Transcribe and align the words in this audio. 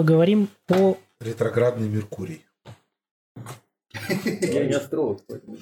поговорим 0.00 0.48
по... 0.66 0.96
Ретроградный 1.20 1.86
Меркурий. 1.88 2.46
Я 4.08 4.64
не 4.66 4.72
астролог. 4.72 5.22
поэтому- 5.26 5.58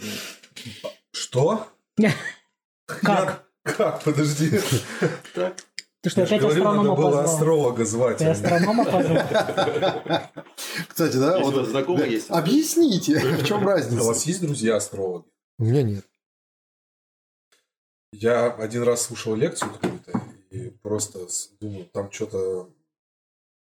Что? 1.10 1.66
Как? 2.86 3.44
Как? 3.64 4.04
Подожди. 4.04 4.50
Ты 6.00 6.10
что, 6.10 6.20
Я 6.20 6.26
опять 6.28 6.40
говорю, 6.40 6.62
надо 6.62 6.70
астронома 6.78 6.94
было 6.96 7.06
позвал? 7.10 7.24
астролога 7.34 7.84
звать. 7.84 8.18
Ты 8.18 8.26
а 8.26 8.30
астронома 8.30 8.84
позвал? 8.84 9.16
Кстати, 10.88 11.16
да, 11.16 11.36
Если 11.38 11.42
у 11.42 11.50
вот 11.50 11.66
знакомый 11.68 12.08
есть. 12.10 12.30
объясните, 12.30 13.18
в 13.38 13.44
чем 13.44 13.58
А 13.58 13.62
У 13.62 13.66
разница? 13.66 14.04
вас 14.04 14.22
есть 14.24 14.40
друзья 14.40 14.76
астрологи? 14.76 15.26
У 15.58 15.64
меня 15.64 15.82
нет. 15.82 16.04
Я 18.12 18.52
один 18.52 18.84
раз 18.84 19.02
слушал 19.02 19.34
лекцию 19.34 19.72
какую-то 19.72 20.22
и 20.50 20.70
просто 20.70 21.26
думаю, 21.60 21.84
там 21.86 22.12
что-то 22.12 22.70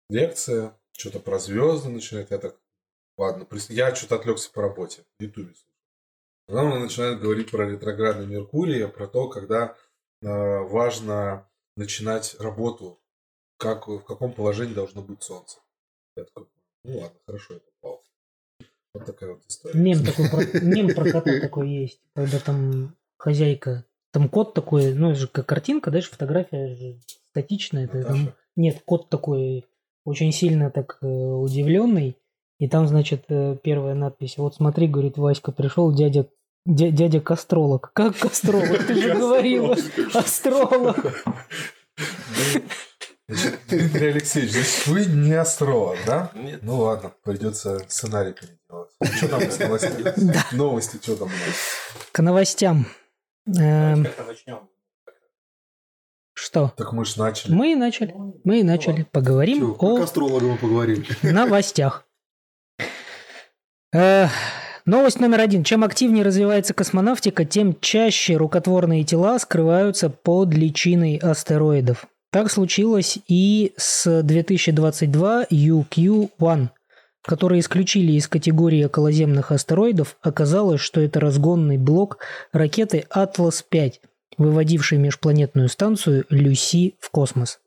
лекция, 0.08 0.76
что-то 0.92 1.20
про 1.20 1.38
звезды 1.38 1.88
начинает. 1.88 2.30
Я 2.30 2.38
так, 2.38 2.56
ладно, 3.16 3.46
я 3.68 3.94
что-то 3.94 4.16
отвлекся 4.16 4.50
по 4.52 4.62
работе, 4.62 5.02
в 5.18 5.22
Ютубе 5.22 5.48
слушал. 5.54 5.70
Потом 6.46 6.72
он 6.72 6.82
начинает 6.82 7.20
говорить 7.20 7.50
про 7.50 7.68
ретроградный 7.68 8.26
Меркурий, 8.26 8.86
про 8.88 9.08
то, 9.08 9.28
когда 9.28 9.76
э, 10.22 10.26
важно 10.28 11.48
начинать 11.76 12.36
работу, 12.38 13.00
как, 13.58 13.88
в 13.88 14.00
каком 14.00 14.32
положении 14.32 14.74
должно 14.74 15.02
быть 15.02 15.22
Солнце. 15.22 15.58
Я 16.16 16.24
такой, 16.24 16.46
ну 16.84 16.98
ладно, 17.00 17.18
хорошо, 17.26 17.54
я 17.54 17.60
попал. 17.60 18.02
Вот 18.94 19.04
такая 19.04 19.30
вот 19.34 19.42
история. 19.48 19.78
Мем 19.78 20.04
такой, 20.04 20.28
про- 20.30 20.60
мем 20.60 20.94
про 20.94 21.10
кота 21.10 21.40
такой 21.40 21.68
есть, 21.68 22.00
когда 22.14 22.38
там 22.38 22.96
хозяйка, 23.18 23.84
там 24.12 24.28
кот 24.28 24.54
такой, 24.54 24.94
ну 24.94 25.10
это 25.10 25.20
же 25.20 25.28
как 25.28 25.46
картинка, 25.46 25.90
да, 25.90 26.00
же 26.00 26.08
фотография 26.08 26.74
же 26.76 27.00
статичная, 27.30 27.84
это 27.86 28.02
там- 28.04 28.20
Наташа. 28.24 28.36
нет, 28.54 28.82
кот 28.86 29.10
такой 29.10 29.66
очень 30.06 30.32
сильно 30.32 30.70
так 30.70 30.98
удивленный, 31.02 32.16
и 32.58 32.68
там, 32.68 32.88
значит, 32.88 33.24
э, 33.28 33.56
первая 33.62 33.94
надпись, 33.94 34.38
вот 34.38 34.54
смотри, 34.54 34.86
говорит, 34.86 35.18
Васька, 35.18 35.52
пришел 35.52 35.92
дядя 35.92 36.26
дя- 36.66 36.90
дядя 36.90 37.20
Кастролог. 37.20 37.90
Как 37.94 38.16
Кастролог? 38.16 38.86
Ты 38.86 38.94
же 38.94 39.14
говорила. 39.14 39.76
Астролог. 40.14 40.96
Дмитрий 43.68 44.08
Алексеевич, 44.10 44.52
значит, 44.52 44.86
вы 44.86 45.04
не 45.06 45.32
астролог, 45.34 45.98
да? 46.06 46.30
Нет. 46.34 46.60
Ну 46.62 46.78
ладно, 46.78 47.12
придется 47.24 47.80
сценарий 47.88 48.32
переделать. 48.32 48.90
Что 49.16 49.28
там 49.28 49.40
с 49.50 49.58
новостями? 49.58 50.34
Новости, 50.52 50.96
что 51.02 51.16
там 51.16 51.28
у 51.28 51.30
нас? 51.30 52.08
К 52.12 52.22
новостям. 52.22 52.86
Эм, 53.48 54.04
Как-то 54.04 54.24
начнем. 54.24 54.68
Что? 56.46 56.72
Так 56.76 56.92
мы 56.92 57.04
ж 57.04 57.16
начали. 57.16 57.52
Мы 57.52 57.72
и 57.72 57.74
начали. 57.74 58.14
Мы 58.44 58.60
и 58.60 58.62
начали. 58.62 59.04
Поговорим 59.10 59.58
Чё, 59.58 59.76
о 59.80 59.96
Как 59.96 60.04
астрологам 60.04 60.50
мы 60.50 60.56
поговорили. 60.56 61.04
новостях. 61.22 62.04
Э, 63.92 64.28
Новость 64.84 65.18
номер 65.18 65.40
один. 65.40 65.64
Чем 65.64 65.82
активнее 65.82 66.22
развивается 66.24 66.72
космонавтика, 66.72 67.44
тем 67.44 67.76
чаще 67.80 68.36
рукотворные 68.36 69.02
тела 69.02 69.40
скрываются 69.40 70.08
под 70.08 70.54
личиной 70.54 71.16
астероидов. 71.16 72.06
Так 72.30 72.48
случилось 72.48 73.18
и 73.26 73.72
с 73.76 74.22
2022 74.22 75.46
UQ-1, 75.50 76.68
которые 77.22 77.58
исключили 77.58 78.12
из 78.12 78.28
категории 78.28 78.84
околоземных 78.84 79.50
астероидов. 79.50 80.16
Оказалось, 80.22 80.80
что 80.80 81.00
это 81.00 81.18
разгонный 81.18 81.76
блок 81.76 82.18
ракеты 82.52 83.04
«Атлас-5», 83.10 83.94
выводившей 84.38 84.98
межпланетную 84.98 85.68
станцию 85.68 86.24
«Люси» 86.30 86.96
в 87.00 87.10
космос. 87.10 87.60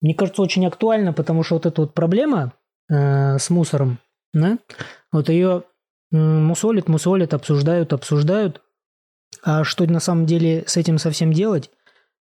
Мне 0.00 0.14
кажется, 0.14 0.42
очень 0.42 0.66
актуально, 0.66 1.12
потому 1.12 1.42
что 1.42 1.54
вот 1.54 1.66
эта 1.66 1.82
вот 1.82 1.94
проблема 1.94 2.52
э, 2.88 3.38
с 3.38 3.50
мусором, 3.50 3.98
да, 4.32 4.58
вот 5.12 5.28
ее 5.28 5.64
м, 6.12 6.44
мусолят, 6.44 6.88
мусолят, 6.88 7.34
обсуждают, 7.34 7.92
обсуждают. 7.92 8.62
А 9.42 9.64
что 9.64 9.84
на 9.86 10.00
самом 10.00 10.26
деле 10.26 10.64
с 10.66 10.76
этим 10.76 10.98
совсем 10.98 11.32
делать, 11.32 11.70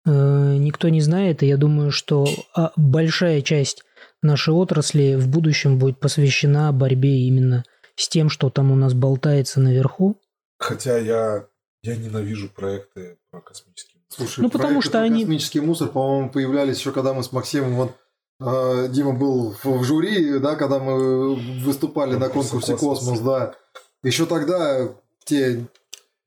э, 0.06 0.10
никто 0.12 0.90
не 0.90 1.02
знает. 1.02 1.44
И 1.44 1.48
я 1.48 1.58
думаю, 1.58 1.92
что 1.92 2.28
а, 2.56 2.72
большая 2.76 3.42
часть 3.42 3.84
нашей 4.22 4.54
отрасли 4.54 5.16
в 5.16 5.28
будущем 5.28 5.78
будет 5.78 6.00
посвящена 6.00 6.72
борьбе 6.72 7.28
именно 7.28 7.64
с 7.96 8.10
тем, 8.10 8.30
что 8.30 8.50
там 8.50 8.72
у 8.72 8.76
нас 8.76 8.94
болтается 8.94 9.60
наверху. 9.60 10.20
Хотя 10.60 10.98
я, 10.98 11.48
я 11.84 11.96
ненавижу 11.96 12.50
проекты 12.50 13.18
про 13.32 13.42
космические. 13.42 14.02
Слушай, 14.10 14.42
Ну, 14.42 14.50
потому 14.50 14.82
что 14.82 14.92
про 14.94 15.02
они- 15.02 15.24
Космический 15.24 15.60
мусор, 15.60 15.90
по-моему, 15.90 16.30
появлялись 16.30 16.78
еще 16.80 16.92
когда 16.92 17.14
мы 17.14 17.24
с 17.24 17.32
Максимом... 17.32 17.76
Вот, 17.76 17.92
э, 18.40 18.88
Дима 18.90 19.14
был 19.14 19.52
в, 19.52 19.66
в 19.66 19.84
жюри, 19.84 20.40
да, 20.40 20.56
когда 20.56 20.80
мы 20.80 21.36
выступали 21.64 22.16
на 22.16 22.30
Конкурсе 22.30 22.74
«Космос». 22.74 22.80
«Космос», 22.80 23.20
да. 23.22 23.56
Еще 24.04 24.26
тогда, 24.26 24.86
в 24.86 25.26
те 25.26 25.66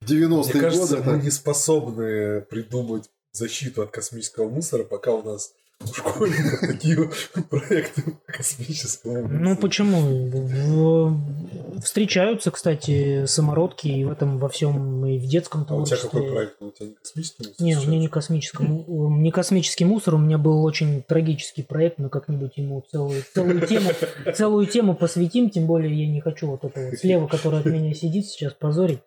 90-е 0.03 0.27
Мне 0.27 0.29
годы... 0.37 0.59
кажется, 0.59 0.97
это- 0.97 1.09
мы 1.11 1.21
не 1.23 1.31
способны 1.31 2.41
придумать 2.41 3.09
защиту 3.33 3.83
от 3.83 3.91
космического 3.91 4.49
мусора, 4.49 4.83
пока 4.83 5.11
у 5.11 5.21
нас 5.23 5.53
школьников 5.93 6.59
такие 6.61 7.09
проекты 7.49 8.03
космического. 8.27 9.27
Ну 9.27 9.55
почему? 9.57 10.01
В- 10.29 11.81
Встречаются, 11.81 12.51
кстати, 12.51 13.25
самородки 13.25 13.87
и 13.87 14.03
в 14.05 14.11
этом 14.11 14.37
во 14.37 14.49
всем 14.49 15.05
и 15.05 15.17
в 15.17 15.25
детском 15.27 15.61
А 15.61 15.75
у 15.75 15.85
тебя 15.85 15.97
творчестве. 15.97 16.09
какой 16.09 16.31
проект? 16.31 16.61
У 16.61 16.69
тебя 16.71 16.87
не 16.89 16.93
космический 16.95 17.43
мусор? 17.47 17.65
Не, 17.65 17.75
у 17.77 17.81
меня 17.87 17.99
не 17.99 18.07
космический, 18.07 18.63
му- 18.63 19.17
не 19.17 19.31
космический 19.31 19.85
мусор, 19.85 20.15
у 20.15 20.17
меня 20.19 20.37
был 20.37 20.63
очень 20.63 21.01
трагический 21.01 21.63
проект, 21.63 21.97
мы 21.97 22.09
как-нибудь 22.09 22.57
ему 22.57 22.83
целую, 22.91 23.23
целую 23.33 23.65
тему, 23.65 23.89
целую 24.35 24.67
тему 24.67 24.95
посвятим, 24.95 25.49
тем 25.49 25.65
более 25.65 25.93
я 25.99 26.07
не 26.07 26.21
хочу 26.21 26.47
вот 26.47 26.63
это 26.63 26.79
вот 26.89 26.99
слева, 26.99 27.27
который 27.27 27.59
от 27.59 27.65
меня 27.65 27.93
сидит 27.95 28.27
сейчас 28.27 28.53
позорить. 28.53 28.99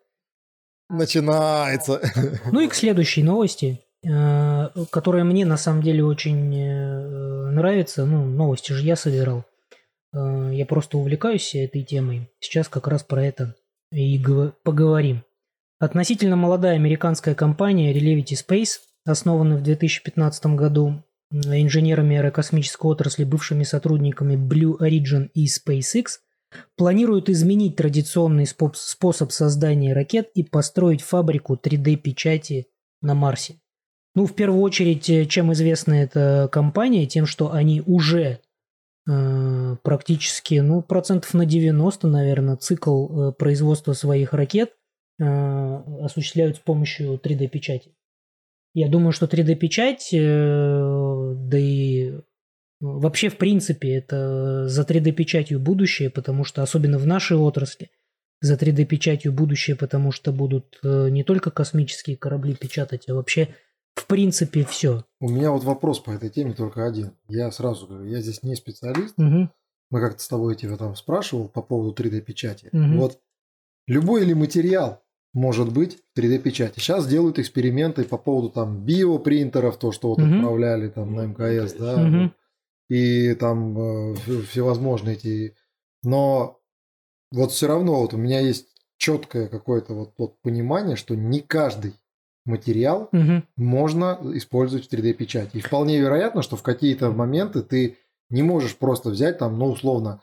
Начинается. 0.90 2.00
Ну 2.52 2.60
и 2.60 2.68
к 2.68 2.74
следующей 2.74 3.22
новости, 3.22 3.80
э, 3.80 3.83
которая 4.90 5.24
мне 5.24 5.44
на 5.46 5.56
самом 5.56 5.82
деле 5.82 6.04
очень 6.04 6.54
э, 6.56 7.50
нравится. 7.50 8.04
Ну, 8.04 8.24
новости 8.26 8.72
же 8.72 8.84
я 8.84 8.96
собирал. 8.96 9.44
Э, 10.12 10.50
Я 10.52 10.66
просто 10.66 10.98
увлекаюсь 10.98 11.54
этой 11.54 11.82
темой. 11.84 12.28
Сейчас 12.40 12.68
как 12.68 12.86
раз 12.88 13.02
про 13.02 13.24
это 13.24 13.54
и 13.90 14.18
гов- 14.18 14.52
поговорим. 14.62 15.24
Относительно 15.78 16.36
молодая 16.36 16.74
американская 16.76 17.34
компания 17.34 17.92
Relevity 17.92 18.34
Space, 18.34 18.78
основанная 19.04 19.56
в 19.58 19.62
2015 19.62 20.46
году 20.54 21.02
инженерами 21.30 22.16
аэрокосмической 22.16 22.90
отрасли, 22.90 23.24
бывшими 23.24 23.64
сотрудниками 23.64 24.34
Blue 24.36 24.76
Origin 24.80 25.30
и 25.34 25.46
SpaceX, 25.46 26.18
планирует 26.76 27.28
изменить 27.28 27.74
традиционный 27.76 28.44
спо- 28.44 28.72
способ 28.74 29.32
создания 29.32 29.92
ракет 29.92 30.28
и 30.34 30.44
построить 30.44 31.02
фабрику 31.02 31.56
3D-печати 31.56 32.66
на 33.02 33.14
Марсе. 33.14 33.56
Ну, 34.14 34.26
в 34.26 34.34
первую 34.34 34.62
очередь, 34.62 35.10
э, 35.10 35.26
чем 35.26 35.52
известна 35.52 35.94
эта 35.94 36.48
компания? 36.52 37.06
Тем, 37.06 37.26
что 37.26 37.52
они 37.52 37.82
уже 37.84 38.40
э, 39.08 39.76
практически, 39.82 40.54
ну, 40.56 40.82
процентов 40.82 41.34
на 41.34 41.44
90, 41.44 42.06
наверное, 42.08 42.56
цикл 42.56 43.06
э, 43.06 43.32
производства 43.32 43.92
своих 43.92 44.32
ракет 44.32 44.72
э, 45.18 45.24
осуществляют 46.02 46.56
с 46.56 46.60
помощью 46.60 47.14
3D-печати. 47.14 47.92
Я 48.72 48.88
думаю, 48.88 49.12
что 49.12 49.26
3D-печать, 49.26 50.10
э, 50.12 51.32
да 51.36 51.58
и 51.58 52.12
вообще, 52.80 53.28
в 53.28 53.36
принципе, 53.36 53.94
это 53.94 54.68
за 54.68 54.82
3D-печатью 54.82 55.58
будущее, 55.58 56.10
потому 56.10 56.44
что, 56.44 56.62
особенно 56.62 56.98
в 56.98 57.06
нашей 57.06 57.36
отрасли, 57.36 57.90
за 58.40 58.54
3D-печатью 58.54 59.32
будущее, 59.32 59.74
потому 59.74 60.12
что 60.12 60.32
будут 60.32 60.78
э, 60.82 61.08
не 61.08 61.24
только 61.24 61.50
космические 61.50 62.16
корабли 62.16 62.54
печатать, 62.54 63.08
а 63.08 63.14
вообще, 63.14 63.54
в 63.94 64.06
принципе, 64.06 64.64
все. 64.64 65.04
У 65.20 65.28
меня 65.28 65.50
вот 65.50 65.64
вопрос 65.64 66.00
по 66.00 66.10
этой 66.10 66.28
теме 66.28 66.52
только 66.52 66.84
один. 66.86 67.12
Я 67.28 67.50
сразу 67.50 67.86
говорю, 67.86 68.06
я 68.06 68.20
здесь 68.20 68.42
не 68.42 68.54
специалист. 68.56 69.18
Угу. 69.18 69.48
Мы 69.90 70.00
как-то 70.00 70.22
с 70.22 70.28
тобой 70.28 70.56
тебя 70.56 70.76
там 70.76 70.96
спрашивал 70.96 71.48
по 71.48 71.62
поводу 71.62 71.92
3D-печати. 72.02 72.68
Мгм. 72.72 72.98
Вот 72.98 73.20
любой 73.86 74.24
ли 74.24 74.34
материал 74.34 75.02
может 75.32 75.72
быть 75.72 75.98
в 76.14 76.18
3D-печати? 76.18 76.80
Сейчас 76.80 77.06
делают 77.06 77.38
эксперименты 77.38 78.04
по 78.04 78.18
поводу 78.18 78.50
там 78.50 78.84
биопринтеров, 78.84 79.78
то, 79.78 79.92
что 79.92 80.08
вот 80.08 80.18
Мгм. 80.18 80.36
отправляли 80.36 80.88
там 80.88 81.14
на 81.14 81.26
МКС, 81.26 81.74
да, 81.74 81.96
Мгм. 81.96 82.34
и 82.88 83.34
там 83.34 83.78
э, 83.78 84.14
всевозможные 84.50 85.16
эти... 85.16 85.56
Но 86.02 86.60
вот 87.30 87.52
все 87.52 87.66
равно 87.68 88.00
вот 88.00 88.14
у 88.14 88.16
меня 88.16 88.40
есть 88.40 88.68
четкое 88.96 89.48
какое-то 89.48 89.94
вот, 89.94 90.14
вот 90.18 90.40
понимание, 90.42 90.96
что 90.96 91.14
не 91.14 91.40
каждый 91.40 91.94
материал 92.44 93.08
Угу. 93.12 93.42
можно 93.56 94.18
использовать 94.34 94.86
в 94.86 94.92
3D-печати. 94.92 95.56
И 95.56 95.60
вполне 95.60 95.98
вероятно, 96.00 96.42
что 96.42 96.56
в 96.56 96.62
какие-то 96.62 97.10
моменты 97.10 97.62
ты 97.62 97.96
не 98.30 98.42
можешь 98.42 98.76
просто 98.76 99.10
взять 99.10 99.38
там, 99.38 99.58
ну, 99.58 99.66
условно, 99.66 100.20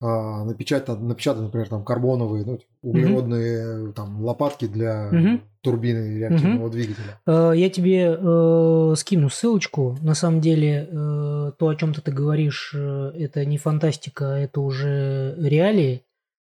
напечатать, 0.00 1.00
напечатать, 1.00 1.42
например, 1.44 1.68
там 1.68 1.82
карбоновые, 1.84 2.44
ну, 2.44 2.58
углеродные 2.82 3.92
там 3.92 4.22
лопатки 4.24 4.66
для 4.66 5.08
Мгм. 5.10 5.40
турбины 5.62 6.18
реактивного 6.18 6.68
двигателя. 6.68 7.18
Э, 7.26 7.52
Я 7.56 7.70
тебе 7.70 8.14
э, 8.20 8.94
скину 8.96 9.30
ссылочку. 9.30 9.96
На 10.02 10.14
самом 10.14 10.40
деле, 10.40 10.88
э, 10.90 11.52
то, 11.58 11.68
о 11.68 11.74
чем 11.74 11.94
ты 11.94 12.12
говоришь, 12.12 12.72
э, 12.76 13.12
это 13.18 13.44
не 13.46 13.56
фантастика, 13.56 14.24
это 14.24 14.60
уже 14.60 15.36
реалии. 15.38 16.02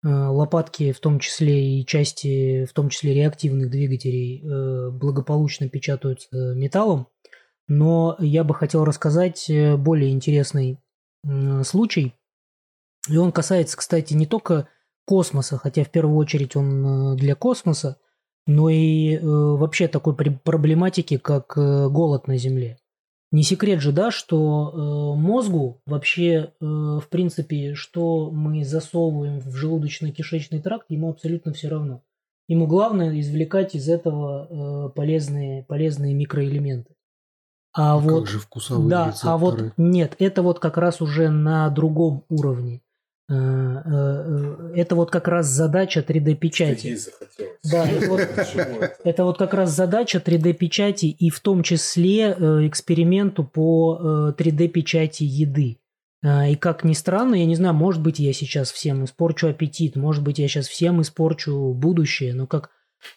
Э, 0.04 0.08
лопатки, 0.08 0.92
в 0.92 1.00
том 1.00 1.18
числе 1.18 1.80
и 1.80 1.86
части, 1.86 2.64
в 2.66 2.72
том 2.72 2.90
числе 2.90 3.14
реактивных 3.14 3.70
двигателей, 3.70 4.42
э, 4.42 4.90
благополучно 4.90 5.68
печатаются 5.68 6.54
металлом. 6.54 7.08
Но 7.66 8.16
я 8.20 8.44
бы 8.44 8.54
хотел 8.54 8.84
рассказать 8.84 9.48
э, 9.48 9.76
более 9.76 10.10
интересный 10.12 10.80
случай. 11.64 12.14
И 13.08 13.16
он 13.16 13.32
касается, 13.32 13.76
кстати, 13.76 14.14
не 14.14 14.26
только 14.26 14.68
космоса, 15.06 15.58
хотя 15.58 15.82
в 15.82 15.90
первую 15.90 16.16
очередь 16.18 16.54
он 16.54 17.16
для 17.16 17.34
космоса, 17.34 17.98
но 18.46 18.68
и 18.70 19.18
вообще 19.18 19.88
такой 19.88 20.14
проблематики, 20.14 21.16
как 21.16 21.54
голод 21.56 22.28
на 22.28 22.36
Земле. 22.36 22.78
Не 23.32 23.42
секрет 23.42 23.80
же, 23.80 23.92
да, 23.92 24.10
что 24.10 25.14
э, 25.16 25.20
мозгу 25.20 25.80
вообще, 25.84 26.52
э, 26.60 26.64
в 26.64 27.04
принципе, 27.10 27.74
что 27.74 28.30
мы 28.30 28.64
засовываем 28.64 29.40
в 29.40 29.54
желудочно-кишечный 29.54 30.62
тракт, 30.62 30.86
ему 30.90 31.10
абсолютно 31.10 31.52
все 31.52 31.68
равно. 31.68 32.02
Ему 32.48 32.68
главное 32.68 33.18
извлекать 33.18 33.74
из 33.74 33.88
этого 33.88 34.86
э, 34.88 34.90
полезные, 34.94 35.64
полезные 35.64 36.14
микроэлементы. 36.14 36.94
А 37.72 37.98
вот, 37.98 38.20
Как 38.20 38.28
же 38.28 38.38
вкусовые 38.38 38.88
да, 38.88 39.14
а 39.22 39.36
вот 39.36 39.54
рецепторы. 39.54 39.72
нет, 39.76 40.16
это 40.18 40.42
вот 40.42 40.60
как 40.60 40.78
раз 40.78 41.02
уже 41.02 41.28
на 41.28 41.68
другом 41.68 42.24
уровне. 42.30 42.80
Э, 43.28 43.34
э, 43.34 44.72
Это 44.76 44.94
вот 44.94 45.10
как 45.10 45.26
раз 45.28 45.46
задача 45.46 46.00
3D-печати. 46.00 46.86
Ей 46.86 46.96
захотелось. 46.96 47.58
Да, 47.64 47.86
это 47.88 48.08
вот- 48.10 49.00
это? 49.04 49.24
Вот 49.24 49.38
как 49.38 49.54
раз 49.54 49.70
задача 49.70 50.18
3D-печати 50.18 51.06
и 51.06 51.30
в 51.30 51.40
том 51.40 51.62
числе 51.62 52.36
э, 52.38 52.66
эксперименту 52.68 53.44
по 53.44 54.32
3D-печати 54.38 55.24
еды. 55.24 55.78
И 56.24 56.56
как 56.56 56.82
ни 56.82 56.94
странно, 56.94 57.36
я 57.36 57.46
не 57.46 57.54
знаю, 57.54 57.74
может 57.74 58.02
быть, 58.02 58.18
я 58.18 58.32
сейчас 58.32 58.72
всем 58.72 59.04
испорчу 59.04 59.48
аппетит, 59.48 59.94
может 59.96 60.24
быть, 60.24 60.38
я 60.38 60.48
сейчас 60.48 60.66
всем 60.66 61.00
испорчу 61.02 61.72
будущее, 61.72 62.34
но 62.34 62.46
как 62.46 62.70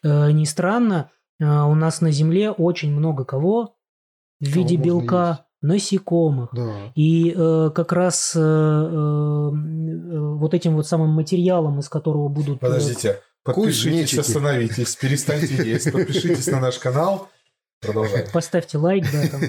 э, 0.03 0.31
ни 0.31 0.43
странно, 0.43 1.09
э, 1.39 1.45
у 1.45 1.73
нас 1.75 2.01
на 2.01 2.11
Земле 2.11 2.51
очень 2.51 2.91
много 2.91 3.23
кого 3.25 3.75
в 4.39 4.45
виде 4.45 4.75
белка, 4.75 5.45
насекомых. 5.61 6.49
Да. 6.53 6.91
И 6.95 7.33
э, 7.35 7.71
как 7.73 7.91
раз 7.91 8.33
э, 8.35 8.39
э, 8.39 8.43
э, 8.43 10.19
вот 10.35 10.53
этим 10.53 10.75
вот 10.75 10.87
самым 10.87 11.09
материалом, 11.09 11.79
из 11.79 11.89
которого 11.89 12.29
будут... 12.29 12.57
э, 12.57 12.59
Подождите, 12.59 13.21
подпишитесь, 13.43 14.17
остановитесь, 14.17 14.95
перестаньте 14.95 15.55
есть, 15.55 15.91
подпишитесь 15.91 16.47
на 16.47 16.59
наш 16.59 16.79
канал. 16.79 17.29
Продолжаем. 17.81 18.27
Поставьте 18.33 18.77
лайк, 18.77 19.05
да, 19.11 19.27
там. 19.27 19.41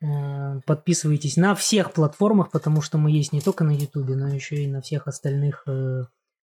Э, 0.00 0.60
Подписывайтесь 0.64 1.36
на 1.36 1.54
всех 1.54 1.92
платформах, 1.92 2.50
потому 2.50 2.82
что 2.82 2.98
мы 2.98 3.10
есть 3.10 3.32
не 3.32 3.40
только 3.40 3.64
на 3.64 3.72
Ютубе, 3.72 4.14
но 4.14 4.28
еще 4.32 4.56
и 4.56 4.68
на 4.68 4.80
всех 4.80 5.08
остальных 5.08 5.64
э, 5.66 6.04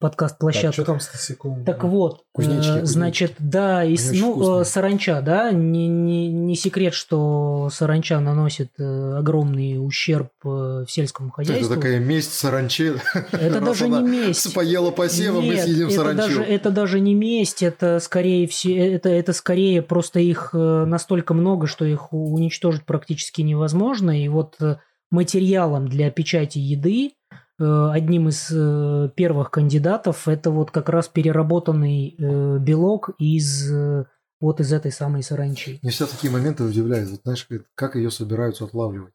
Так, 0.02 0.10
подкаст-площадках. 0.10 0.72
что 0.75 0.84
там 0.84 1.00
с 1.00 1.12
насекомыми? 1.12 1.64
Так 1.64 1.84
вот, 1.84 2.25
Кузнечики, 2.32 2.81
э, 2.81 2.84
значит, 2.87 3.34
да, 3.38 3.84
и, 3.84 3.96
ну, 4.14 4.32
вкусные. 4.32 4.60
э, 4.60 4.64
саранча, 4.64 5.20
да, 5.22 5.52
не, 5.52 5.87
не, 5.88 6.28
не 6.32 6.56
секрет, 6.56 6.93
что 6.93 7.69
саранча 7.72 8.19
наносит 8.20 8.72
э, 8.78 9.16
огромный 9.19 9.78
ущерб 9.84 10.31
э, 10.44 10.49
в 10.49 10.87
сельском 10.88 11.26
Это 11.28 11.34
хозяйству. 11.37 11.75
такая 11.75 12.00
месть 12.00 12.34
саранче. 12.34 12.96
Это 13.32 13.60
Раз 13.60 13.64
даже 13.64 13.88
не 13.88 14.00
месть. 14.02 14.52
Поела 14.54 14.90
посева, 14.90 15.40
мы 15.40 15.56
съедим 15.56 15.87
это 15.87 15.96
саранчу. 15.96 16.16
даже, 16.22 16.43
это 16.43 16.70
даже 16.70 17.00
не 17.00 17.14
месть, 17.14 17.62
это 17.62 18.00
скорее 18.00 18.46
все, 18.49 18.76
это, 18.94 19.08
это 19.08 19.32
скорее 19.32 19.82
просто 19.82 20.19
их 20.20 20.50
э, 20.52 20.84
настолько 20.84 21.32
много, 21.32 21.66
что 21.66 21.84
их 21.84 22.12
уничтожить 22.12 22.84
практически 22.84 23.43
невозможно. 23.43 24.20
И 24.20 24.28
вот 24.28 24.56
э, 24.60 24.76
материалом 25.10 25.88
для 25.88 26.10
печати 26.10 26.58
еды 26.58 27.08
э, 27.08 27.22
одним 27.58 28.28
из 28.28 28.50
э, 28.50 29.10
первых 29.14 29.50
кандидатов 29.50 30.28
это 30.28 30.50
вот 30.50 30.70
как 30.70 30.88
раз 30.88 31.08
переработанный 31.08 32.16
э, 32.19 32.58
белок 32.58 33.10
из 33.19 33.70
э, 33.70 34.04
вот 34.40 34.60
из 34.60 34.72
этой 34.72 34.90
самой 34.90 35.22
саранчи. 35.22 35.78
Мне 35.82 35.90
все 35.90 36.06
такие 36.06 36.32
моменты 36.32 36.64
удивляют. 36.64 37.10
Вот 37.10 37.20
знаешь, 37.22 37.46
как- 37.75 37.96
ее 37.96 38.10
собираются 38.10 38.64
отлавливать. 38.64 39.12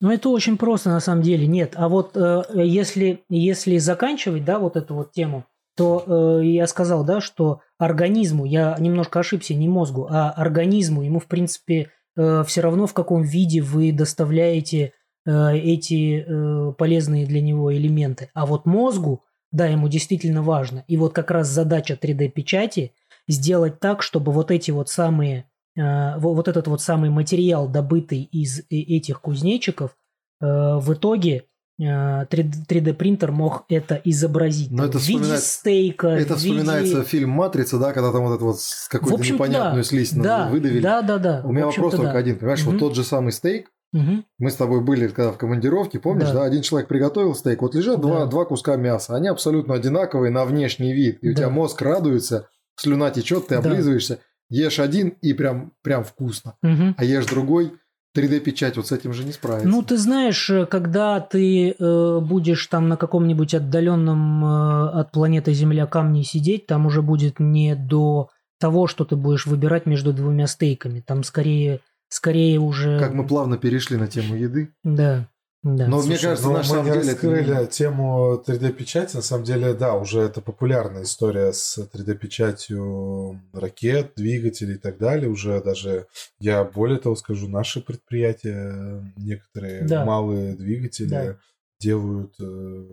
Ну, 0.00 0.10
это 0.10 0.28
очень 0.28 0.58
просто 0.58 0.90
на 0.90 1.00
самом 1.00 1.22
деле. 1.22 1.46
Нет, 1.46 1.72
а 1.76 1.88
вот 1.88 2.16
э, 2.16 2.42
если, 2.54 3.24
если 3.28 3.78
заканчивать, 3.78 4.44
да, 4.44 4.58
вот 4.58 4.76
эту 4.76 4.94
вот 4.94 5.12
тему, 5.12 5.46
то 5.76 6.40
э, 6.40 6.46
я 6.46 6.66
сказал, 6.66 7.04
да, 7.04 7.20
что 7.20 7.60
организму, 7.78 8.44
я 8.44 8.76
немножко 8.78 9.20
ошибся, 9.20 9.54
не 9.54 9.68
мозгу, 9.68 10.06
а 10.10 10.30
организму, 10.30 11.02
ему, 11.02 11.18
в 11.18 11.26
принципе, 11.26 11.90
все 12.16 12.60
равно 12.62 12.86
в 12.86 12.94
каком 12.94 13.22
виде 13.22 13.60
вы 13.60 13.92
доставляете 13.92 14.84
э, 14.84 14.90
эти 15.30 16.24
э, 16.26 16.72
полезные 16.78 17.26
для 17.26 17.40
него 17.40 17.74
элементы. 17.74 18.30
А 18.34 18.46
вот 18.46 18.66
мозгу, 18.66 19.22
да, 19.52 19.66
ему 19.66 19.88
действительно 19.88 20.42
важно. 20.42 20.84
И 20.88 20.96
вот 20.96 21.12
как 21.12 21.30
раз 21.30 21.48
задача 21.48 21.98
3D-печати 22.00 22.92
сделать 23.28 23.80
так, 23.80 24.02
чтобы 24.02 24.32
вот 24.32 24.50
эти 24.50 24.70
вот 24.70 24.88
самые 24.88 25.46
э, 25.76 26.18
во- 26.18 26.34
вот 26.34 26.48
этот 26.48 26.68
вот 26.68 26.80
самый 26.80 27.10
материал, 27.10 27.68
добытый 27.68 28.22
из 28.22 28.60
э- 28.60 28.64
этих 28.70 29.20
кузнечиков, 29.20 29.96
э, 30.40 30.46
в 30.46 30.92
итоге 30.94 31.44
э, 31.78 31.82
3D 31.84 32.94
принтер 32.94 33.32
мог 33.32 33.64
это 33.68 34.00
изобразить 34.04 34.70
Но 34.70 34.84
это 34.86 34.98
в 34.98 35.06
виде 35.06 35.36
стейка, 35.36 36.08
Это 36.08 36.34
в 36.34 36.42
виде- 36.42 36.58
вспоминается 36.60 37.02
фильм 37.04 37.30
«Матрица», 37.30 37.78
да, 37.78 37.92
когда 37.92 38.12
там 38.12 38.22
вот 38.24 38.36
это 38.36 38.44
вот 38.44 38.56
какую-то 38.88 39.22
непонятную 39.24 39.82
да. 39.82 39.88
слизь 39.88 40.12
да, 40.12 40.48
выдавили. 40.48 40.80
Да, 40.80 41.02
да, 41.02 41.18
да. 41.18 41.42
У 41.44 41.52
меня 41.52 41.66
вопрос 41.66 41.94
только 41.94 42.12
да. 42.12 42.18
один. 42.18 42.36
Понимаешь, 42.38 42.62
Мгм. 42.62 42.70
вот 42.72 42.78
тот 42.80 42.94
же 42.94 43.04
самый 43.04 43.32
стейк, 43.32 43.70
Мгм. 43.92 44.24
мы 44.38 44.50
с 44.50 44.56
тобой 44.56 44.80
были 44.82 45.08
когда 45.08 45.32
в 45.32 45.38
командировке, 45.38 45.98
помнишь, 45.98 46.28
Да. 46.28 46.34
да? 46.34 46.44
Один 46.44 46.62
человек 46.62 46.88
приготовил 46.88 47.34
стейк, 47.34 47.62
вот 47.62 47.74
лежат 47.74 47.96
Да. 48.00 48.02
два, 48.02 48.26
два 48.26 48.44
куска 48.44 48.76
мяса, 48.76 49.14
они 49.16 49.28
абсолютно 49.28 49.74
одинаковые 49.74 50.30
на 50.30 50.44
внешний 50.44 50.92
вид, 50.92 51.18
и 51.22 51.28
у 51.30 51.32
Да. 51.32 51.36
тебя 51.38 51.50
мозг 51.50 51.80
радуется, 51.82 52.48
слюна 52.76 53.10
течет, 53.10 53.46
ты 53.48 53.54
Да. 53.54 53.60
облизываешься, 53.60 54.18
ешь 54.50 54.78
один 54.80 55.10
и 55.22 55.32
прям, 55.32 55.72
прям 55.82 56.04
вкусно, 56.04 56.56
Мгм. 56.62 56.94
а 56.98 57.04
ешь 57.04 57.26
другой, 57.26 57.72
3D-печать 58.14 58.76
вот 58.78 58.86
с 58.86 58.92
этим 58.92 59.12
же 59.12 59.24
не 59.24 59.32
справится. 59.32 59.68
Ну, 59.68 59.82
ты 59.82 59.98
знаешь, 59.98 60.48
э, 60.48 60.64
когда 60.64 61.20
ты 61.20 61.72
э, 61.78 62.20
будешь 62.20 62.66
там 62.66 62.88
на 62.88 62.96
каком-нибудь 62.96 63.52
отдаленном 63.52 64.44
э, 64.44 64.88
от 65.00 65.12
планеты 65.12 65.52
Земля 65.52 65.86
камне 65.86 66.24
сидеть, 66.24 66.66
там 66.66 66.86
уже 66.86 67.02
будет 67.02 67.40
не 67.40 67.74
до 67.76 68.30
того, 68.58 68.86
что 68.86 69.04
ты 69.04 69.16
будешь 69.16 69.44
выбирать 69.46 69.84
между 69.84 70.14
двумя 70.14 70.46
стейками. 70.46 71.00
Там 71.00 71.24
скорее, 71.24 71.80
скорее 72.08 72.58
уже... 72.60 72.98
Как 72.98 73.12
мы 73.14 73.26
плавно 73.26 73.58
перешли 73.58 73.96
на 73.96 74.06
тему 74.08 74.34
еды. 74.36 74.72
Да, 74.84 75.28
да. 75.62 75.88
Но 75.88 75.96
мне 75.98 76.16
Слушай, 76.16 76.22
кажется, 76.22 76.46
ну, 76.46 76.52
на 76.52 76.58
мы 76.58 76.64
самом 76.64 76.84
деле 76.86 77.00
это 77.00 77.10
раскрыли 77.10 77.60
не- 77.62 77.66
тему 77.66 78.42
3D-печати. 78.46 79.16
На 79.16 79.22
самом 79.22 79.44
деле, 79.44 79.74
да, 79.74 79.94
уже 79.94 80.20
это 80.20 80.40
популярная 80.40 81.02
история 81.02 81.52
с 81.52 81.78
3D-печатью 81.92 83.40
ракет, 83.52 84.12
двигателей 84.16 84.74
и 84.76 84.78
так 84.78 84.98
далее. 84.98 85.28
Уже 85.28 85.60
даже, 85.62 86.06
я 86.38 86.62
более 86.64 86.98
того 86.98 87.16
скажу, 87.16 87.48
наши 87.48 87.80
предприятия, 87.80 89.12
некоторые 89.16 89.84
Да. 89.84 90.04
малые 90.04 90.54
двигатели 90.54 91.08
Да. 91.08 91.36
делают, 91.80 92.34
э, 92.40 92.88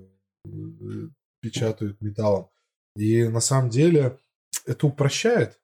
э, 0.45 0.49
печатают 1.41 2.01
металлом. 2.01 2.47
И 2.95 3.23
на 3.27 3.39
самом 3.39 3.69
деле 3.69 4.17
это 4.65 4.87
упрощает. 4.87 5.59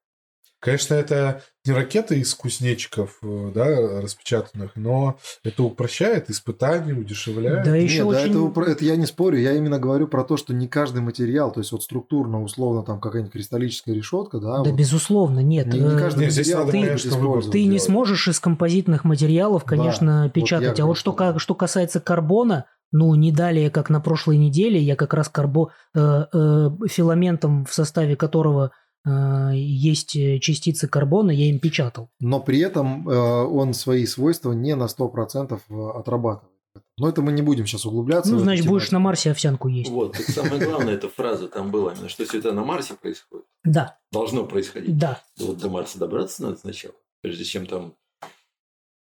Конечно, 0.62 0.94
это 0.94 1.42
не 1.66 1.72
ракеты 1.74 2.20
из 2.20 2.34
кузнечиков, 2.34 3.18
э, 3.24 3.52
да, 3.56 4.02
распечатанных, 4.02 4.72
но 4.76 5.18
это 5.44 5.64
упрощает 5.64 6.30
испытания, 6.30 6.94
удешевляет. 6.94 7.64
Да, 7.66 7.72
Нет, 7.78 7.84
еще 7.84 8.00
да, 8.02 8.08
очень... 8.08 8.30
это, 8.32 8.40
упро- 8.40 8.66
это 8.66 8.84
я 8.84 8.96
не 8.98 9.06
спорю, 9.06 9.38
я 9.40 9.54
именно 9.54 9.80
говорю 9.80 10.08
про 10.08 10.24
то, 10.24 10.36
что 10.36 10.54
не 10.54 10.68
каждый 10.68 11.02
материал, 11.02 11.52
то 11.52 11.60
есть 11.62 11.72
вот 11.72 11.84
структурно, 11.84 12.42
условно, 12.44 12.84
там 12.84 13.00
какая-нибудь 13.00 13.32
кристаллическая 13.34 13.96
решетка, 13.96 14.40
да, 14.40 14.58
Да, 14.58 14.64
вот, 14.70 14.74
безусловно, 14.74 15.40
нет. 15.40 15.68
не, 15.68 15.80
не 15.80 15.96
Э, 15.96 15.98
каждый 15.98 16.24
Нет, 16.26 16.34
здесь 16.34 16.48
материал 16.48 16.66
надо, 16.66 16.78
может 16.78 16.90
конечно, 17.04 17.18
выбор 17.28 17.44
Ты 17.52 17.66
не 17.66 17.80
сможешь 17.80 18.28
из 18.28 18.40
композитных 18.40 19.04
материалов, 19.06 19.64
конечно, 19.64 20.24
я 20.26 20.30
печатать. 20.30 20.68
а 20.68 20.72
говорю, 20.72 20.88
вот 20.88 20.98
что, 20.98 21.12
что 21.12 21.14
ка- 21.14 21.34
да. 21.34 21.40
что 21.40 21.56
касается 21.56 22.00
карбона, 22.00 22.66
ну, 22.92 23.14
не 23.16 23.32
далее, 23.32 23.70
как 23.70 23.90
на 23.90 24.02
прошлой 24.02 24.38
неделе, 24.38 24.80
я 24.80 24.96
как 24.96 25.14
раз 25.14 25.30
карбо, 25.30 25.72
э, 25.96 26.26
э, 26.34 26.70
филаментом, 26.90 27.66
в 27.66 27.74
составе 27.74 28.16
которого 28.16 28.72
есть 29.54 30.16
э, 30.16 30.40
частицы 30.40 30.88
карбона, 30.88 31.32
я 31.32 31.50
им 31.50 31.60
печатал. 31.60 32.10
Но 32.20 32.40
при 32.40 32.60
этом 32.60 33.08
э, 33.08 33.14
он 33.14 33.74
свои 33.74 34.06
свойства 34.06 34.52
не 34.54 34.76
на 34.76 34.86
100% 34.86 35.60
отрабатывает. 35.98 36.54
Но 36.98 37.08
это 37.08 37.22
мы 37.22 37.32
не 37.32 37.42
будем 37.42 37.66
сейчас 37.66 37.86
углубляться. 37.86 38.32
Ну, 38.32 38.40
значит, 38.40 38.66
будешь 38.66 38.92
на 38.92 39.00
Марсе 39.00 39.32
овсянку 39.32 39.70
есть. 39.70 39.90
Вот, 39.90 40.14
так 40.18 40.26
самое 40.28 40.64
главное, 40.64 40.96
эта 40.96 41.08
фраза 41.08 41.48
там 41.48 41.72
была, 41.72 41.94
именно, 41.94 42.10
что 42.10 42.26
все 42.26 42.40
это 42.40 42.52
на 42.52 42.64
Марсе 42.64 42.94
происходит. 42.94 43.46
Да, 43.64 43.98
Должно 44.12 44.46
происходить. 44.46 44.98
да. 44.98 45.22
Вот 45.40 45.58
до 45.58 45.70
Марса 45.70 45.98
добраться 45.98 46.44
надо 46.44 46.58
сначала, 46.58 46.96
прежде 47.22 47.46
чем 47.46 47.66
там 47.66 47.94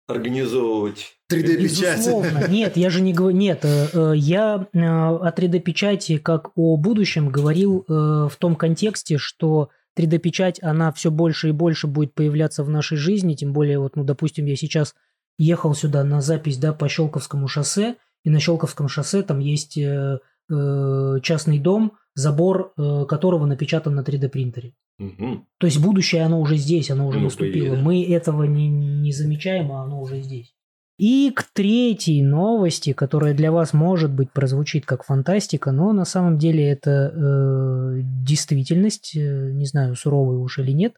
организовывать 0.08 1.18
3D-печать. 1.32 1.98
Безусловно. 1.98 2.48
Нет, 2.48 2.78
я 2.78 2.90
же 2.90 3.02
не 3.02 3.14
говорю... 3.14 3.36
Нет, 3.36 3.66
э, 3.66 3.88
э, 3.94 4.14
я 4.16 4.68
э, 4.72 4.80
о 4.80 5.34
3D-печати 5.36 6.18
как 6.18 6.52
о 6.56 6.78
будущем 6.78 7.30
говорил 7.30 7.84
э, 7.88 7.92
в 7.92 8.36
том 8.40 8.56
контексте, 8.56 9.18
что 9.18 9.70
3D-печать, 9.98 10.62
она 10.62 10.92
все 10.92 11.12
больше 11.12 11.50
и 11.50 11.52
больше 11.52 11.88
будет 11.88 12.14
появляться 12.14 12.64
в 12.64 12.70
нашей 12.70 12.98
жизни, 12.98 13.36
тем 13.36 13.54
более, 13.54 13.80
вот, 13.80 13.96
ну, 13.96 14.04
допустим, 14.04 14.46
я 14.46 14.56
сейчас 14.56 14.96
ехал 15.38 15.74
сюда 15.74 16.04
на 16.04 16.22
запись, 16.22 16.58
да, 16.58 16.74
по 16.74 16.88
Щелковскому 16.88 17.48
шоссе, 17.48 17.96
и 18.24 18.30
на 18.30 18.40
Щелковском 18.40 18.88
шоссе 18.88 19.22
там 19.24 19.40
есть 19.40 19.78
э, 19.78 20.20
э, 20.50 21.16
частный 21.22 21.60
дом, 21.60 21.94
забор 22.14 22.74
э, 22.78 23.06
которого 23.08 23.46
напечатан 23.46 23.96
на 23.96 24.02
3D-принтере. 24.02 24.74
Мгм. 25.00 25.46
То 25.60 25.68
есть 25.68 25.80
будущее, 25.80 26.24
оно 26.24 26.42
уже 26.42 26.58
здесь, 26.58 26.90
оно 26.90 27.08
уже 27.08 27.20
Ну, 27.20 27.26
наступило. 27.26 27.76
Мы 27.76 28.04
этого 28.04 28.44
не, 28.44 28.68
не 28.68 29.12
замечаем, 29.12 29.72
а 29.72 29.84
оно 29.84 30.02
уже 30.02 30.22
здесь. 30.22 30.56
И 30.98 31.32
к 31.32 31.44
третьей 31.54 32.24
новости, 32.24 32.92
которая 32.92 33.36
для 33.36 33.52
вас, 33.52 33.72
может 33.74 34.12
быть, 34.12 34.32
прозвучит 34.32 34.86
как 34.86 35.04
фантастика, 35.04 35.72
но 35.72 35.94
на 35.94 36.06
самом 36.06 36.40
деле 36.40 36.68
это 36.68 37.14
э, 37.14 38.00
действительность, 38.02 39.16
э, 39.16 39.52
не 39.52 39.66
знаю, 39.66 39.96
суровая 39.96 40.38
уж 40.38 40.58
или 40.58 40.72
нет, 40.72 40.96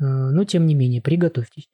э, 0.00 0.04
но 0.04 0.44
тем 0.44 0.66
не 0.66 0.74
менее, 0.74 1.02
приготовьтесь. 1.02 1.68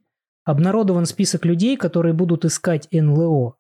Обнародован 0.45 1.07
список 1.07 1.45
людей, 1.45 1.77
которые 1.77 2.13
будут 2.13 2.45
искать 2.45 2.89
НЛО. 2.91 3.55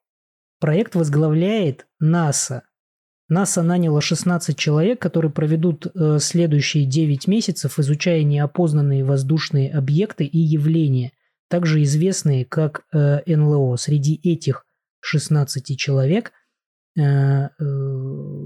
Проект 0.58 0.96
возглавляет 0.96 1.86
НАСА. 2.00 2.62
НАСА 3.28 3.62
наняло 3.62 4.00
16 4.00 4.58
человек, 4.58 5.00
которые 5.00 5.30
проведут 5.30 5.86
э, 5.86 6.18
следующие 6.18 6.84
9 6.84 7.28
месяцев, 7.28 7.78
изучая 7.78 8.24
неопознанные 8.24 9.04
воздушные 9.04 9.70
объекты 9.70 10.24
и 10.24 10.38
явления, 10.38 11.12
также 11.48 11.82
известные 11.82 12.44
как 12.44 12.84
э, 12.92 13.20
НЛО. 13.26 13.76
Среди 13.76 14.20
этих 14.22 14.64
16 15.00 15.78
человек 15.78 16.32
э, 16.96 17.02
э, 17.02 17.48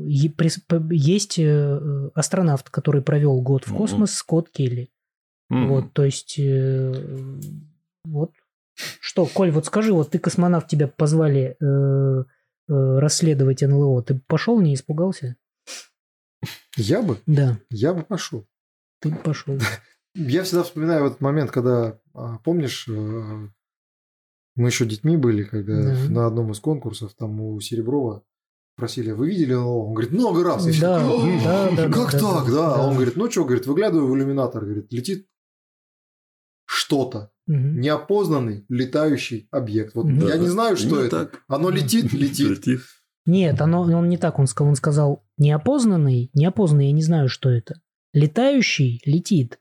есть 0.07 1.39
э, 1.39 2.11
астронавт, 2.15 2.71
который 2.71 3.03
провел 3.03 3.41
год 3.41 3.67
в 3.67 3.75
космос, 3.75 4.15
Скотт 4.15 4.51
Келли. 4.51 4.91
Мгм. 5.49 5.69
Вот, 5.69 5.93
то 5.93 6.05
есть, 6.05 6.39
э, 6.39 6.93
вот. 8.05 8.33
Что, 9.01 9.27
Коль, 9.27 9.51
вот 9.51 9.67
скажи, 9.67 9.93
вот 9.93 10.11
ты 10.11 10.19
космонавт, 10.19 10.69
тебя 10.69 10.87
позвали 10.87 11.57
э, 11.61 12.25
э, 12.69 12.99
расследовать 12.99 13.63
НЛО, 13.63 14.03
ты 14.03 14.21
пошел, 14.27 14.61
не 14.61 14.75
испугался? 14.75 15.37
Я 16.77 17.03
бы, 17.03 17.19
Да, 17.27 17.59
я 17.71 17.93
бы 17.93 18.05
пошел. 18.05 18.47
ты 19.01 19.13
пошел. 19.13 19.59
Я 20.15 20.43
всегда 20.43 20.63
вспоминаю 20.65 21.07
этот 21.07 21.21
момент, 21.21 21.51
когда, 21.51 21.99
помнишь, 22.45 22.87
э, 22.89 23.49
мы 24.57 24.69
еще 24.69 24.87
детьми 24.87 25.17
были, 25.17 25.45
когда 25.45 25.81
Да. 25.81 26.09
на 26.11 26.27
одном 26.27 26.53
из 26.53 26.61
конкурсов 26.61 27.15
там 27.15 27.41
у 27.41 27.61
Сереброва 27.61 28.25
просили, 28.77 29.11
вы 29.13 29.29
видели 29.29 29.55
НЛО? 29.55 29.87
Он 29.87 29.93
говорит, 29.95 30.13
много 30.13 30.45
раз. 30.45 30.65
Да, 30.81 30.99
такие, 31.01 31.39
«М, 31.39 31.45
да, 31.45 31.71
да, 31.71 31.83
Как 31.93 32.13
да, 32.13 32.19
так, 32.19 32.47
да, 32.47 32.53
да? 32.53 32.75
А 32.75 32.77
да. 32.79 32.87
он 32.87 32.95
говорит, 32.95 33.17
ну 33.17 33.31
что, 33.31 33.45
говорит, 33.45 33.67
выглядываю 33.67 34.11
в 34.13 34.17
иллюминатор, 34.17 34.65
говорит, 34.65 34.93
летит 34.93 35.27
что-то, 36.67 37.31
Мгм. 37.47 37.81
неопознанный 37.81 38.65
летающий 38.69 39.49
объект. 39.51 39.95
Вот 39.95 40.05
Мгм. 40.07 40.27
я 40.27 40.37
не 40.37 40.49
знаю, 40.49 40.77
что 40.77 40.89
Именно 40.97 41.01
это. 41.07 41.27
так. 41.27 41.43
Оно 41.49 41.71
летит, 41.71 42.13
летит. 42.13 42.49
Летит. 42.51 42.81
Нет, 43.27 43.61
оно, 43.61 43.83
он 43.83 44.09
не 44.09 44.17
так, 44.19 44.39
он 44.39 44.47
сказал, 44.47 44.71
он 44.71 44.77
сказал 44.77 45.25
неопознанный, 45.39 46.31
неопознанный, 46.35 46.87
я 46.87 46.93
не 46.93 47.03
знаю, 47.03 47.29
что 47.29 47.51
это. 47.51 47.81
Летающий 48.13 49.01
летит. 49.05 49.59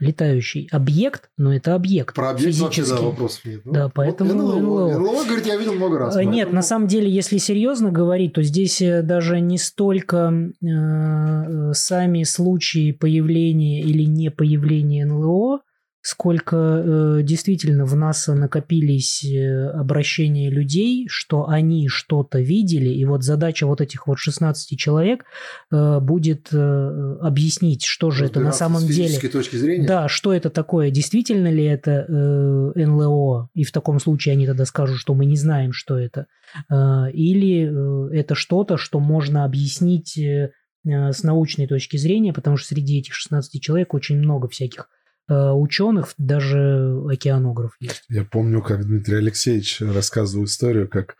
Летающий 0.00 0.66
объект, 0.72 1.28
но 1.36 1.54
это 1.54 1.74
объект. 1.74 2.14
Про 2.14 2.30
объект 2.30 2.58
вообще, 2.58 2.80
да, 2.80 2.86
физический. 2.86 3.04
вопросов 3.04 3.44
нет. 3.44 3.60
Ну, 3.64 3.72
Да, 3.72 3.84
вот 3.84 3.92
поэтому 3.94 4.32
НЛО, 4.34 4.58
НЛО. 4.60 4.98
НЛО, 4.98 5.24
говорит, 5.26 5.46
я 5.46 5.56
видел 5.56 5.74
много 5.74 5.98
раз. 5.98 6.16
Э, 6.16 6.24
Нет, 6.24 6.32
поэтому- 6.32 6.54
на 6.54 6.62
самом 6.62 6.86
деле, 6.88 7.10
если 7.10 7.36
серьезно 7.36 7.90
говорить, 7.92 8.32
то 8.32 8.42
здесь 8.42 8.80
э, 8.80 9.02
даже 9.02 9.40
не 9.40 9.58
столько 9.58 10.32
э, 10.62 10.66
э, 10.66 11.72
сами 11.74 12.22
случаи 12.24 12.92
появления 12.92 13.82
или 13.82 14.04
не 14.04 14.30
появления 14.30 15.04
НЛО, 15.04 15.60
сколько 16.02 16.56
э, 16.56 17.22
действительно 17.22 17.84
в 17.84 17.94
НАСА 17.94 18.34
накопились 18.34 19.22
э, 19.24 19.68
обращения 19.68 20.48
людей, 20.48 21.06
что 21.10 21.48
они 21.48 21.88
что-то 21.88 22.40
видели, 22.40 22.88
и 22.88 23.04
вот 23.04 23.22
задача 23.22 23.66
вот 23.66 23.80
этих 23.80 24.06
вот 24.06 24.18
16 24.18 24.78
человек 24.78 25.24
э, 25.70 26.00
будет 26.00 26.48
э, 26.52 27.16
объяснить, 27.20 27.84
что 27.84 28.10
же 28.10 28.24
это 28.26 28.40
на 28.40 28.52
самом 28.52 28.80
с 28.80 28.86
деле. 28.86 29.18
точки 29.28 29.56
зрения. 29.56 29.86
Да, 29.86 30.08
что 30.08 30.32
это 30.32 30.48
такое? 30.48 30.90
Действительно 30.90 31.48
ли 31.48 31.64
это 31.64 32.06
э, 32.08 32.86
НЛО? 32.86 33.50
И 33.54 33.64
в 33.64 33.72
таком 33.72 34.00
случае 34.00 34.32
они 34.32 34.46
тогда 34.46 34.64
скажут, 34.64 34.98
что 34.98 35.14
мы 35.14 35.26
не 35.26 35.36
знаем, 35.36 35.72
что 35.72 35.98
это. 35.98 36.26
Э, 36.70 37.10
или 37.12 37.68
э, 37.68 38.18
это 38.18 38.34
что-то, 38.34 38.78
что 38.78 39.00
можно 39.00 39.44
объяснить 39.44 40.16
э, 40.16 40.52
э, 40.86 41.12
с 41.12 41.22
научной 41.22 41.66
точки 41.66 41.98
зрения, 41.98 42.32
потому 42.32 42.56
что 42.56 42.68
среди 42.68 43.00
этих 43.00 43.12
16 43.12 43.60
человек 43.60 43.92
очень 43.92 44.16
много 44.16 44.48
всяких 44.48 44.88
ученых, 45.28 46.14
даже 46.18 47.00
океанограф 47.08 47.76
есть. 47.80 48.04
Я 48.08 48.24
помню, 48.24 48.62
как 48.62 48.84
Дмитрий 48.84 49.16
Алексеевич 49.16 49.80
рассказывал 49.80 50.44
историю, 50.46 50.88
как 50.88 51.16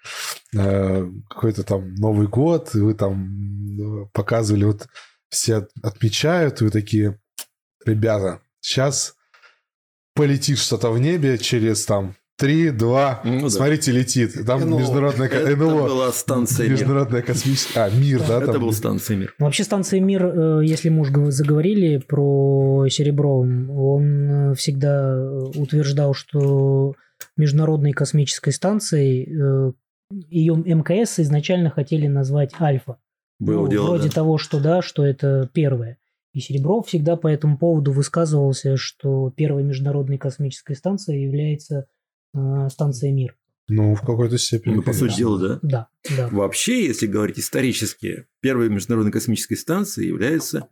э, 0.57 1.07
какой-то 1.28 1.62
там 1.62 1.95
Новый 1.95 2.26
год, 2.26 2.75
и 2.75 2.78
вы 2.78 2.95
там 2.95 4.04
э, 4.04 4.07
показывали, 4.12 4.64
вот 4.64 4.88
все 5.28 5.57
от- 5.59 5.71
отмечают, 5.83 6.61
и 6.61 6.64
вы 6.64 6.71
такие, 6.71 7.21
ребята, 7.85 8.40
сейчас 8.61 9.14
полетит 10.14 10.59
что-то 10.59 10.90
в 10.90 10.99
небе 10.99 11.38
через 11.38 11.87
там 11.87 12.16
3, 12.40 12.70
2, 12.70 13.20
Ну 13.25 13.40
да. 13.42 13.50
смотрите, 13.50 13.92
летит. 13.92 14.37
И 14.37 14.42
Там 14.44 14.61
НЛО. 14.68 14.78
международная 14.80 15.28
Это 15.28 15.56
НЛО. 15.56 15.88
была 15.88 16.11
станция 16.12 16.64
«Мир». 16.64 16.73
Международная 16.73 17.23
космическая... 17.23 17.85
А, 17.85 17.90
мир, 17.90 18.20
да? 18.26 18.38
Это 18.42 18.52
там? 18.52 18.62
был 18.62 18.73
станция 18.73 19.16
«Мир». 19.16 19.35
Ну, 19.38 19.44
Вообще 19.44 19.62
станция 19.64 20.00
«Мир», 20.00 20.25
э, 20.25 20.61
если 20.64 20.88
мы 20.88 21.02
уж 21.02 21.11
гов- 21.11 21.30
заговорили 21.30 21.99
про 21.99 22.87
Серебровым, 22.88 23.70
он 23.70 24.30
э, 24.30 24.54
всегда 24.54 25.12
э, 25.14 25.28
утверждал, 25.56 26.14
что 26.14 26.94
Международной 27.37 27.92
космической 27.92 28.50
станцией 28.52 29.75
ее 30.28 30.54
МКС 30.56 31.20
изначально 31.20 31.70
хотели 31.70 32.06
назвать 32.09 32.50
«Альфа». 32.59 32.97
Было 33.38 33.62
Ну, 33.64 33.68
дело, 33.68 33.87
Вроде 33.88 34.09
да. 34.09 34.14
того, 34.14 34.38
что 34.38 34.61
да, 34.61 34.82
что 34.82 35.04
это 35.04 35.49
первое. 35.52 35.99
И 36.32 36.40
Серебров 36.40 36.87
всегда 36.87 37.16
по 37.16 37.28
этому 37.28 37.59
поводу 37.59 37.92
высказывался, 37.92 38.76
что 38.76 39.30
первой 39.37 39.62
Международной 39.62 40.16
космической 40.18 40.75
станцией 40.76 41.25
является 41.25 41.87
э, 42.34 42.68
станция 42.70 43.12
«Мир». 43.12 43.37
Ну, 43.68 43.94
в 43.94 44.00
какой-то 44.00 44.37
степени. 44.37 44.75
Ну, 44.75 44.82
по 44.82 44.92
сути 44.92 45.02
конечно. 45.02 45.18
дела, 45.18 45.38
да. 45.38 45.58
Да, 45.62 45.88
да. 46.16 46.28
Вообще, 46.32 46.84
если 46.87 47.06
говорить 47.06 47.38
исторически, 47.38 48.26
первой 48.40 48.68
международной 48.68 49.12
космической 49.12 49.54
станцией 49.54 50.08
является 50.08 50.68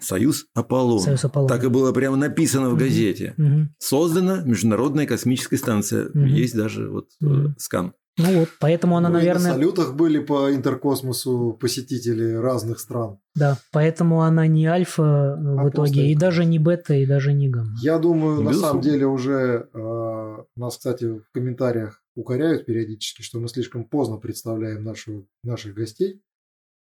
Союз 0.00 0.46
Аполлон. 0.52 1.00
Союз 1.00 1.24
Аполлон. 1.24 1.48
Так 1.48 1.64
и 1.64 1.68
было 1.68 1.92
прямо 1.92 2.16
написано 2.16 2.68
в 2.68 2.76
газете. 2.76 3.32
Мгм. 3.38 3.74
Создана 3.78 4.42
международная 4.42 5.06
космическая 5.06 5.56
станция. 5.56 6.10
Мгм. 6.12 6.26
Есть 6.26 6.54
даже 6.54 6.90
вот 6.90 7.08
Мгм. 7.20 7.54
скан. 7.58 7.94
Ну 8.18 8.40
вот, 8.40 8.48
поэтому 8.60 8.96
она, 8.96 9.08
Ну, 9.10 9.16
и 9.16 9.18
наверное... 9.18 9.48
на 9.48 9.52
салютах 9.54 9.94
были 9.94 10.18
по 10.20 10.54
интеркосмосу 10.54 11.56
посетители 11.60 12.32
разных 12.32 12.80
стран. 12.80 13.18
Да, 13.34 13.58
поэтому 13.72 14.22
она 14.22 14.46
не 14.46 14.66
альфа 14.66 15.02
э, 15.02 15.42
в 15.42 15.58
А 15.58 15.70
просто 15.70 15.92
итоге, 15.92 16.06
и 16.08 16.12
это- 16.12 16.20
даже 16.20 16.44
не 16.46 16.58
бета, 16.58 16.94
и 16.94 17.04
даже 17.04 17.34
не 17.34 17.50
гамма. 17.50 17.76
Я 17.82 17.98
думаю, 17.98 18.36
на 18.42 18.48
Безусловно. 18.48 18.68
самом 18.68 18.80
деле 18.82 19.06
уже 19.06 19.68
э, 19.72 20.36
нас, 20.56 20.76
кстати, 20.78 21.04
в 21.18 21.30
комментариях 21.32 22.02
укоряют 22.14 22.64
периодически, 22.64 23.20
что 23.20 23.38
мы 23.38 23.48
слишком 23.48 23.84
поздно 23.84 24.16
представляем 24.16 24.82
нашу, 24.82 25.28
наших 25.44 25.74
гостей. 25.74 26.22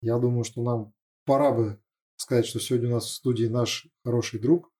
Я 0.02 0.18
думаю, 0.18 0.44
что 0.44 0.62
нам 0.62 0.92
пора 1.24 1.52
бы 1.52 1.78
сказать, 2.16 2.44
что 2.44 2.60
сегодня 2.60 2.88
у 2.90 2.92
нас 2.92 3.04
в 3.06 3.14
студии 3.14 3.46
наш 3.46 3.86
хороший 4.04 4.38
друг, 4.40 4.70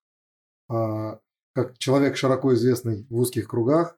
а, 0.69 1.19
как 1.55 1.79
человек 1.79 2.17
широко 2.19 2.53
известный 2.53 3.07
в 3.09 3.17
узких 3.17 3.49
кругах. 3.49 3.97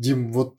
Дим, 0.00 0.32
вот 0.32 0.54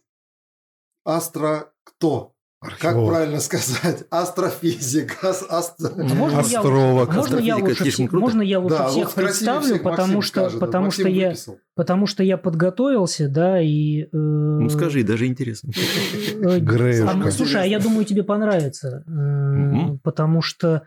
астро 1.05 1.71
кто? 1.83 2.33
Как 2.63 2.73
Археолог. 2.91 3.09
правильно 3.09 3.39
сказать? 3.39 4.03
Астрофизик, 4.11 5.23
ас- 5.23 5.47
астро- 5.49 5.95
можно 6.13 6.41
я, 6.41 6.59
Астролог. 6.59 7.09
а 7.09 7.13
можно 7.13 7.37
я 7.39 7.55
лучше, 7.57 7.91
круто. 8.07 8.17
можно 8.17 8.41
я 8.43 8.59
лучше 8.59 8.77
Да, 8.77 8.83
вот 8.83 8.91
всех 8.91 9.13
красивее 9.15 9.25
представлю, 9.29 9.61
всех 9.63 9.83
потому 9.83 10.13
Максим 10.17 10.21
что, 10.21 10.39
скажет, 10.41 10.59
потому 10.59 10.85
Максим 10.85 11.05
что 11.05 11.09
я, 11.09 11.33
потому 11.75 12.05
что 12.05 12.23
я 12.23 12.37
подготовился, 12.37 13.29
да, 13.29 13.59
и. 13.59 14.03
э, 14.03 14.07
Ну 14.13 14.69
скажи, 14.69 15.03
даже 15.03 15.25
интересно. 15.25 15.71
э, 15.73 16.59
Греюшка. 16.59 17.09
а, 17.09 17.13
ну, 17.15 17.31
слушай, 17.31 17.63
а 17.63 17.65
я 17.65 17.79
думаю, 17.79 18.05
тебе 18.05 18.21
понравится, 18.23 19.03
э, 19.07 19.97
потому 20.03 20.43
что 20.43 20.83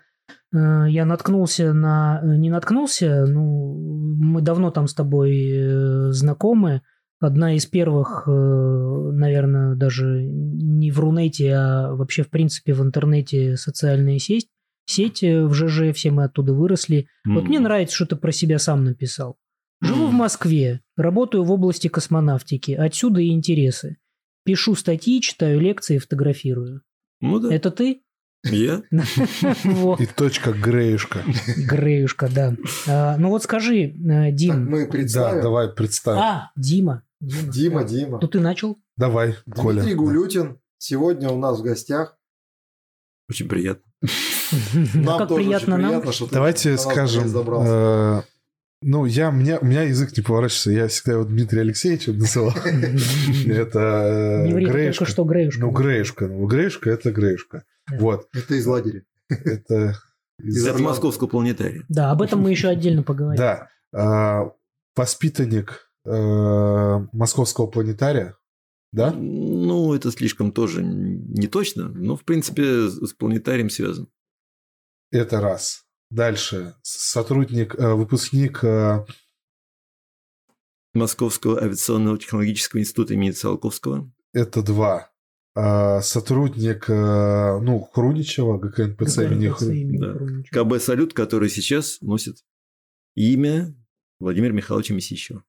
э, 0.55 0.85
я 0.91 1.05
наткнулся 1.05 1.73
на, 1.73 2.21
не 2.23 2.51
наткнулся, 2.51 3.27
ну, 3.27 3.75
мы 4.17 4.43
давно 4.43 4.71
там 4.71 4.87
с 4.87 4.95
тобой 4.95 5.33
э, 5.51 6.13
знакомы. 6.13 6.83
Одна 7.25 7.55
из 7.57 7.67
первых, 7.67 8.25
э, 8.27 8.31
наверное, 8.31 9.75
даже 9.75 10.23
не 10.25 10.91
в 10.91 11.01
Рунете, 11.01 11.53
а 11.55 11.95
вообще, 11.95 12.23
в 12.23 12.31
принципе, 12.31 12.75
в 12.75 12.83
интернете 12.83 13.57
социальная 13.57 14.19
сеть. 14.19 14.49
Сеть 14.87 15.23
в 15.23 15.53
ЖЖ, 15.55 15.95
все 15.95 16.11
мы 16.11 16.25
оттуда 16.25 16.53
выросли. 16.53 17.07
Вот 17.25 17.45
М. 17.45 17.49
мне 17.49 17.59
нравится, 17.59 17.97
что 17.97 18.05
ты 18.07 18.17
про 18.17 18.33
себя 18.33 18.59
сам 18.59 18.85
написал. 18.85 19.37
Живу 19.81 20.07
в 20.07 20.09
Мгм. 20.11 20.17
Москве, 20.17 20.81
работаю 20.97 21.43
в 21.45 21.51
области 21.51 21.89
космонавтики, 21.89 22.73
отсюда 22.73 23.21
и 23.21 23.29
интересы. 23.31 23.97
Пишу 24.45 24.75
статьи, 24.75 25.21
читаю 25.23 25.59
лекции, 25.61 25.97
фотографирую. 25.99 26.83
Ну 27.23 27.41
да, 27.41 27.55
Это 27.55 27.71
ты? 27.71 28.03
я. 28.45 28.83
Вот, 29.65 30.01
И 30.03 30.07
точка 30.07 30.53
Греюшка. 30.53 31.21
Греюшка, 31.57 32.29
да. 32.35 32.55
А, 32.87 33.17
Ну 33.17 33.31
вот 33.31 33.43
скажи, 33.43 33.85
э, 33.85 33.93
Так, 33.95 34.35
Дим. 34.35 34.67
мы 34.67 34.85
Да, 34.85 34.91
представим. 34.91 35.43
давай 35.43 35.69
представь. 35.71 36.19
А, 36.19 36.51
Дима. 36.57 37.04
Дима. 37.21 37.53
Дима, 37.53 37.85
Дима. 37.85 38.19
Ну 38.21 38.29
ты 38.29 38.41
начал? 38.41 38.79
Давай, 38.97 39.37
Коля. 39.55 39.77
Дмитрий 39.83 39.95
Гулютин 39.95 40.59
сегодня 40.79 41.31
у 41.31 41.39
нас 41.39 41.61
в 41.61 41.63
гостях. 41.63 42.19
Очень 43.29 43.49
приятно. 43.49 43.85
Нам 44.95 45.19
как 45.19 45.29
тоже 45.29 45.45
приятно 45.45 45.75
очень 45.75 45.83
нам. 45.83 45.91
приятно, 45.91 46.13
что 46.13 46.27
ты 46.27 46.35
Давайте 46.35 46.77
скажем, 46.77 47.25
э, 47.27 48.23
ну, 48.83 49.07
я, 49.07 49.31
мне, 49.31 49.59
у 49.59 49.65
меня 49.65 49.83
язык 49.83 50.15
не 50.15 50.23
поворачивается, 50.23 50.71
я 50.71 50.89
всегда 50.89 51.13
его 51.13 51.25
Дмитрия 51.25 51.63
Алексеевича 51.63 52.13
называл. 52.13 52.51
Это 53.47 54.45
Не 54.47 54.53
э, 54.53 54.71
Греюшка. 54.71 54.99
только 54.99 55.11
что 55.11 55.25
Греюшка. 55.25 55.61
Ну, 55.63 55.71
Греюшка, 55.71 56.27
ну, 56.27 56.47
Греюшка– 56.47 56.91
это 56.93 57.11
Греюшка. 57.11 57.65
Да. 57.91 57.97
Вот, 57.99 58.29
Это 58.35 58.55
из 58.55 58.67
лагеря. 58.67 59.05
это... 59.31 59.97
из- 60.39 60.79
московского 60.79 61.29
планетария. 61.29 61.85
Да, 61.89 62.11
об 62.11 62.21
этом 62.21 62.43
мы 62.43 62.51
еще 62.51 62.69
отдельно 62.69 63.03
поговорим. 63.03 63.39
Да, 63.39 63.69
а, 63.95 64.51
воспитанник 64.95 65.84
э, 66.05 67.07
московского 67.13 67.67
планетария, 67.67 68.37
да? 68.93 69.11
Ну, 69.13 69.95
это 69.95 70.11
слишком 70.13 70.53
тоже 70.53 70.83
не 70.83 71.47
точно, 71.49 71.89
но, 71.89 72.17
в 72.17 72.25
принципе, 72.25 72.89
с 72.89 73.13
планетарием 73.15 73.71
связан. 73.71 74.09
Это 75.11 75.41
раз. 75.41 75.85
Дальше. 76.11 76.75
Сотрудник, 76.83 77.75
э, 77.75 77.95
выпускник 77.95 78.63
э, 78.65 79.05
Московского 80.93 81.61
авиационного 81.61 82.19
технологического 82.19 82.81
института 82.81 83.15
имени 83.15 83.33
Циолковского. 83.33 84.11
это 84.33 84.63
два. 84.63 85.11
А, 85.57 86.01
Сотрудник, 86.03 86.89
ну, 86.89 87.89
Хруничева, 87.93 88.59
ГКНПЦ 88.59 89.19
имени 89.19 89.49
Хру- 89.49 89.73
имени 89.73 89.99
Да. 89.99 90.15
Хруничева. 90.15 90.65
КБ 90.65 90.81
«Салют», 90.83 91.15
который 91.15 91.49
сейчас 91.49 92.01
носит 92.01 92.45
имя 93.15 93.73
Владимира 94.19 94.53
Михайловича 94.53 94.95
Месищева. 94.95 95.45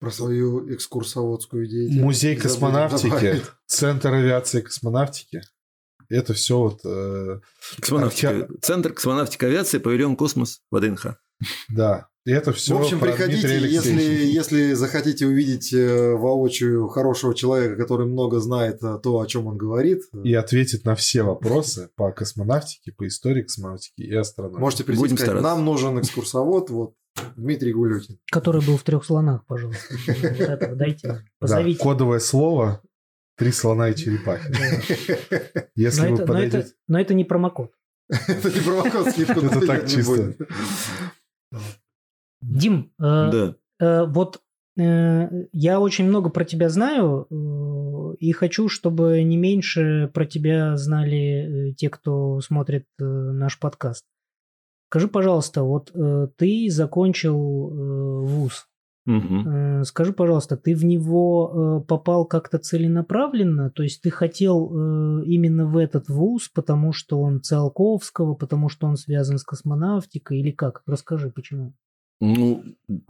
Про 0.00 0.10
свою 0.12 0.72
экскурсоводскую 0.72 1.66
деятельность. 1.66 2.02
Музей 2.04 2.36
космонавтики, 2.36 3.08
добавить. 3.10 3.42
Центр 3.66 4.12
авиации 4.14 4.60
и 4.60 4.62
космонавтики. 4.62 5.40
Это 6.08 6.34
все 6.34 6.56
вот, 6.58 6.80
э, 6.84 7.40
Космонавтика. 7.80 8.28
Архе- 8.30 8.48
Центр 8.62 8.92
космонавтика 8.92 9.46
авиации, 9.46 9.78
павильон 9.78 10.16
«Космос» 10.16 10.60
ВДНХ. 10.70 11.16
да. 11.68 12.06
И 12.24 12.30
это 12.30 12.52
все 12.52 12.76
В 12.76 12.82
общем, 12.82 13.00
приходите, 13.00 13.58
если, 13.68 14.02
если 14.02 14.74
захотите 14.74 15.26
увидеть 15.26 15.72
э, 15.72 16.12
воочию 16.12 16.86
хорошего 16.88 17.34
человека, 17.34 17.76
который 17.76 18.06
много 18.06 18.38
знает 18.40 18.82
э, 18.82 18.98
то, 19.02 19.18
о 19.18 19.26
чем 19.26 19.46
он 19.46 19.56
говорит, 19.56 20.02
И 20.24 20.34
ответит 20.34 20.84
на 20.84 20.94
все 20.94 21.22
вопросы 21.22 21.88
по 21.96 22.12
космонавтике, 22.12 22.92
по 22.92 23.06
истории 23.06 23.42
космонавтики 23.44 24.02
и 24.02 24.14
астрономии. 24.14 24.58
можете 24.60 24.84
прийти 24.84 25.00
Будем 25.00 25.16
сказать, 25.16 25.38
стараться. 25.38 25.56
нам 25.56 25.64
нужен 25.64 25.98
экскурсовод, 26.00 26.68
вот 26.68 26.94
Дмитрий 27.36 27.72
Гулютин. 27.72 28.18
Который 28.30 28.64
был 28.64 28.76
в 28.76 28.82
трех 28.82 29.04
слонах, 29.04 29.44
пожалуйста. 29.46 29.94
Вот 30.06 30.40
этого 30.40 30.76
дайте. 30.76 31.08
Да, 31.08 31.22
Позовите. 31.38 31.80
кодовое 31.80 32.18
слово 32.20 32.82
«Три 33.36 33.52
слона 33.52 33.90
и 33.90 33.94
черепахи». 33.94 34.50
Да. 34.50 35.62
Если 35.76 36.02
Но 36.02 36.08
вы 36.08 36.14
это, 36.14 36.16
но, 36.16 36.22
это, 36.22 36.26
подойдете... 36.26 36.74
но 36.88 37.00
это 37.00 37.14
не 37.14 37.24
промокод. 37.24 37.72
Это 38.08 38.50
не 38.50 38.60
провокация, 38.60 39.12
скидку 39.12 39.40
Это 39.40 39.66
так 39.66 39.86
чисто. 39.86 40.34
Дим, 42.40 42.92
э, 42.98 43.02
Да. 43.02 43.54
э, 43.80 44.06
вот 44.06 44.40
э, 44.78 45.28
я 45.52 45.78
очень 45.80 46.06
много 46.06 46.30
про 46.30 46.44
тебя 46.44 46.70
знаю 46.70 47.26
и 48.18 48.32
хочу, 48.32 48.68
чтобы 48.68 49.22
не 49.22 49.36
меньше 49.36 50.10
про 50.14 50.24
тебя 50.24 50.76
знали 50.76 51.74
те, 51.76 51.90
кто 51.90 52.40
смотрит 52.40 52.86
наш 52.98 53.58
подкаст. 53.58 54.04
Скажи, 54.90 55.08
пожалуйста, 55.08 55.62
вот 55.62 55.90
э, 55.94 56.28
ты 56.36 56.68
закончил 56.70 57.36
э, 57.36 58.26
вуз. 58.26 58.66
Мгм. 59.04 59.48
Э, 59.48 59.84
Скажи, 59.84 60.14
пожалуйста, 60.14 60.56
ты 60.56 60.74
в 60.74 60.84
него 60.84 61.82
э, 61.82 61.86
попал 61.86 62.24
как-то 62.24 62.58
целенаправленно? 62.58 63.70
То 63.70 63.82
есть 63.82 64.00
ты 64.00 64.10
хотел 64.10 64.70
э, 64.70 65.24
именно 65.26 65.66
в 65.66 65.76
этот 65.76 66.08
вуз, 66.08 66.48
потому 66.48 66.94
что 66.94 67.20
он 67.20 67.42
Циолковского, 67.42 68.34
потому 68.34 68.70
что 68.70 68.86
он 68.86 68.96
связан 68.96 69.36
с 69.36 69.44
космонавтикой 69.44 70.40
или 70.40 70.52
как? 70.52 70.82
Расскажи, 70.86 71.30
почему. 71.30 71.74
Ну, 72.20 72.64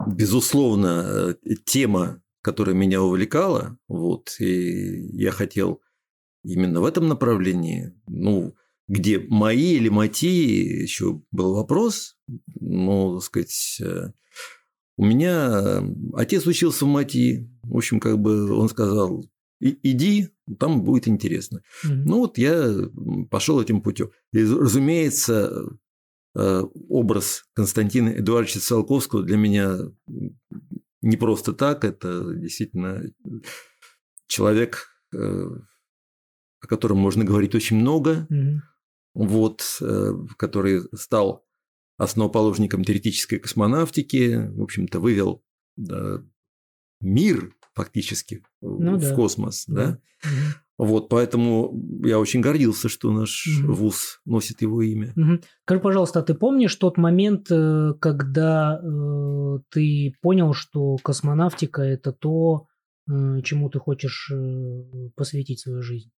безусловно, 0.05 1.33
э, 1.45 1.55
тема, 1.65 2.21
которая 2.41 2.75
меня 2.75 3.01
увлекала, 3.01 3.77
вот, 3.87 4.35
и 4.39 5.07
я 5.17 5.31
хотел 5.31 5.81
именно 6.43 6.81
в 6.81 6.85
этом 6.85 7.07
направлении, 7.07 7.93
ну, 8.07 8.53
где 8.89 9.19
мои 9.19 9.75
или 9.75 9.87
мати, 9.87 10.81
еще 10.81 11.21
был 11.31 11.53
вопрос, 11.53 12.17
ну, 12.59 13.15
так 13.15 13.23
сказать, 13.23 13.77
э, 13.81 14.11
у 14.97 15.05
меня 15.05 15.81
отец 16.13 16.45
учился 16.45 16.83
в 16.83 16.89
МАТИ, 16.89 17.49
в 17.63 17.77
общем, 17.77 18.01
как 18.01 18.19
бы 18.19 18.51
он 18.51 18.67
сказал, 18.67 19.23
«И- 19.61 19.79
иди, 19.83 20.29
там 20.59 20.83
будет 20.83 21.07
интересно. 21.07 21.61
Мгм. 21.83 22.03
Ну 22.05 22.17
вот 22.19 22.37
я 22.37 22.89
пошел 23.29 23.61
этим 23.61 23.81
путем. 23.81 24.09
И, 24.33 24.43
разумеется, 24.43 25.69
э, 26.35 26.63
образ 26.89 27.43
Константина 27.53 28.09
Эдуардовича 28.09 28.59
Циолковского 28.59 29.23
для 29.23 29.37
меня 29.37 29.77
не 31.01 31.17
просто 31.17 31.53
так. 31.53 31.85
Это 31.85 32.33
действительно 32.33 33.03
человек, 34.27 34.87
э, 35.13 35.17
о 36.61 36.67
котором 36.67 36.97
можно 36.97 37.23
говорить 37.23 37.55
очень 37.55 37.77
много. 37.77 38.27
Мгм. 38.29 38.63
Вот, 39.13 39.63
э, 39.81 40.13
который 40.37 40.81
стал 40.95 41.45
основоположником 41.97 42.83
теоретической 42.83 43.39
космонавтики, 43.39 44.49
в 44.55 44.63
общем-то, 44.63 44.99
вывел 44.99 45.43
да, 45.75 46.21
мир 47.01 47.55
фактически 47.73 48.43
Ну 48.61 48.97
в 48.97 49.01
да. 49.01 49.15
космос. 49.15 49.65
Да? 49.67 49.99
Мгм. 50.23 50.33
Вот, 50.77 51.09
поэтому 51.09 51.73
я 52.05 52.19
очень 52.19 52.39
гордился, 52.39 52.87
что 52.87 53.11
наш 53.11 53.45
Мгм. 53.61 53.73
вуз 53.73 54.21
носит 54.25 54.61
его 54.61 54.81
имя. 54.81 55.11
Мгм. 55.17 55.41
Скажи, 55.63 55.81
пожалуйста, 55.81 56.19
а 56.19 56.23
ты 56.23 56.33
помнишь 56.33 56.75
тот 56.75 56.97
момент, 56.97 57.47
э, 57.51 57.93
когда 57.99 58.79
э, 58.81 59.59
ты 59.71 60.13
понял, 60.21 60.53
что 60.53 60.95
космонавтика 61.03 61.81
это 61.81 62.13
то, 62.13 62.67
э, 63.11 63.41
чему 63.43 63.69
ты 63.69 63.79
хочешь 63.79 64.31
э, 64.33 65.09
посвятить 65.15 65.59
свою 65.59 65.81
жизнь? 65.81 66.11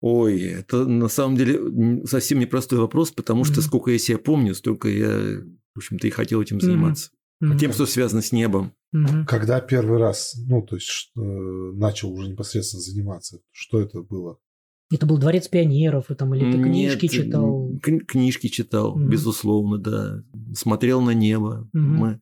Ой, 0.00 0.40
это 0.42 0.86
на 0.86 1.08
самом 1.08 1.36
деле 1.36 2.04
совсем 2.06 2.38
непростой 2.38 2.78
вопрос, 2.78 3.10
потому 3.10 3.44
что 3.44 3.54
Мгм. 3.54 3.62
сколько 3.62 3.90
я 3.90 3.98
себя 3.98 4.18
помню, 4.18 4.54
столько 4.54 4.88
я, 4.88 5.40
в 5.74 5.78
общем-то, 5.78 6.06
и 6.06 6.10
хотел 6.10 6.40
этим 6.40 6.60
заниматься. 6.60 7.10
Мгм. 7.40 7.58
Тем, 7.58 7.72
что 7.72 7.86
связано 7.86 8.20
с 8.22 8.32
небом. 8.32 8.72
Мгм. 8.92 9.26
Когда 9.26 9.60
первый 9.60 9.98
раз, 9.98 10.34
ну, 10.46 10.62
то 10.62 10.76
есть, 10.76 11.10
э, 11.16 11.20
начал 11.20 12.12
уже 12.12 12.28
непосредственно 12.30 12.80
заниматься, 12.82 13.40
что 13.52 13.80
это 13.80 14.02
было? 14.02 14.38
Это 14.90 15.04
был 15.04 15.18
дворец 15.18 15.48
пионеров, 15.48 16.10
и 16.10 16.14
там, 16.14 16.34
или 16.34 16.50
ты 16.50 16.62
книжки 16.62 17.02
Нет, 17.04 17.12
читал? 17.12 17.70
книжки 18.08 18.46
читал, 18.48 18.96
Мгм. 18.96 19.10
безусловно, 19.10 19.78
да. 19.78 20.22
Смотрел 20.54 21.00
на 21.02 21.10
небо. 21.10 21.68
Мгм. 21.72 21.94
Мы 21.96 22.20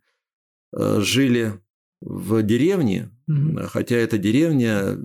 э, 0.77 1.01
жили 1.01 1.61
в 2.03 2.43
деревне, 2.43 3.11
Мгм. 3.27 3.59
хотя 3.69 3.97
эта 3.97 4.19
деревня 4.19 4.99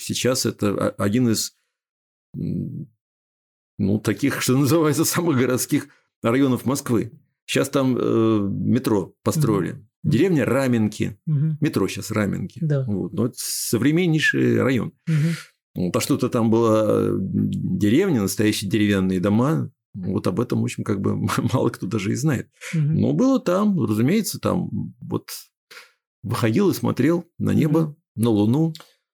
сейчас 0.00 0.46
это 0.46 0.70
о- 0.70 0.90
один 1.02 1.28
из 1.30 1.56
ну, 3.78 3.98
таких, 4.00 4.42
что 4.42 4.56
называется, 4.56 5.04
самых 5.04 5.38
городских 5.38 5.88
районов 6.22 6.64
Москвы. 6.64 7.12
Сейчас 7.46 7.68
там 7.68 7.96
э, 7.98 8.48
метро 8.50 9.14
построили. 9.22 9.84
Деревня 10.02 10.44
Раменки. 10.44 11.18
Мгм. 11.26 11.58
Метро 11.60 11.88
сейчас 11.88 12.10
Раменки. 12.10 12.58
Да. 12.62 12.84
Вот. 12.84 13.12
Но 13.12 13.26
это 13.26 13.34
современнейший 13.36 14.62
район. 14.62 14.92
Вот, 15.74 15.94
а 15.94 16.00
что-то 16.00 16.28
там 16.28 16.50
была 16.50 17.08
деревня, 17.12 18.22
настоящие 18.22 18.70
деревянные 18.70 19.20
дома. 19.20 19.70
Вот 19.94 20.26
об 20.26 20.40
этом, 20.40 20.60
в 20.60 20.64
общем, 20.64 20.84
как 20.84 21.00
бы 21.00 21.16
мало 21.52 21.70
кто 21.70 21.86
даже 21.86 22.12
и 22.12 22.14
знает. 22.14 22.48
Мгм. 22.74 23.00
Но 23.00 23.12
было 23.12 23.40
там, 23.40 23.80
разумеется, 23.82 24.38
там 24.38 24.70
вот 25.00 25.30
выходил 26.22 26.70
и 26.70 26.74
смотрел 26.74 27.24
на 27.38 27.52
небо, 27.52 27.96
на 28.14 28.30
Луну. 28.30 28.72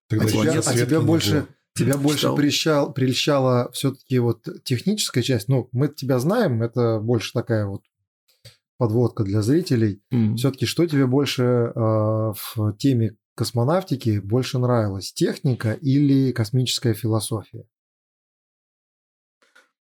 Тогда 0.08 0.26
А 0.26 0.28
тебя, 0.28 0.60
а 0.60 0.74
тебя 0.74 1.00
больше, 1.00 1.32
было. 1.32 1.48
Тебя 1.74 1.96
больше 1.96 2.20
Читал. 2.20 2.36
прельщал, 2.36 2.92
прельщала 2.92 3.70
все-таки 3.72 4.18
вот 4.18 4.46
техническая 4.64 5.22
часть. 5.22 5.48
Ну, 5.48 5.68
мы 5.72 5.88
тебя 5.88 6.18
знаем, 6.18 6.62
это 6.62 7.00
больше 7.00 7.32
такая 7.32 7.66
вот 7.66 7.82
подводка 8.78 9.24
для 9.24 9.42
зрителей. 9.42 10.02
М. 10.10 10.36
Все-таки 10.36 10.66
что 10.66 10.86
тебе 10.86 11.06
больше 11.06 11.42
э, 11.42 11.72
в 11.74 12.76
теме 12.78 13.16
космонавтики 13.34 14.18
больше 14.18 14.58
нравилось? 14.58 15.12
Техника 15.12 15.72
или 15.72 16.32
космическая 16.32 16.94
философия? 16.94 17.66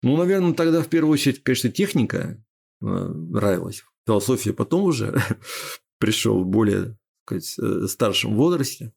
Ну, 0.03 0.17
наверное, 0.17 0.53
тогда 0.53 0.81
в 0.81 0.89
первую 0.89 1.13
очередь, 1.13 1.43
конечно, 1.43 1.69
техника 1.69 2.43
э, 2.81 2.85
нравилась. 2.85 3.83
философии 4.05 4.51
потом 4.51 4.83
уже 4.83 5.21
пришел 5.99 6.43
в 6.43 6.47
более 6.47 6.97
сказать, 7.25 7.55
э, 7.59 7.87
старшем 7.87 8.35
возрасте. 8.35 8.93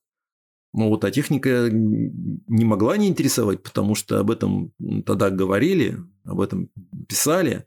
Ну 0.73 0.89
вот, 0.89 1.05
а 1.05 1.11
техника 1.11 1.69
не 1.71 2.65
могла 2.65 2.97
не 2.97 3.09
интересовать, 3.09 3.63
потому 3.63 3.95
что 3.95 4.21
об 4.21 4.31
этом 4.31 4.73
тогда 5.05 5.31
говорили, 5.31 5.99
об 6.25 6.41
этом 6.41 6.71
писали. 7.09 7.67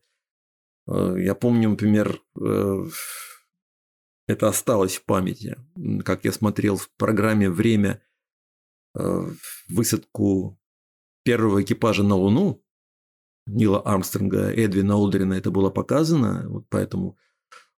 Э, 0.88 1.16
я 1.18 1.36
помню, 1.36 1.70
например, 1.72 2.22
э, 2.39 2.86
это 4.28 4.48
осталось 4.48 4.96
в 4.96 5.06
памяти, 5.06 5.58
как 6.06 6.24
я 6.24 6.32
смотрел 6.32 6.78
в 6.78 6.89
программе 6.98 7.50
«Время» 7.50 8.02
высадку 9.70 10.60
первого 11.24 11.63
экипажа 11.63 12.04
на 12.04 12.13
Луну 12.13 12.63
Нила 13.48 13.82
Армстронга, 13.82 14.52
Эдвина 14.52 14.94
Олдрина 14.94 15.34
это 15.34 15.50
было 15.50 15.72
показано, 15.72 16.48
вот 16.48 16.68
поэтому 16.70 17.18
Э, 17.18 17.33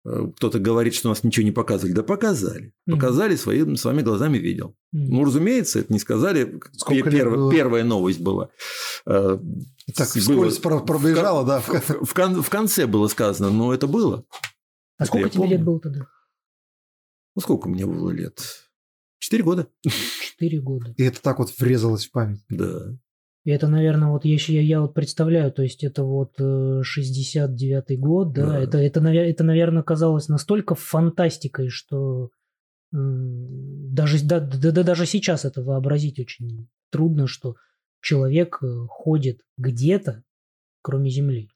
кто-то 0.04 0.58
говорит, 0.58 0.94
что 0.94 1.08
нас 1.08 1.24
ничего 1.24 1.44
не 1.44 1.50
показывали. 1.50 1.94
Да 1.94 2.02
показали. 2.02 2.74
Показали, 2.86 3.36
своими, 3.36 3.74
своими 3.76 4.02
глазами 4.02 4.36
видел. 4.36 4.76
Ну, 4.92 5.24
разумеется, 5.24 5.80
это 5.80 5.92
не 5.92 5.98
сказали. 5.98 6.60
Сколько 6.72 7.10
Пер, 7.10 7.30
было? 7.30 7.50
Первая 7.50 7.84
новость 7.84 8.20
была. 8.20 8.50
Э, 9.06 9.38
так, 9.94 10.08
вскользь 10.08 10.58
пробежала, 10.58 11.42
в, 11.42 11.46
да. 11.46 11.60
В, 11.60 11.68
в, 11.68 12.14
в, 12.14 12.42
в 12.42 12.50
конце 12.50 12.86
было 12.86 13.08
сказано, 13.08 13.50
но 13.50 13.72
это 13.72 13.86
было. 13.86 14.24
А 14.98 15.04
это 15.04 15.06
сколько 15.06 15.30
тебе 15.30 15.40
помню. 15.40 15.56
лет 15.56 15.64
было 15.64 15.80
тогда? 15.80 16.06
Ну, 17.34 17.40
сколько 17.40 17.68
мне 17.68 17.86
было 17.86 18.10
лет? 18.10 18.40
Четыре 19.18 19.42
года. 19.42 19.68
Четыре 20.20 20.60
года. 20.60 20.94
И 20.98 21.02
это 21.02 21.22
так 21.22 21.38
вот 21.38 21.50
врезалось 21.58 22.06
в 22.06 22.10
память. 22.10 22.44
Да. 22.50 22.96
И 23.44 23.50
это, 23.50 23.68
наверное, 23.68 24.08
вот 24.08 24.24
если 24.24 24.54
я, 24.54 24.62
я 24.62 24.80
вот 24.80 24.94
представляю, 24.94 25.52
то 25.52 25.62
есть 25.62 25.84
это 25.84 26.02
вот 26.02 26.40
69-й 26.40 27.94
э, 27.94 27.96
год, 27.96 28.32
да, 28.32 28.46
да. 28.46 28.60
Это, 28.60 28.78
это, 28.78 29.00
это, 29.00 29.44
наверное, 29.44 29.82
казалось 29.82 30.28
настолько 30.28 30.74
фантастикой, 30.74 31.68
что 31.68 32.30
даже, 32.90 34.24
да, 34.24 34.38
да, 34.40 34.70
да, 34.70 34.82
даже 34.82 35.04
сейчас 35.04 35.44
это 35.44 35.62
вообразить 35.62 36.20
очень 36.20 36.68
трудно, 36.90 37.26
что 37.26 37.56
человек 38.00 38.58
э, 38.62 38.66
ходит 38.88 39.40
где-то, 39.58 40.22
кроме 40.80 41.10
Земли. 41.10 41.50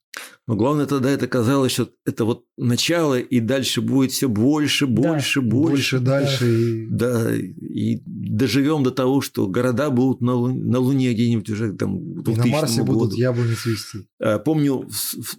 Но 0.47 0.57
главное 0.57 0.87
тогда 0.87 1.11
это 1.11 1.27
казалось, 1.27 1.73
что 1.73 1.91
это 2.07 2.25
вот 2.25 2.45
начало, 2.57 3.19
и 3.19 3.41
дальше 3.41 3.83
будет 3.83 4.13
все 4.13 4.29
больше, 4.29 4.87
больше, 4.87 5.41
да, 5.41 5.47
больше. 5.47 5.99
Больше, 5.99 5.99
дальше. 5.99 6.87
Да, 6.91 7.37
и 7.37 8.01
доживем 8.07 8.83
до 8.83 8.91
того, 8.91 9.21
что 9.21 9.47
города 9.47 9.91
будут 9.91 10.21
на, 10.21 10.35
Луне, 10.35 10.65
на 10.65 10.79
Луне 10.79 11.13
где-нибудь 11.13 11.51
уже 11.51 11.73
там 11.75 12.21
И 12.21 12.35
на 12.35 12.47
Марсе 12.47 12.81
году. 12.81 12.93
будут 12.93 13.19
яблони 13.19 13.55
цвести. 13.55 14.09
А, 14.21 14.39
помню, 14.39 14.89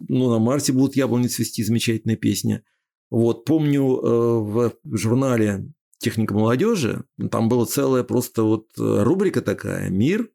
ну, 0.08 0.30
на 0.30 0.39
Марсе 0.39 0.74
будут 0.74 0.96
яблони 0.96 1.28
цвести, 1.28 1.63
замечательная 1.63 2.15
песня. 2.15 2.63
Вот, 3.10 3.46
помню 3.46 3.82
э, 3.82 4.39
в 4.44 4.74
журнале 4.96 5.72
«Техника 5.98 6.36
молодежи», 6.36 7.04
там 7.32 7.50
была 7.50 7.65
целая 7.65 8.04
просто 8.04 8.44
вот 8.44 8.68
э, 8.78 9.04
рубрика 9.04 9.42
такая 9.42 9.89
«Мир 9.89 10.30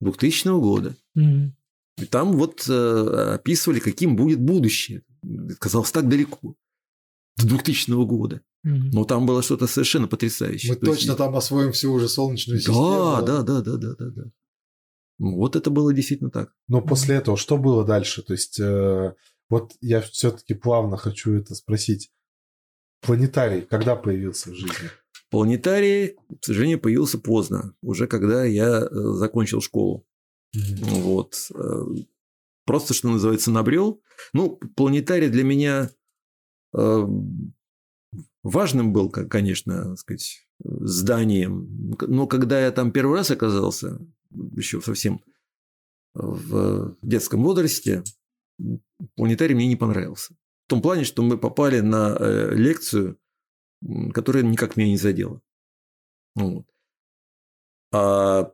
2000 0.00 0.60
года». 0.60 0.96
Mm-hmm. 1.18 1.50
И 2.00 2.06
там 2.06 2.32
вот 2.32 2.66
э, 2.68 3.34
описывали, 3.34 3.80
каким 3.80 4.16
будет 4.16 4.40
будущее. 4.40 5.02
Казалось, 5.58 5.92
так 5.92 6.08
далеко. 6.08 6.54
До 7.36 7.46
2000 7.46 7.90
года. 8.04 8.42
Mm-hmm. 8.66 8.90
Но 8.92 9.04
там 9.04 9.26
было 9.26 9.42
что-то 9.42 9.66
совершенно 9.66 10.06
потрясающее. 10.06 10.72
Мы 10.72 10.78
То 10.78 10.86
точно 10.86 11.10
есть... 11.12 11.18
там 11.18 11.34
освоим 11.34 11.72
всю 11.72 11.92
уже 11.92 12.08
солнечную 12.08 12.58
да, 12.58 12.60
систему. 12.60 13.22
Да, 13.26 13.42
да, 13.42 13.60
да, 13.62 13.76
да, 13.76 13.94
да, 13.98 14.10
да. 14.10 14.22
Вот 15.18 15.56
это 15.56 15.70
было 15.70 15.92
действительно 15.92 16.30
так. 16.30 16.52
Но 16.68 16.80
после 16.80 17.16
этого 17.16 17.36
что 17.36 17.58
было 17.58 17.84
дальше? 17.84 18.22
То 18.22 18.32
есть, 18.32 18.58
э, 18.58 19.14
вот 19.50 19.72
я 19.80 20.00
все-таки 20.00 20.54
плавно 20.54 20.96
хочу 20.96 21.34
это 21.34 21.54
спросить. 21.54 22.10
Планетарий 23.02 23.62
когда 23.62 23.96
появился 23.96 24.50
в 24.50 24.54
жизни? 24.54 24.90
Планетарий, 25.30 26.16
к 26.40 26.44
сожалению, 26.44 26.80
появился 26.80 27.18
поздно, 27.18 27.74
уже 27.82 28.06
когда 28.06 28.44
я 28.44 28.80
э, 28.80 28.88
закончил 28.90 29.60
школу. 29.60 30.06
Mm-hmm. 30.56 31.00
Вот. 31.02 31.50
Э, 31.54 32.02
просто, 32.64 32.94
что 32.94 33.08
называется, 33.08 33.50
набрел. 33.50 34.02
Ну, 34.32 34.58
планетарий 34.76 35.28
для 35.28 35.44
меня 35.44 35.90
э, 36.76 37.06
важным 38.42 38.92
был, 38.92 39.10
конечно, 39.10 39.96
сказать, 39.96 40.46
зданием. 40.62 41.96
Но 42.00 42.26
когда 42.26 42.60
я 42.60 42.70
там 42.70 42.92
первый 42.92 43.18
раз 43.18 43.30
оказался, 43.30 43.98
еще 44.30 44.80
совсем 44.80 45.22
в 46.14 46.96
детском 47.02 47.42
возрасте, 47.42 48.02
планетарий 49.16 49.54
мне 49.54 49.68
не 49.68 49.76
понравился. 49.76 50.34
В 50.66 50.70
том 50.70 50.82
плане, 50.82 51.04
что 51.04 51.22
мы 51.22 51.38
попали 51.38 51.80
на 51.80 52.16
э, 52.18 52.54
лекцию, 52.54 53.18
которая 54.12 54.42
никак 54.42 54.76
меня 54.76 54.90
не 54.90 54.98
задела. 54.98 55.40
Вот. 56.34 56.66
А 57.92 58.52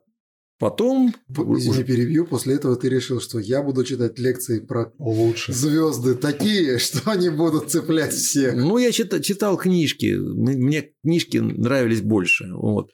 Потом... 0.58 1.14
Извини, 1.28 1.84
перебью. 1.84 2.26
После 2.26 2.54
этого 2.54 2.76
ты 2.76 2.88
решил, 2.88 3.20
что 3.20 3.38
я 3.38 3.62
буду 3.62 3.84
читать 3.84 4.18
лекции 4.18 4.60
про 4.60 4.92
Лучше. 4.98 5.52
звезды 5.52 6.14
такие, 6.14 6.78
что 6.80 7.10
они 7.10 7.28
будут 7.28 7.70
цеплять 7.70 8.12
всех. 8.12 8.54
Ну, 8.54 8.78
я 8.78 8.90
читал, 8.90 9.20
читал 9.20 9.56
книжки. 9.58 10.14
Мне 10.16 10.92
книжки 11.02 11.38
нравились 11.38 12.00
больше. 12.00 12.46
Вот. 12.52 12.90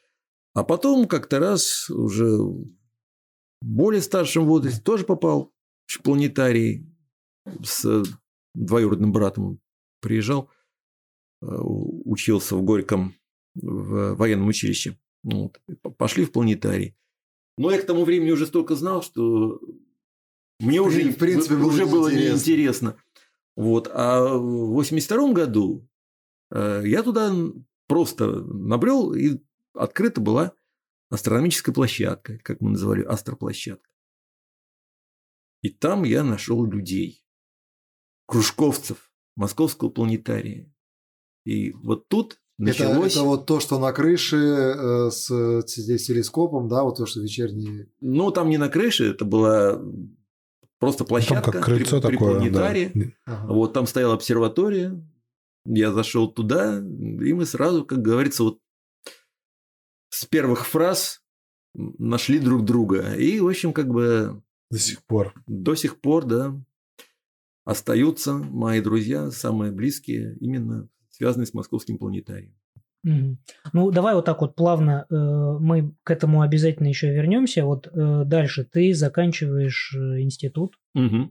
А 0.54 0.64
потом 0.64 1.06
как-то 1.06 1.38
раз 1.38 1.88
уже 1.88 2.36
более 3.60 4.02
старшем 4.02 4.46
возрасте 4.46 4.80
тоже 4.80 5.04
попал 5.04 5.52
в 5.86 6.02
планетарий 6.02 6.92
с 7.64 8.02
двоюродным 8.54 9.12
братом. 9.12 9.60
Приезжал, 10.00 10.50
э, 11.42 11.46
учился 11.46 12.56
в 12.56 12.62
Горьком 12.62 13.14
в 13.54 14.14
военном 14.14 14.48
училище. 14.48 14.98
Вот. 15.22 15.60
Пошли 15.96 16.24
в 16.24 16.32
планетарий. 16.32 16.96
Но 17.56 17.70
я 17.70 17.80
к 17.80 17.86
тому 17.86 18.04
времени 18.04 18.30
уже 18.30 18.46
столько 18.46 18.74
знал, 18.74 19.02
что 19.02 19.60
мне 20.58 20.80
уже, 20.80 21.10
в 21.10 21.18
принципе, 21.18 21.56
было 21.56 21.66
уже 21.66 21.86
было 21.86 22.12
неинтересно. 22.12 22.96
Вот. 23.56 23.88
А 23.92 24.36
в 24.36 24.72
82 24.72 25.32
году 25.32 25.88
э, 26.50 26.82
я 26.84 27.02
туда 27.02 27.32
просто 27.86 28.26
набрел, 28.42 29.12
и 29.12 29.40
открыта 29.74 30.20
была 30.20 30.54
астрономическая 31.10 31.74
площадка, 31.74 32.38
как 32.38 32.60
мы 32.60 32.70
называли, 32.70 33.02
астроплощадка. 33.02 33.90
И 35.62 35.68
там 35.68 36.04
я 36.04 36.24
нашел 36.24 36.64
людей, 36.64 37.24
кружковцев 38.26 39.12
московского 39.36 39.90
планетария. 39.90 40.72
И 41.44 41.72
вот 41.72 42.08
тут 42.08 42.41
началось... 42.66 43.12
Это, 43.12 43.20
это 43.20 43.22
вот 43.22 43.46
то, 43.46 43.60
что 43.60 43.78
на 43.78 43.92
крыше 43.92 44.36
э, 44.36 45.10
с, 45.10 45.26
с 45.28 45.74
телескопом, 45.74 46.68
да, 46.68 46.82
вот 46.84 46.96
то, 46.96 47.06
что 47.06 47.20
вечерние... 47.20 47.88
Ну, 48.00 48.30
там 48.30 48.48
не 48.48 48.58
на 48.58 48.68
крыше, 48.68 49.10
это 49.10 49.24
была 49.24 49.80
просто 50.78 51.04
площадка 51.04 51.52
там 51.52 51.52
как 51.52 51.64
крыльцо 51.64 52.00
при, 52.00 52.16
такое, 52.16 52.40
при 52.40 52.50
планетарии. 52.50 52.90
Да. 52.94 53.34
Ага. 53.34 53.52
Вот 53.52 53.72
там 53.72 53.86
стояла 53.86 54.14
обсерватория, 54.14 55.00
я 55.64 55.92
зашел 55.92 56.30
туда, 56.30 56.78
и 56.78 57.32
мы 57.32 57.46
сразу, 57.46 57.84
как 57.84 58.02
говорится, 58.02 58.42
вот 58.44 58.58
с 60.10 60.24
первых 60.26 60.66
фраз 60.66 61.22
нашли 61.74 62.38
друг 62.38 62.64
друга. 62.64 63.14
И, 63.14 63.40
в 63.40 63.48
общем, 63.48 63.72
как 63.72 63.88
бы... 63.88 64.42
До 64.70 64.78
сих 64.78 65.04
пор. 65.04 65.34
До 65.46 65.74
сих 65.74 66.00
пор, 66.00 66.24
да. 66.24 66.54
Остаются 67.64 68.34
мои 68.34 68.80
друзья, 68.80 69.30
самые 69.30 69.70
близкие, 69.70 70.36
именно 70.40 70.88
связанные 71.12 71.46
с 71.46 71.54
московским 71.54 71.98
планетарием. 71.98 72.54
Ну, 73.04 73.90
давай 73.90 74.14
вот 74.14 74.24
так 74.24 74.40
вот 74.40 74.54
плавно, 74.54 75.06
э, 75.10 75.14
мы 75.14 75.92
к 76.04 76.10
этому 76.10 76.42
обязательно 76.42 76.86
еще 76.86 77.12
вернемся. 77.12 77.64
Вот 77.64 77.88
э, 77.88 78.22
дальше 78.24 78.64
ты 78.64 78.94
заканчиваешь 78.94 79.92
э, 79.96 80.20
институт 80.20 80.78
mm-hmm. 80.96 81.30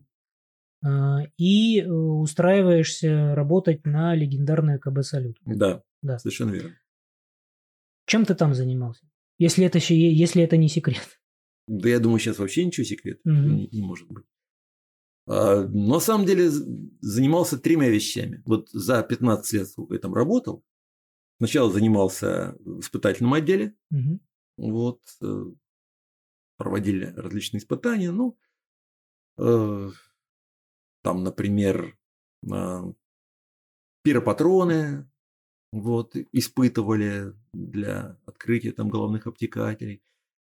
э, 0.85 1.31
и 1.37 1.85
устраиваешься 1.85 3.35
работать 3.35 3.85
на 3.85 4.15
легендарное 4.15 4.79
КБ 4.79 5.01
«Салют». 5.03 5.37
Да, 5.45 5.81
да, 6.01 6.19
совершенно 6.19 6.51
верно. 6.51 6.75
Чем 8.05 8.25
ты 8.25 8.35
там 8.35 8.53
занимался? 8.53 9.07
Если 9.37 9.65
это, 9.65 9.79
если 9.79 10.43
это 10.43 10.57
не 10.57 10.67
секрет. 10.67 11.21
Да 11.67 11.87
я 11.87 11.99
думаю, 11.99 12.19
сейчас 12.19 12.37
вообще 12.37 12.65
ничего 12.65 12.83
секрета 12.83 13.21
mm-hmm. 13.25 13.47
не, 13.47 13.69
не 13.71 13.81
может 13.81 14.09
быть. 14.09 14.25
А, 15.31 15.65
на 15.65 15.99
самом 16.01 16.25
деле 16.25 16.49
занимался 16.49 17.57
тремя 17.57 17.87
вещами. 17.87 18.41
Вот 18.45 18.69
за 18.71 19.01
15 19.01 19.53
лет, 19.53 19.69
сколько 19.69 19.93
я 19.93 19.99
там 19.99 20.13
работал, 20.13 20.65
сначала 21.37 21.71
занимался 21.71 22.57
в 22.59 22.81
испытательном 22.81 23.33
отделе, 23.33 23.73
угу. 23.91 24.19
вот, 24.57 25.01
э, 25.21 25.45
проводили 26.57 27.13
различные 27.15 27.59
испытания, 27.59 28.11
ну, 28.11 28.37
э, 29.37 29.89
там, 31.01 31.23
например, 31.23 31.97
пиропатроны, 34.03 35.09
вот, 35.71 36.15
испытывали 36.33 37.33
для 37.53 38.19
открытия 38.25 38.73
там 38.73 38.89
головных 38.89 39.27
обтекателей. 39.27 40.03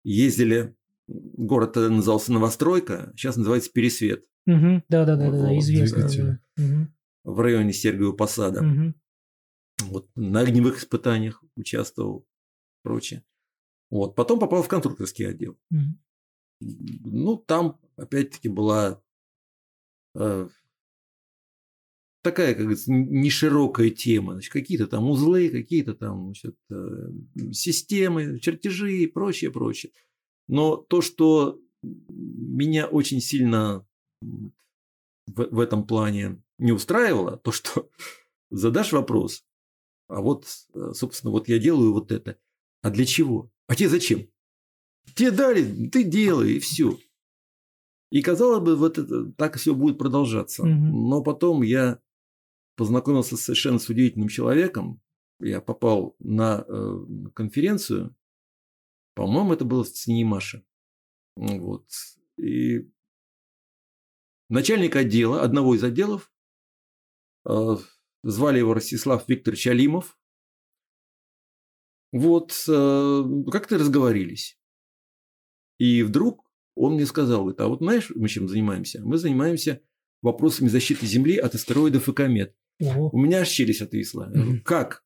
Ездили, 0.02 0.76
город 1.06 1.76
назывался 1.76 2.32
Новостройка, 2.32 3.12
сейчас 3.14 3.36
называется 3.36 3.70
Пересвет. 3.72 4.26
Угу. 4.46 4.82
Да, 4.88 5.04
да, 5.04 5.16
да, 5.16 5.30
да, 5.30 5.58
известно. 5.58 6.08
Да. 6.56 6.62
Угу. 6.62 6.88
в 7.24 7.40
районе 7.40 7.72
Сергиева 7.72 8.12
Посада. 8.12 8.62
Мгм. 8.62 8.94
Вот, 9.84 10.08
на 10.14 10.40
огневых 10.40 10.78
испытаниях 10.78 11.42
участвовал, 11.56 12.26
прочее. 12.82 13.24
Вот, 13.90 14.14
потом 14.14 14.38
попал 14.38 14.62
в 14.62 14.68
конструкторский 14.68 15.28
отдел. 15.28 15.58
Мгм. 15.70 16.00
Ну, 16.60 17.36
там, 17.36 17.80
опять-таки, 17.96 18.48
была 18.48 19.02
э, 20.14 20.48
такая, 22.22 22.54
как 22.54 22.62
говорится, 22.62 22.90
не 22.90 23.30
широкая 23.30 23.90
тема. 23.90 24.32
Значит, 24.32 24.52
какие-то 24.52 24.86
там 24.86 25.08
узлы, 25.08 25.50
какие-то 25.50 25.94
там 25.94 26.26
значит, 26.26 26.56
э, 26.70 27.10
системы, 27.52 28.40
чертежи 28.40 28.98
и 28.98 29.06
прочее, 29.06 29.50
прочее. 29.50 29.92
Но 30.48 30.76
то, 30.76 31.00
что 31.02 31.60
меня 31.82 32.86
очень 32.86 33.20
сильно 33.20 33.86
в, 35.26 35.48
в 35.50 35.60
этом 35.60 35.86
плане 35.86 36.42
не 36.58 36.72
устраивало, 36.72 37.36
то, 37.38 37.52
что 37.52 37.88
задашь 38.50 38.92
вопрос, 38.92 39.44
а 40.08 40.20
вот, 40.20 40.46
э, 40.74 40.92
собственно, 40.94 41.30
вот 41.30 41.48
я 41.48 41.58
делаю 41.58 41.92
вот 41.92 42.12
это. 42.12 42.38
А 42.82 42.90
для 42.90 43.06
чего? 43.06 43.50
А 43.66 43.74
тебе 43.74 43.88
зачем? 43.88 44.28
Тебе 45.14 45.30
дали, 45.30 45.88
ты 45.88 46.04
делай, 46.04 46.54
и 46.54 46.58
все. 46.58 46.98
И 48.10 48.22
казалось 48.22 48.62
бы, 48.62 48.76
вот 48.76 48.98
это, 48.98 49.32
так 49.32 49.56
все 49.56 49.74
будет 49.74 49.98
продолжаться. 49.98 50.64
Мгм. 50.64 51.08
Но 51.08 51.22
потом 51.22 51.62
я 51.62 52.00
познакомился 52.76 53.36
совершенно 53.36 53.78
с 53.78 53.88
удивительным 53.88 54.28
человеком. 54.28 55.00
Я 55.40 55.60
попал 55.60 56.14
на 56.20 56.64
э, 56.66 57.06
конференцию. 57.34 58.14
По-моему, 59.14 59.52
это 59.52 59.64
было 59.64 59.84
в 59.84 59.88
Синемаше. 59.88 60.64
Вот. 61.36 61.86
И 62.36 62.88
начальник 64.48 64.96
отдела, 64.96 65.42
одного 65.42 65.74
из 65.74 65.84
отделов, 65.84 66.32
э, 67.48 67.76
звали 68.22 68.58
его 68.58 68.74
Ростислав 68.74 69.28
Викторович 69.28 69.66
Алимов. 69.68 70.18
Вот, 72.12 72.52
э, 72.68 73.24
как-то 73.50 73.78
разговорились. 73.78 74.58
И 75.78 76.02
вдруг 76.02 76.44
он 76.74 76.94
мне 76.94 77.06
сказал, 77.06 77.40
говорит, 77.40 77.60
а 77.60 77.68
вот 77.68 77.80
знаешь, 77.80 78.10
мы 78.14 78.28
чем 78.28 78.48
занимаемся? 78.48 79.00
Мы 79.04 79.18
занимаемся 79.18 79.80
вопросами 80.22 80.68
защиты 80.68 81.06
Земли 81.06 81.36
от 81.36 81.54
астероидов 81.54 82.08
и 82.08 82.12
комет. 82.12 82.54
Ого. 82.80 83.10
У 83.12 83.18
меня 83.18 83.40
аж 83.40 83.48
челюсть 83.48 83.82
отвисла. 83.82 84.30
Мгм. 84.34 84.62
Как? 84.62 85.04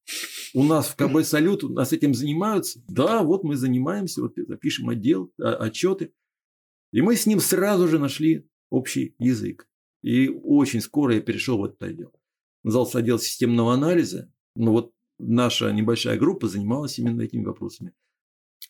У 0.54 0.62
нас 0.62 0.88
в 0.88 0.96
КБ 0.96 1.22
«Салют» 1.24 1.64
у 1.64 1.68
нас 1.68 1.92
этим 1.92 2.14
занимаются? 2.14 2.82
Да, 2.88 3.22
вот 3.22 3.44
мы 3.44 3.56
занимаемся, 3.56 4.22
вот 4.22 4.36
пишем 4.60 4.88
отдел, 4.88 5.30
а- 5.38 5.56
отчеты. 5.56 6.12
И 6.92 7.02
мы 7.02 7.16
с 7.16 7.26
ним 7.26 7.40
сразу 7.40 7.86
же 7.88 7.98
нашли 7.98 8.48
общий 8.70 9.14
язык. 9.18 9.68
И 10.02 10.28
очень 10.28 10.80
скоро 10.80 11.14
я 11.14 11.20
перешел 11.20 11.58
в 11.58 11.64
этот 11.64 11.82
отдел. 11.82 12.12
Назывался 12.64 12.98
отдел 12.98 13.18
системного 13.18 13.74
анализа. 13.74 14.30
Но 14.54 14.72
вот 14.72 14.92
наша 15.18 15.72
небольшая 15.72 16.18
группа 16.18 16.48
занималась 16.48 16.98
именно 16.98 17.22
этими 17.22 17.44
вопросами. 17.44 17.92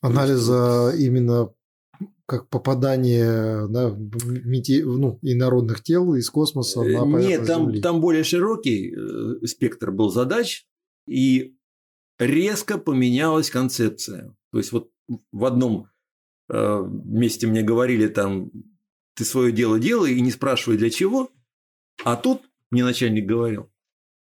Анализа 0.00 0.92
именно 0.98 1.52
как 2.26 2.48
попадание 2.48 3.66
да, 3.68 3.90
мете- 3.90 4.84
ну, 4.84 5.18
инородных 5.22 5.82
тел 5.82 6.14
из 6.14 6.28
космоса 6.30 6.82
на 6.82 7.16
Э, 7.16 7.20
Нет, 7.26 7.46
там, 7.46 7.64
Земли. 7.66 7.80
там 7.80 8.00
более 8.00 8.22
широкий 8.22 8.94
э, 8.94 9.46
спектр 9.46 9.90
был 9.90 10.10
задач, 10.10 10.66
и 11.08 11.56
резко 12.18 12.78
поменялась 12.78 13.50
концепция. 13.50 14.36
То 14.52 14.58
есть 14.58 14.72
вот 14.72 14.90
в 15.32 15.44
одном 15.44 15.88
э, 16.50 16.84
месте 16.86 17.46
мне 17.46 17.62
говорили 17.62 18.08
там, 18.08 18.50
ты 19.18 19.24
свое 19.24 19.50
дело 19.50 19.80
делай 19.80 20.14
и 20.14 20.20
не 20.20 20.30
спрашивай 20.30 20.78
для 20.78 20.90
чего, 20.90 21.32
а 22.04 22.14
тут 22.14 22.42
мне 22.70 22.84
начальник 22.84 23.26
говорил, 23.26 23.68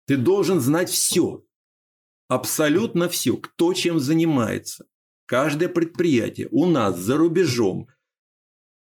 ты 0.06 0.18
должен 0.18 0.60
знать 0.60 0.90
все, 0.90 1.42
абсолютно 2.28 3.08
все, 3.08 3.38
кто 3.38 3.72
чем 3.72 3.98
занимается. 3.98 4.86
Каждое 5.26 5.70
предприятие 5.70 6.48
у 6.50 6.66
нас 6.66 6.98
за 6.98 7.16
рубежом. 7.16 7.88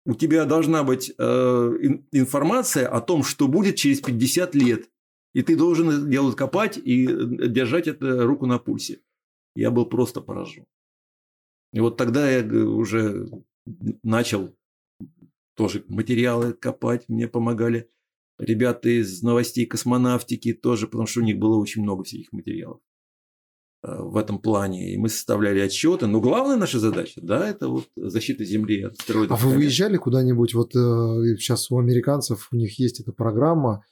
У 0.04 0.14
тебя 0.16 0.46
должна 0.46 0.82
быть 0.82 1.12
э, 1.16 1.22
ин- 1.22 2.08
информация 2.10 2.88
о 2.88 3.00
том, 3.00 3.22
что 3.22 3.46
будет 3.46 3.76
через 3.76 4.00
50 4.00 4.56
лет. 4.56 4.90
И 5.32 5.42
ты 5.42 5.56
должен 5.56 6.10
дело 6.10 6.32
копать 6.32 6.76
и 6.76 7.06
э, 7.06 7.48
держать 7.48 7.86
это 7.86 8.24
руку 8.24 8.46
на 8.46 8.58
пульсе. 8.58 8.98
Я 9.54 9.70
был 9.70 9.86
просто 9.86 10.20
поражен. 10.20 10.66
И 11.72 11.78
вот 11.78 11.96
тогда 11.96 12.28
я 12.28 12.42
г- 12.42 12.64
уже 12.64 13.30
начал 14.02 14.56
тоже 15.56 15.84
материалы 15.88 16.52
копать, 16.52 17.08
мне 17.08 17.28
помогали 17.28 17.88
ребята 18.38 18.88
из 18.88 19.22
новостей 19.22 19.66
космонавтики 19.66 20.52
тоже, 20.52 20.86
потому 20.86 21.06
что 21.06 21.20
у 21.20 21.24
них 21.24 21.38
было 21.38 21.56
очень 21.56 21.82
много 21.82 22.04
всяких 22.04 22.32
материалов 22.32 22.80
э, 23.82 23.96
в 24.00 24.16
этом 24.16 24.40
плане. 24.40 24.94
И 24.94 24.96
мы 24.96 25.08
составляли 25.08 25.60
отчеты. 25.60 26.06
Но 26.06 26.20
главная 26.20 26.56
наша 26.56 26.78
задача, 26.78 27.20
да, 27.22 27.48
это 27.48 27.68
вот 27.68 27.88
защита 27.96 28.44
Земли 28.44 28.82
от 28.82 28.94
астероидов. 28.94 29.40
А 29.40 29.46
вы 29.46 29.54
выезжали 29.54 29.96
куда-нибудь? 29.96 30.54
Вот 30.54 30.74
э, 30.74 31.36
сейчас 31.38 31.70
у 31.70 31.78
американцев 31.78 32.48
у 32.52 32.56
них 32.56 32.78
есть 32.78 33.00
эта 33.00 33.12
программа. 33.12 33.84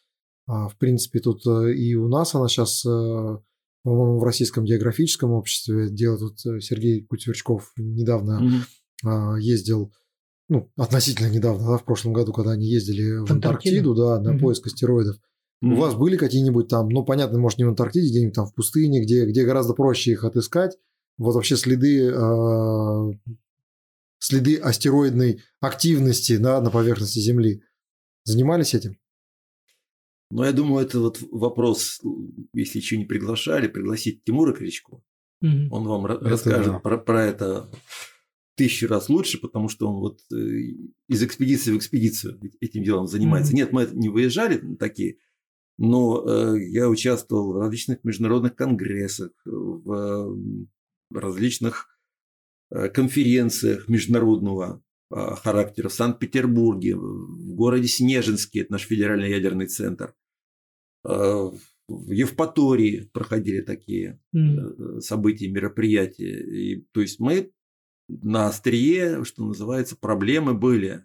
А, 0.47 0.69
в 0.69 0.77
принципе, 0.77 1.21
тут 1.21 1.47
э, 1.47 1.75
и 1.75 1.95
у 1.95 2.09
нас 2.09 2.35
она 2.35 2.49
сейчас, 2.49 2.83
по-моему, 2.83 4.19
в 4.19 4.25
Российском 4.25 4.65
географическом 4.65 5.31
обществе 5.31 5.89
делает. 5.89 6.21
Вот 6.21 6.63
Сергей 6.63 7.05
Кутерчков 7.05 7.73
недавно 7.77 8.65
а, 9.05 9.37
ездил, 9.39 9.93
ну, 10.53 10.71
относительно 10.77 11.29
недавно, 11.29 11.67
да, 11.67 11.79
в 11.79 11.85
прошлом 11.85 12.13
году, 12.13 12.33
когда 12.33 12.53
они 12.53 12.67
ездили 12.67 13.19
в 13.19 13.27
В 13.27 13.31
Антарктиду? 13.31 13.95
Да, 13.95 14.21
на 14.21 14.33
Мгм. 14.33 14.41
поиск 14.41 14.67
астероидов. 14.67 15.17
У 15.63 15.77
вас 15.77 15.95
были 15.95 16.17
какие-нибудь 16.17 16.67
там, 16.69 16.89
ну, 16.89 17.05
понятно, 17.05 17.39
может, 17.39 17.59
не 17.59 17.65
в 17.65 17.69
Антарктиде, 17.69 18.09
где-нибудь 18.11 18.35
там 18.35 18.47
в 18.47 18.55
пустыне, 18.55 19.01
где, 19.01 19.25
где 19.27 19.45
гораздо 19.45 19.75
проще 19.75 20.11
их 20.11 20.25
отыскать. 20.25 20.77
Вот 21.19 21.35
вообще 21.37 21.57
следы, 21.57 22.11
э, 22.13 23.13
следы 24.19 24.57
астероидной 24.57 25.41
активности 25.61 26.37
да, 26.37 26.61
на 26.61 26.71
поверхности 26.71 27.21
Земли. 27.21 27.63
Занимались 28.25 28.75
этим? 28.75 28.99
Ну, 30.33 30.43
я 30.45 30.53
думаю, 30.53 30.85
это 30.85 30.99
вот 30.99 31.19
вопрос, 31.31 32.01
если 32.55 32.79
еще 32.79 32.97
не 32.99 33.05
приглашали, 33.05 33.69
пригласить 33.69 34.25
Тимура 34.25 34.53
Кричко. 34.53 35.01
Мгм. 35.41 35.73
Он 35.73 35.85
вам 35.87 36.07
Это 36.07 36.29
расскажет 36.29 36.73
да. 36.73 36.79
про, 36.81 36.99
про 36.99 37.25
это 37.25 37.71
тысячу 38.55 38.89
раз 38.89 39.09
лучше, 39.09 39.41
потому 39.41 39.69
что 39.69 39.89
он 39.89 40.01
вот 40.01 40.21
э, 40.33 40.37
из 41.09 41.23
экспедиции 41.23 41.73
в 41.73 41.79
экспедицию 41.79 42.41
этим 42.61 42.85
делом 42.85 43.07
занимается. 43.07 43.53
Мгм. 43.53 43.57
Нет, 43.57 43.73
мы 43.73 43.89
не 43.93 44.09
выезжали 44.09 44.61
такие, 44.77 45.19
но 45.79 46.25
э, 46.27 46.61
я 46.69 46.89
участвовал 46.89 47.53
в 47.53 47.59
различных 47.59 48.05
международных 48.05 48.55
конгрессах, 48.55 49.33
в 49.45 49.93
э, 49.93 51.19
различных 51.19 51.89
э, 52.71 52.89
конференциях 52.89 53.89
международного 53.89 54.83
характера 55.11 55.91
в 55.91 55.93
Санкт-Петербурге, 55.93 56.97
в 56.97 57.55
городе 57.55 57.87
Снежинске, 57.87 58.61
это 58.61 58.73
наш 58.73 58.87
федеральный 58.87 59.29
ядерный 59.29 59.67
центр. 59.67 60.15
В 61.93 62.11
Евпатории 62.11 63.11
проходили 63.13 63.61
такие 63.61 64.21
э, 64.35 65.01
события, 65.01 65.51
мероприятия. 65.51 66.41
И, 66.41 66.87
то 66.93 67.01
есть 67.01 67.21
мы 67.21 67.53
на 68.23 68.47
острие, 68.49 69.25
что 69.25 69.45
называется, 69.45 69.97
проблемы 69.97 70.55
были. 70.55 71.05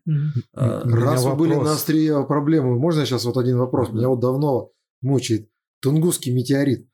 А, 0.54 0.82
Раз 0.84 1.24
вы 1.26 1.36
были 1.36 1.56
на 1.56 1.74
острие 1.74 2.26
проблемы, 2.26 2.78
можно 2.78 3.02
я 3.02 3.06
сейчас 3.06 3.26
вот 3.26 3.38
один 3.38 3.58
вопрос? 3.58 3.89
Меня 3.89 4.10
вот 4.10 4.20
давно 4.20 4.72
мучает. 5.02 5.50
Тунгусский 5.82 6.34
метеорит. 6.34 6.88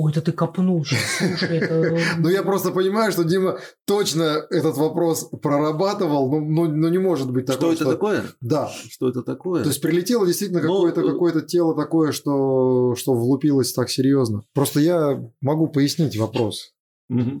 Ой, 0.00 0.12
это 0.12 0.22
ты 0.22 0.30
копнул 0.30 0.84
сейчас. 0.84 1.00
Слушай, 1.18 1.58
это... 1.58 1.98
Ну, 2.18 2.28
я 2.28 2.44
просто 2.44 2.70
понимаю, 2.70 3.10
что 3.10 3.24
Дима 3.24 3.58
точно 3.84 4.46
этот 4.48 4.76
вопрос 4.76 5.28
прорабатывал, 5.42 6.30
но, 6.30 6.38
но- 6.40 6.72
но 6.72 6.88
не 6.88 6.98
может 6.98 7.32
быть 7.32 7.46
Что 7.46 7.54
такого, 7.54 7.72
это 7.72 7.84
такое? 7.84 8.24
Да, 8.40 8.70
Что 8.88 9.08
это 9.08 9.22
такое? 9.22 9.64
То 9.64 9.70
есть 9.70 9.82
прилетело 9.82 10.24
действительно 10.24 10.60
Ну, 10.62 10.68
какое-то 10.68 11.00
э, 11.00 11.04
какое 11.12 11.40
тело 11.40 11.74
такое, 11.74 12.12
что, 12.12 12.94
что 12.96 13.14
влупилось 13.14 13.72
так 13.72 13.90
серьезно. 13.90 14.42
Просто 14.54 14.78
я 14.78 15.20
могу 15.40 15.66
пояснить 15.66 16.16
вопрос, 16.16 16.74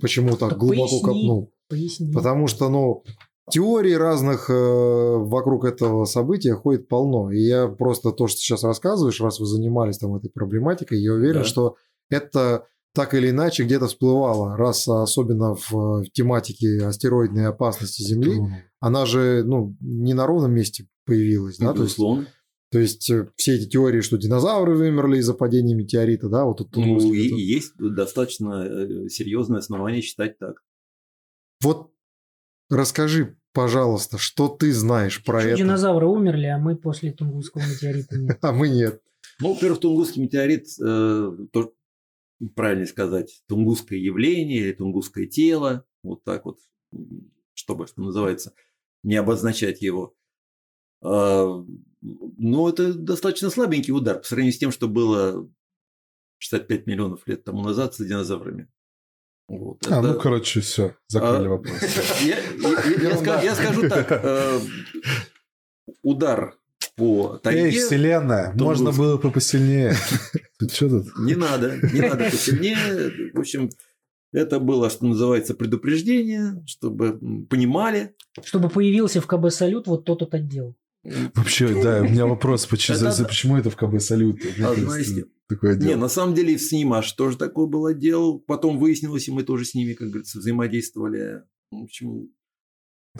почему 0.00 0.30
так, 0.36 0.50
Так 0.50 0.58
глубоко 0.58 0.82
поясни. 0.88 1.02
копнул. 1.04 1.52
Поясни. 1.68 2.12
Потому 2.12 2.46
что, 2.46 2.68
ну, 2.68 3.02
теорий 3.50 3.96
разных 3.96 4.50
э, 4.50 4.52
вокруг 4.54 5.64
этого 5.64 6.04
события 6.04 6.54
ходит 6.54 6.88
полно. 6.88 7.30
И 7.30 7.40
я 7.40 7.68
просто 7.68 8.12
то, 8.12 8.26
что 8.26 8.38
сейчас 8.38 8.64
рассказываешь, 8.64 9.20
раз 9.20 9.40
вы 9.40 9.46
занимались 9.46 9.98
там 9.98 10.14
этой 10.14 10.30
проблематикой, 10.30 11.00
я 11.00 11.12
уверен, 11.12 11.40
Да. 11.40 11.44
что 11.44 11.76
это 12.10 12.66
так 12.94 13.14
или 13.14 13.30
иначе 13.30 13.64
где-то 13.64 13.86
всплывало, 13.86 14.56
раз 14.56 14.88
особенно 14.88 15.54
в, 15.54 15.70
в 15.72 16.04
тематике 16.12 16.78
астероидной 16.84 17.46
опасности 17.46 18.02
Земли, 18.02 18.40
она 18.80 19.06
же 19.06 19.44
ну, 19.46 19.76
не 19.80 20.14
на 20.14 20.26
ровном 20.26 20.52
месте 20.52 20.86
появилась. 21.04 21.58
Да? 21.58 21.72
То 21.74 21.82
есть 21.84 21.98
то 22.70 22.78
есть 22.78 23.08
э, 23.08 23.26
все 23.36 23.54
эти 23.54 23.66
теории, 23.66 24.02
что 24.02 24.18
динозавры 24.18 24.76
вымерли 24.76 25.18
из-за 25.18 25.32
падения 25.32 25.74
метеорита, 25.74 26.28
да, 26.28 26.44
вот 26.44 26.58
тут 26.58 26.76
Ну, 26.76 26.96
это- 26.98 27.06
и 27.06 27.40
есть 27.40 27.72
достаточно 27.78 28.66
э, 28.66 29.08
серьезное 29.08 29.60
основание 29.60 30.02
считать 30.02 30.38
так. 30.38 30.56
Вот 31.60 31.92
расскажи, 32.70 33.36
пожалуйста, 33.52 34.18
что 34.18 34.48
ты 34.48 34.72
знаешь 34.72 35.22
про 35.24 35.40
Что 35.40 35.48
это, 35.50 35.58
динозавры 35.58 36.06
умерли, 36.06 36.46
а 36.46 36.58
мы 36.58 36.76
после 36.76 37.12
Тунгусского 37.12 37.62
метеорита 37.62 38.18
нет. 38.18 38.38
а 38.42 38.52
мы 38.52 38.68
нет. 38.68 39.02
Ну, 39.40 39.54
во-первых, 39.54 39.80
Тунгусский 39.80 40.22
метеорит, 40.22 40.66
э, 40.80 41.46
то, 41.52 41.74
правильно 42.54 42.86
сказать, 42.86 43.42
тунгусское 43.46 43.98
явление 43.98 44.60
или 44.60 44.72
тунгусское 44.72 45.26
тело, 45.26 45.84
вот 46.02 46.24
так 46.24 46.44
вот, 46.44 46.58
чтобы, 47.54 47.86
что 47.86 48.02
называется, 48.02 48.54
не 49.02 49.16
обозначать 49.16 49.82
его. 49.82 50.14
А, 51.02 51.64
но 52.00 52.68
это 52.68 52.94
достаточно 52.94 53.50
слабенький 53.50 53.92
удар 53.92 54.18
по 54.18 54.26
сравнению 54.26 54.54
с 54.54 54.58
тем, 54.58 54.72
что 54.72 54.88
было 54.88 55.48
65 56.38 56.86
миллионов 56.86 57.26
лет 57.26 57.44
тому 57.44 57.62
назад 57.62 57.94
с 57.94 58.04
динозаврами. 58.04 58.68
Вот, 59.48 59.78
а, 59.86 60.00
это... 60.00 60.02
ну, 60.02 60.20
короче, 60.20 60.60
все, 60.60 60.94
закрыли 61.08 61.46
а, 61.46 61.48
вопрос. 61.48 61.80
Я 62.20 63.54
скажу 63.54 63.88
так. 63.88 64.06
Э, 64.10 64.60
удар 66.02 66.54
по 66.96 67.40
тайге... 67.42 67.64
Эй, 67.64 67.70
вселенная, 67.70 68.52
можно 68.54 68.92
было 68.92 69.16
бы 69.16 69.30
посильнее. 69.30 69.94
Что 70.70 70.90
тут? 70.90 71.18
Не 71.18 71.34
надо, 71.34 71.78
не 71.94 72.00
надо 72.00 72.24
посильнее. 72.30 73.32
В 73.32 73.40
общем, 73.40 73.70
это 74.32 74.60
было, 74.60 74.90
что 74.90 75.06
называется, 75.06 75.54
предупреждение, 75.54 76.62
чтобы 76.66 77.18
понимали. 77.48 78.14
Чтобы 78.44 78.68
появился 78.68 79.22
в 79.22 79.26
КБ 79.26 79.50
«Салют» 79.50 79.86
вот 79.86 80.04
тот 80.04 80.34
отдел. 80.34 80.76
Вообще, 81.34 81.68
да, 81.82 82.00
у 82.00 82.04
меня 82.04 82.26
вопрос, 82.26 82.66
почему 82.66 83.56
это, 83.56 83.70
в 83.70 83.76
КБ 83.76 84.00
«Салют»? 84.00 84.40
Такое 85.48 85.76
дело. 85.76 85.88
Не, 85.88 85.96
на 85.96 86.08
самом 86.08 86.34
деле 86.34 86.54
и 86.54 86.56
в 86.56 86.62
СНИМАШ 86.62 87.12
тоже 87.12 87.38
такое 87.38 87.66
было 87.66 87.94
дело. 87.94 88.38
Потом 88.38 88.78
выяснилось, 88.78 89.28
и 89.28 89.32
мы 89.32 89.44
тоже 89.44 89.64
с 89.64 89.74
ними, 89.74 89.94
как 89.94 90.08
говорится, 90.08 90.38
взаимодействовали. 90.38 91.42
В 91.70 91.84
общем, 91.84 92.30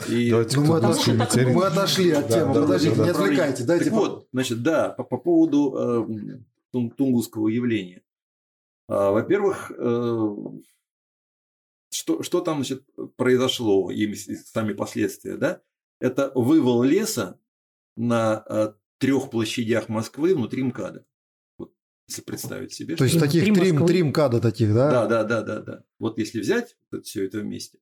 и... 0.07 0.31
ну, 0.55 0.65
мы, 0.65 0.77
отошли, 0.77 1.13
мы 1.13 1.65
отошли 1.65 2.11
от 2.11 2.27
темы. 2.29 2.53
Да, 2.53 2.61
Подождите, 2.61 2.95
да, 2.95 2.97
да, 2.97 3.03
не 3.05 3.09
отвлекайте. 3.09 3.63
Дайте 3.63 3.85
так 3.85 3.93
вот, 3.93 4.27
значит, 4.31 4.61
да, 4.61 4.89
по, 4.89 5.03
по 5.03 5.17
поводу 5.17 6.07
э, 6.73 6.89
тунгусского 6.95 7.47
явления. 7.47 8.03
А, 8.87 9.11
во-первых, 9.11 9.71
э, 9.75 10.35
что, 11.91 12.23
что 12.23 12.41
там 12.41 12.57
значит, 12.57 12.83
произошло, 13.17 13.91
и 13.91 14.13
сами 14.13 14.73
последствия, 14.73 15.35
да? 15.35 15.61
Это 15.99 16.31
вывал 16.33 16.83
леса 16.83 17.39
на 17.97 18.43
э, 18.47 18.73
трех 18.99 19.29
площадях 19.29 19.89
Москвы 19.89 20.33
внутри 20.33 20.63
МКАДа. 20.63 21.05
Если 22.09 22.23
представить 22.23 22.73
себе. 22.73 22.95
То 22.95 23.03
есть 23.03 23.19
таких 23.19 23.43
три, 23.43 23.71
три 23.85 24.01
МКАДа 24.01 24.41
таких, 24.41 24.73
да? 24.73 24.89
Да, 24.89 25.05
да, 25.05 25.23
да, 25.23 25.41
да, 25.43 25.61
да. 25.61 25.83
Вот 25.99 26.17
если 26.17 26.39
взять 26.39 26.75
вот 26.91 27.05
все 27.05 27.23
это 27.23 27.37
вместе. 27.37 27.77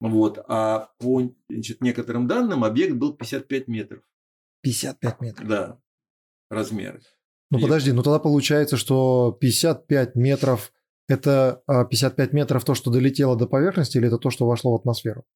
Вот. 0.00 0.42
А 0.48 0.88
по 0.98 1.20
значит, 1.50 1.82
некоторым 1.82 2.26
данным 2.26 2.64
объект 2.64 2.94
был 2.94 3.14
55 3.14 3.68
метров. 3.68 4.02
55 4.62 5.20
метров? 5.20 5.46
Да, 5.46 5.80
размеры. 6.48 7.02
Ну, 7.50 7.60
подожди, 7.60 7.92
ну 7.92 8.02
тогда 8.02 8.18
получается, 8.18 8.78
что 8.78 9.36
55 9.38 10.14
метров– 10.14 10.72
это 11.08 11.62
55 11.66 12.32
а, 12.32 12.34
метров 12.34 12.64
то, 12.64 12.74
что 12.74 12.90
долетело 12.90 13.36
до 13.36 13.46
поверхности, 13.46 13.98
или 13.98 14.06
это 14.06 14.16
то, 14.16 14.30
что 14.30 14.46
вошло 14.46 14.72
в 14.72 14.76
атмосферу? 14.76 15.26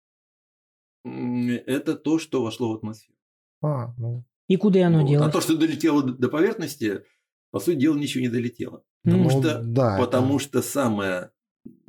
Это 1.04 1.96
то, 1.96 2.18
что 2.18 2.42
вошло 2.42 2.72
в 2.72 2.76
атмосферу. 2.76 3.18
А, 3.62 3.92
ну. 3.98 4.24
И 4.48 4.56
куда 4.56 4.86
оно 4.86 5.00
вот. 5.00 5.08
делось? 5.08 5.28
А 5.28 5.30
то, 5.30 5.42
что 5.42 5.54
долетело 5.54 6.02
до 6.02 6.28
поверхности, 6.30 7.04
по 7.52 7.60
сути 7.60 7.76
дела, 7.76 7.96
ничего 7.96 8.22
не 8.22 8.28
долетело. 8.28 8.82
Потому, 9.04 9.24
ну, 9.24 9.30
что, 9.30 9.62
да, 9.62 9.96
потому 9.98 10.36
это... 10.36 10.44
что 10.44 10.62
самое, 10.62 11.30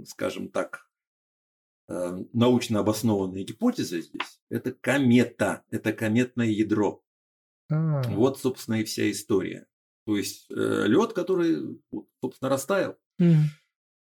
скажем 0.05 0.49
так, 0.49 0.87
Э, 1.89 2.17
научно 2.31 2.79
обоснованная 2.79 3.43
гипотеза 3.43 3.99
здесь– 3.99 4.39
это 4.49 4.71
комета, 4.71 5.63
это 5.69 5.91
кометное 5.91 6.47
ядро. 6.47 7.01
А-а-а. 7.69 8.09
Вот, 8.11 8.39
собственно, 8.39 8.75
и 8.75 8.83
вся 8.83 9.11
история. 9.11 9.67
То 10.05 10.17
есть 10.17 10.49
э, 10.49 10.83
лед, 10.87 11.13
который, 11.13 11.79
собственно, 12.21 12.49
растаял. 12.49 12.95
Mm. 13.21 13.35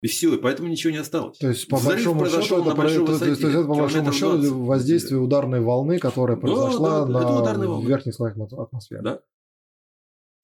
И 0.02 0.06
все, 0.08 0.34
и 0.34 0.38
поэтому 0.38 0.68
ничего 0.68 0.92
не 0.92 0.98
осталось. 0.98 1.38
То 1.38 1.48
есть, 1.48 1.68
по 1.68 1.76
Взрыв 1.76 1.94
большому 1.94 2.26
счету, 2.26 2.62
это, 2.62 2.74
то, 2.74 3.06
то, 3.06 3.18
то, 3.18 3.24
есть, 3.26 3.40
это, 3.42 3.64
по 3.64 3.74
большому 3.74 4.12
счету 4.12 4.64
воздействие 4.64 5.20
ударной 5.20 5.60
волны, 5.60 5.98
которая 5.98 6.36
произошла 6.36 7.04
да, 7.04 7.42
да, 7.42 7.56
на 7.56 7.86
верхних 7.86 8.14
слоях 8.14 8.36
атмосферы. 8.36 9.02
Да. 9.02 9.20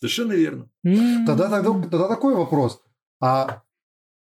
Совершенно 0.01 0.33
верно. 0.33 0.71
Тогда, 1.27 1.49
тогда, 1.49 1.73
тогда 1.89 2.09
такой 2.09 2.35
вопрос. 2.35 2.83
А 3.21 3.63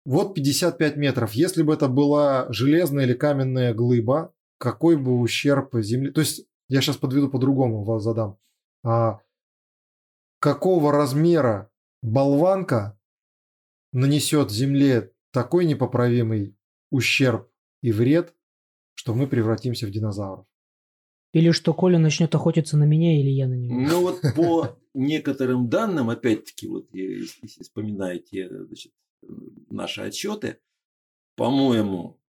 вот 0.04 0.34
55 0.34 0.96
метров. 0.96 1.32
Если 1.32 1.62
бы 1.62 1.72
это 1.72 1.88
была 1.88 2.46
железная 2.52 3.04
или 3.04 3.14
каменная 3.14 3.72
глыба, 3.72 4.34
какой 4.58 4.96
бы 4.96 5.18
ущерб 5.20 5.74
земле... 5.76 6.12
То 6.12 6.20
есть, 6.20 6.46
я 6.68 6.80
сейчас 6.80 6.96
подведу 6.96 7.30
по-другому, 7.30 7.84
вас 7.84 8.02
задам. 8.02 8.38
А, 8.84 9.20
какого 10.38 10.92
размера 10.92 11.70
болванка 12.02 12.98
нанесет 13.92 14.50
земле 14.50 15.12
такой 15.30 15.64
непоправимый 15.64 16.56
ущерб 16.90 17.50
и 17.80 17.92
вред, 17.92 18.34
что 18.94 19.14
мы 19.14 19.26
превратимся 19.26 19.86
в 19.86 19.90
динозавров? 19.90 20.46
Или 21.34 21.50
что 21.50 21.74
Коля 21.74 21.98
начнет 21.98 22.32
охотиться 22.32 22.76
на 22.76 22.84
меня, 22.84 23.20
или 23.20 23.28
я 23.28 23.48
на 23.48 23.54
него. 23.54 23.74
Ну 23.74 24.00
вот 24.02 24.20
по 24.36 24.78
некоторым 24.94 25.68
данным, 25.68 26.08
опять-таки, 26.08 26.68
вот 26.68 26.88
если 26.94 27.48
вспоминаете 27.60 28.48
значит, 28.48 28.92
наши 29.68 30.02
отчеты, 30.02 30.60
по-моему, 31.34 32.20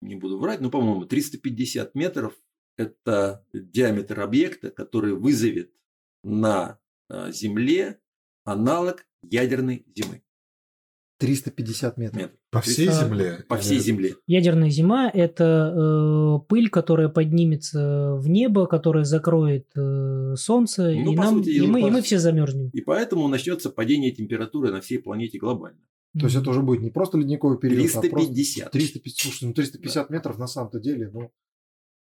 не 0.00 0.16
буду 0.16 0.38
врать, 0.38 0.62
но, 0.62 0.70
по-моему, 0.70 1.04
350 1.04 1.94
метров– 1.94 2.34
это 2.78 3.44
диаметр 3.52 4.20
объекта, 4.20 4.70
который 4.70 5.12
вызовет 5.12 5.70
на 6.24 6.80
а, 7.10 7.30
Земле 7.30 8.00
аналог 8.44 9.06
ядерной 9.22 9.84
зимы. 9.94 10.22
350 11.20 11.98
метров. 11.98 12.16
метров. 12.16 12.38
По 12.50 12.62
всей 12.62 12.88
а, 12.88 12.92
Земле? 12.92 13.44
По 13.46 13.58
всей 13.58 13.78
Земле. 13.78 14.16
Ядерная 14.26 14.70
зима– 14.70 15.10
это 15.14 15.74
э, 15.76 16.46
пыль, 16.48 16.70
которая 16.70 17.10
поднимется 17.10 18.14
в 18.14 18.28
небо, 18.28 18.66
которая 18.66 19.04
закроет 19.04 19.66
э, 19.76 20.34
Солнце, 20.36 20.90
ну, 20.94 21.12
и, 21.12 21.16
нам, 21.16 21.36
сути, 21.36 21.50
и, 21.50 21.60
мы, 21.60 21.82
и 21.82 21.90
мы 21.90 22.00
все 22.00 22.18
замерзнем. 22.18 22.70
И 22.72 22.80
поэтому 22.80 23.28
начнется 23.28 23.68
падение 23.68 24.12
температуры 24.12 24.72
на 24.72 24.80
всей 24.80 24.98
планете 24.98 25.38
глобально. 25.38 25.80
То 26.18 26.24
есть 26.24 26.36
это 26.36 26.50
уже 26.50 26.62
будет 26.62 26.80
не 26.80 26.90
просто 26.90 27.18
ледниковый 27.18 27.58
период, 27.58 27.82
350. 27.82 28.66
а 28.66 28.70
350. 28.70 29.22
Слушай, 29.22 29.44
ну 29.44 29.54
350 29.54 30.08
да. 30.08 30.14
метров 30.14 30.38
на 30.38 30.46
самом-то 30.46 30.80
деле, 30.80 31.10
ну... 31.12 31.30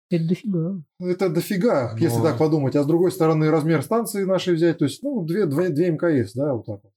Это 0.09 0.25
дофига. 0.25 0.83
Это 0.99 1.29
дофига, 1.29 1.93
Но... 1.93 1.99
если 1.99 2.23
так 2.23 2.39
подумать. 2.39 2.75
А 2.77 2.83
с 2.83 2.87
другой 2.87 3.13
стороны, 3.13 3.51
размер 3.51 3.83
станции 3.83 4.25
нашей 4.25 4.55
взять, 4.55 4.79
то 4.79 4.85
есть, 4.85 5.03
ну, 5.03 5.25
2, 5.25 5.47
2, 5.47 5.69
2 5.69 5.85
МКС, 5.91 6.33
да, 6.33 6.55
вот 6.55 6.67
так 6.67 6.81
вот. 6.83 6.93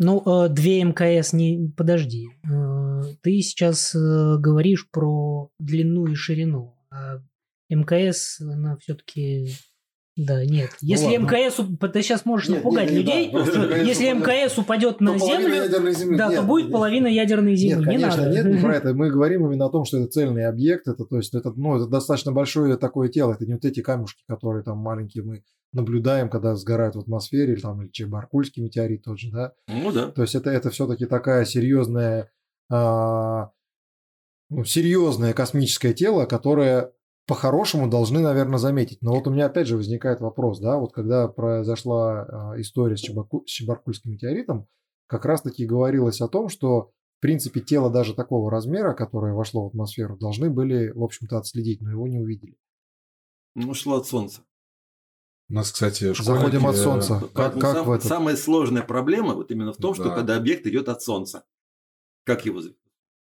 Ну, 0.00 0.22
2 0.24 0.48
э, 0.48 0.84
МКС 0.84 1.34
не... 1.34 1.72
Подожди. 1.76 2.30
Э, 2.50 3.02
ты 3.22 3.40
сейчас 3.42 3.94
э, 3.94 4.36
говоришь 4.38 4.90
про 4.90 5.50
длину 5.58 6.06
и 6.06 6.14
ширину. 6.14 6.74
А 6.90 7.18
МКС, 7.68 8.40
она 8.40 8.78
все-таки 8.78 9.50
да, 10.16 10.44
нет. 10.44 10.70
Ну 10.82 10.88
если 10.88 11.16
ну, 11.16 11.24
МКС, 11.24 11.60
ты 11.92 12.02
сейчас 12.02 12.24
можешь 12.24 12.48
нет, 12.48 12.58
напугать 12.58 12.90
нет, 12.90 12.98
людей, 12.98 13.30
да, 13.30 13.44
что 13.44 13.76
если 13.76 14.12
МКС 14.12 14.58
упадет 14.58 15.00
на 15.00 15.18
землю, 15.18 15.68
да, 15.70 16.28
нет, 16.28 16.36
то 16.36 16.42
будет 16.42 16.64
нет, 16.64 16.72
половина 16.72 17.06
ядерной 17.06 17.54
земли. 17.56 17.76
Нет, 17.76 17.84
конечно, 17.84 18.20
не 18.20 18.24
надо. 18.24 18.30
нет, 18.34 18.46
не 18.46 18.60
про 18.60 18.74
это. 18.76 18.94
Мы 18.94 19.10
говорим 19.10 19.46
именно 19.46 19.66
о 19.66 19.70
том, 19.70 19.84
что 19.84 19.98
это 19.98 20.08
цельный 20.08 20.46
объект, 20.46 20.88
это, 20.88 21.04
то 21.04 21.16
есть, 21.16 21.34
это, 21.34 21.52
ну, 21.54 21.76
это 21.76 21.86
достаточно 21.86 22.32
большое 22.32 22.76
такое 22.76 23.08
тело, 23.08 23.34
это 23.34 23.46
не 23.46 23.52
вот 23.52 23.64
эти 23.64 23.80
камушки, 23.80 24.22
которые 24.26 24.64
там 24.64 24.78
маленькие 24.78 25.24
мы 25.24 25.42
наблюдаем, 25.72 26.28
когда 26.28 26.54
сгорают 26.56 26.96
в 26.96 27.00
атмосфере, 27.00 27.52
или 27.54 27.60
там, 27.60 27.80
или 27.82 27.90
Чебаркульский 27.90 28.62
метеорит 28.62 29.04
тот 29.04 29.18
же, 29.18 29.30
да? 29.30 29.52
Ну 29.68 29.92
да. 29.92 30.10
То 30.10 30.22
есть 30.22 30.34
это, 30.34 30.50
это 30.50 30.70
все-таки 30.70 31.06
такая 31.06 31.44
серьезная, 31.44 32.30
а, 32.70 33.50
ну, 34.48 34.64
серьезное 34.64 35.32
космическое 35.32 35.94
тело, 35.94 36.26
которое 36.26 36.92
по-хорошему 37.26 37.88
должны, 37.88 38.20
наверное, 38.20 38.58
заметить. 38.58 38.98
Но 39.02 39.14
вот 39.14 39.28
у 39.28 39.30
меня 39.30 39.46
опять 39.46 39.68
же 39.68 39.76
возникает 39.76 40.20
вопрос, 40.20 40.58
да, 40.58 40.78
вот 40.78 40.92
когда 40.92 41.28
произошла 41.28 42.22
а, 42.22 42.60
история 42.60 42.96
с, 42.96 43.00
Чебаку, 43.00 43.44
с 43.46 43.50
Чебаркульским 43.50 44.10
метеоритом, 44.12 44.66
как 45.06 45.24
раз-таки 45.24 45.66
говорилось 45.66 46.20
о 46.20 46.28
том, 46.28 46.48
что 46.48 46.90
в 47.18 47.20
принципе 47.20 47.60
тело 47.60 47.90
даже 47.90 48.14
такого 48.14 48.50
размера, 48.50 48.94
которое 48.94 49.34
вошло 49.34 49.64
в 49.64 49.68
атмосферу, 49.68 50.16
должны 50.16 50.50
были, 50.50 50.90
в 50.90 51.02
общем-то, 51.04 51.38
отследить, 51.38 51.82
но 51.82 51.90
его 51.90 52.08
не 52.08 52.18
увидели. 52.18 52.56
Ну, 53.54 53.74
шло 53.74 53.96
от 53.96 54.06
Солнца. 54.06 54.42
У 55.50 55.54
нас, 55.54 55.72
кстати, 55.72 56.14
школьники... 56.14 56.38
Заходим 56.38 56.66
от 56.66 56.76
Солнца. 56.76 57.20
Как, 57.34 57.54
как 57.54 57.74
сам, 57.74 57.86
в 57.86 57.90
этом? 57.90 58.08
Самая 58.08 58.36
сложная 58.36 58.82
проблема 58.82 59.34
вот 59.34 59.50
именно 59.50 59.72
в 59.72 59.78
том, 59.78 59.94
да. 59.94 60.02
что 60.02 60.14
когда 60.14 60.36
объект 60.36 60.64
идет 60.66 60.88
от 60.88 61.02
Солнца. 61.02 61.44
Как 62.24 62.46
его? 62.46 62.62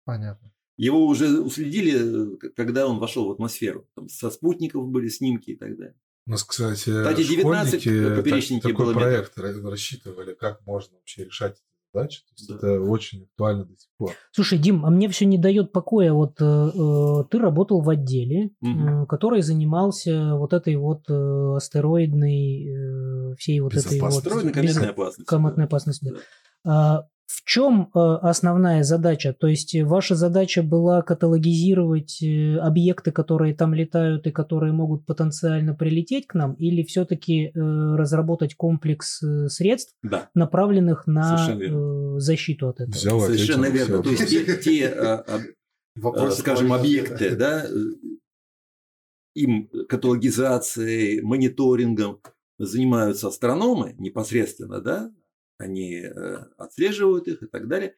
Понятно. 0.05 0.53
Его 0.78 1.05
уже 1.05 1.41
уследили, 1.41 2.38
когда 2.55 2.88
он 2.88 2.99
вошел 2.99 3.28
в 3.28 3.32
атмосферу. 3.32 3.89
Там 3.95 4.07
со 4.07 4.32
спутников 4.32 4.88
были 4.88 5.09
снимки 5.09 5.51
и 5.51 5.55
так 5.57 5.78
далее. 5.78 5.99
У 6.26 6.32
нас, 6.32 6.43
кстати, 6.45 6.89
кстати 6.89 7.24
19 7.24 7.84
поперечники 8.18 8.61
так, 8.61 8.72
такой 8.72 8.86
было 8.86 8.93
проект 8.93 9.38
метров. 9.38 9.66
рассчитывали, 9.66 10.34
как 10.34 10.66
можно 10.66 10.95
вообще 10.95 11.26
решать 11.26 11.61
задача. 11.96 12.22
То 12.22 12.34
есть 12.38 12.50
Да. 12.50 12.56
это 12.56 12.82
очень 12.82 13.24
актуально 13.24 13.66
до 13.66 13.76
сих 13.78 13.89
пор. 13.98 14.12
Слушай, 14.32 14.60
Дим, 14.60 14.86
а 14.86 14.89
мне 14.89 15.08
все 15.10 15.26
не 15.26 15.38
дает 15.38 15.72
покоя. 15.72 16.14
Вот 16.14 16.34
э, 16.41 16.46
э, 16.46 17.24
ты 17.32 17.39
работал 17.39 17.82
в 17.82 17.89
отделе, 17.89 18.52
Мгм. 18.62 19.04
э, 19.04 19.06
который 19.08 19.41
занимался 19.41 20.36
вот 20.36 20.54
этой 20.54 20.76
вот 20.76 21.04
э, 21.10 21.54
астероидной, 21.56 23.32
э, 23.32 23.36
всей 23.38 23.60
вот 23.62 23.74
этой 23.76 24.00
вот... 24.00 24.08
Построена 24.14 24.48
без- 24.50 24.54
кометная 24.56 24.89
опасность. 24.89 25.28
кометной 25.28 25.66
опасности. 25.66 26.12
Да. 26.14 26.20
А 26.68 27.08
в 27.26 27.43
чем 27.43 27.89
э, 27.93 27.99
основная 28.21 28.84
задача? 28.84 29.34
То 29.34 29.47
есть 29.47 29.73
э, 29.73 29.84
ваша 29.84 30.15
задача 30.15 30.61
была 30.61 31.01
каталогизировать 31.01 32.21
э, 32.21 32.57
объекты, 32.57 33.11
которые 33.11 33.55
там 33.55 33.73
летают 33.73 34.28
и 34.28 34.32
которые 34.32 34.73
могут 34.73 35.05
потенциально 35.05 35.73
прилететь 35.73 36.28
к 36.28 36.36
нам, 36.36 36.53
или 36.53 36.84
все-таки 36.84 37.51
разработать 37.55 38.55
комплекс 38.55 39.21
средств, 39.47 39.93
Да, 40.03 40.30
направленных 40.36 41.07
на 41.07 42.19
защиту 42.19 42.69
от 42.69 42.82
этого? 42.82 42.95
Взял, 42.95 43.19
совершенно 43.19 43.65
верно. 43.65 44.03
То 44.03 44.09
есть 44.09 44.30
те, 44.30 44.57
те, 44.57 44.88
а, 44.88 45.26
э, 45.95 46.32
скажем, 46.32 46.73
объекты, 46.73 47.36
да, 47.36 47.65
им 49.34 49.69
каталогизацией, 49.89 51.21
мониторингом 51.21 52.21
занимаются 52.57 53.28
астрономы 53.28 53.95
непосредственно, 53.97 54.80
да, 54.80 55.11
они 55.58 55.95
э, 56.01 56.38
отслеживают 56.58 57.28
их 57.28 57.43
и 57.43 57.47
так 57.47 57.68
далее. 57.68 57.95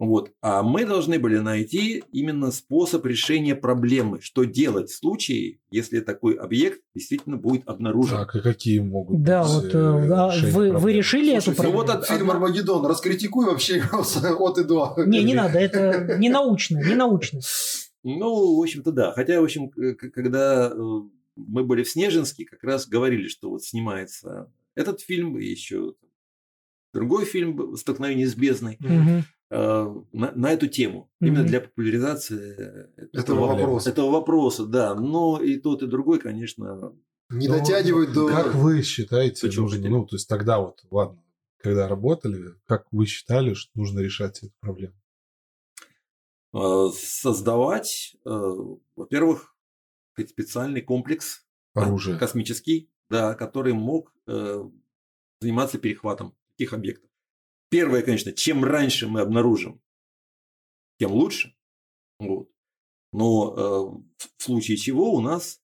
Вот. 0.00 0.32
А 0.40 0.64
мы 0.64 0.84
должны 0.84 1.20
были 1.20 1.38
найти 1.38 2.02
именно 2.10 2.50
способ 2.50 3.06
решения 3.06 3.54
проблемы, 3.54 4.20
что 4.20 4.42
делать 4.42 4.90
в 4.90 4.96
случае, 4.96 5.60
если 5.70 6.00
такой 6.00 6.34
объект 6.34 6.80
действительно 6.96 7.36
будет 7.36 7.68
обнаружен. 7.68 8.18
Так, 8.18 8.34
и 8.34 8.40
какие 8.40 8.80
могут 8.80 9.22
Да, 9.22 9.44
быть 9.44 9.52
вот, 9.52 9.74
э, 9.74 9.78
э, 9.78 10.12
а 10.12 10.32
вы- 10.50 10.72
вы 10.72 10.92
решили 10.94 11.32
эту 11.32 11.44
Слушай, 11.44 11.56
проблему? 11.58 11.78
вот 11.78 11.90
от- 11.90 12.06
Фильм 12.08 12.30
Армагеддон, 12.32 12.84
раскритикуй 12.86 13.46
вообще 13.46 13.82
от 13.92 14.58
и 14.58 14.64
до. 14.64 14.94
Не, 15.06 15.22
не 15.22 15.34
надо, 15.34 15.58
это 15.60 16.16
не 16.18 16.28
научно, 16.28 16.78
не 16.84 16.94
научно. 16.96 17.40
Ну, 18.02 18.56
в 18.56 18.60
общем-то, 18.62 18.90
да. 18.90 19.12
Хотя, 19.12 19.40
в 19.40 19.44
общем, 19.44 19.70
когда 19.70 20.74
мы 21.36 21.64
были 21.64 21.84
в 21.84 21.88
Снежинске, 21.88 22.44
как 22.44 22.62
раз 22.64 22.86
говорили, 22.88 23.28
что 23.28 23.48
вот 23.48 23.62
снимается 23.62 24.50
этот 24.74 25.00
фильм 25.00 25.38
и 25.38 25.44
еще 25.46 25.94
другой 26.94 27.24
фильм 27.26 27.76
«Столкновение 27.76 28.26
с 28.26 28.34
бездной» 28.34 28.78
э, 28.80 29.94
на, 30.12 30.32
на 30.32 30.52
эту 30.52 30.68
тему. 30.68 31.10
Именно 31.20 31.40
Мгм. 31.40 31.48
для 31.48 31.60
популяризации 31.60 32.88
Этого 33.12 33.46
вопроса. 33.48 33.90
этого 33.90 34.10
вопроса, 34.10 34.64
да. 34.66 34.94
Но 34.94 35.40
и 35.42 35.58
тот, 35.58 35.82
и 35.82 35.86
другой, 35.86 36.18
конечно, 36.20 36.92
Не 37.30 37.48
Ну, 37.48 37.54
дотягивают 37.58 38.12
до... 38.12 38.28
Как 38.28 38.54
вы 38.54 38.82
считаете, 38.82 39.50
нужно, 39.60 39.88
ну, 39.88 40.06
то 40.06 40.16
есть 40.16 40.28
тогда 40.28 40.58
вот, 40.60 40.80
ладно, 40.90 41.22
когда 41.58 41.88
работали, 41.88 42.54
как 42.66 42.86
вы 42.92 43.06
считали, 43.06 43.54
что 43.54 43.70
нужно 43.74 44.00
решать 44.00 44.38
эту 44.42 44.52
проблему? 44.60 44.94
э, 46.54 46.88
создавать, 46.94 48.16
э, 48.24 48.30
во-первых, 48.96 49.56
специальный 50.28 50.80
комплекс 50.82 51.44
Оружие. 51.74 52.16
космический, 52.18 52.88
да, 53.10 53.34
который 53.34 53.72
мог 53.72 54.14
заниматься 55.40 55.78
перехватом 55.78 56.34
таких 56.56 56.72
объектов. 56.72 57.10
Первое, 57.70 58.02
конечно, 58.02 58.32
чем 58.32 58.64
раньше 58.64 59.08
мы 59.08 59.20
обнаружим, 59.20 59.80
тем 60.98 61.12
лучше. 61.12 61.56
Вот. 62.18 62.50
Но 63.12 63.54
э, 63.56 64.22
в 64.38 64.42
случае 64.42 64.76
чего 64.76 65.12
у 65.12 65.20
нас 65.20 65.62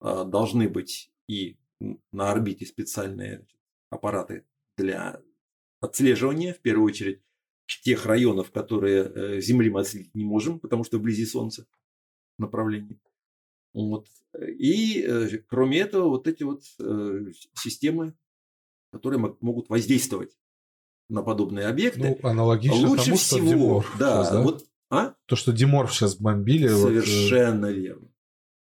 э, 0.00 0.24
должны 0.24 0.68
быть 0.68 1.12
и 1.28 1.58
на 2.12 2.30
орбите 2.30 2.66
специальные 2.66 3.46
аппараты 3.90 4.46
для 4.76 5.22
отслеживания, 5.80 6.54
в 6.54 6.60
первую 6.60 6.86
очередь, 6.86 7.22
тех 7.82 8.06
районов, 8.06 8.50
которые 8.50 9.04
э, 9.04 9.40
Земли 9.40 9.70
мы 9.70 9.80
отследить 9.80 10.14
не 10.14 10.24
можем, 10.24 10.58
потому 10.58 10.84
что 10.84 10.98
вблизи 10.98 11.24
Солнца 11.24 11.66
направлении. 12.38 13.00
Вот. 13.72 14.08
И 14.38 15.02
э, 15.02 15.38
кроме 15.46 15.80
этого, 15.80 16.08
вот 16.08 16.26
эти 16.26 16.42
вот 16.42 16.62
э, 16.78 17.32
системы, 17.54 18.14
которые 18.90 19.18
мо- 19.20 19.36
могут 19.40 19.68
воздействовать 19.68 20.36
на 21.08 21.22
подобные 21.22 21.66
объекты. 21.66 22.16
Ну, 22.22 22.28
аналогично 22.28 22.88
Лучше 22.88 23.04
тому, 23.06 23.16
что 23.16 23.36
всего, 23.36 23.48
Диморф 23.48 23.96
да, 23.98 24.22
сейчас, 24.22 24.32
да? 24.32 24.42
вот, 24.42 24.64
а? 24.90 25.14
То, 25.26 25.36
что 25.36 25.52
Диморф 25.52 25.92
сейчас 25.92 26.16
бомбили. 26.16 26.68
вот, 26.68 26.90
э, 26.92 27.02
Совершенно 27.02 27.66
верно. 27.66 28.08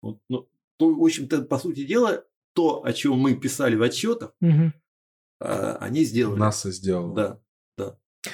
Вот, 0.01 0.19
ну, 0.30 0.47
то, 0.77 0.93
в 0.93 1.03
общем-то, 1.03 1.41
по 1.43 1.59
сути 1.59 1.86
дела, 1.86 2.23
то, 2.53 2.84
о 2.84 2.93
чем 2.93 3.19
мы 3.19 3.36
писали 3.36 3.75
в 3.75 3.82
отчетах, 3.82 4.34
Мгм. 4.39 4.73
а, 5.39 5.77
они 5.82 6.03
сделали. 6.03 6.39
НАСА 6.39 6.71
сделала. 6.71 7.15
Да. 7.15 7.39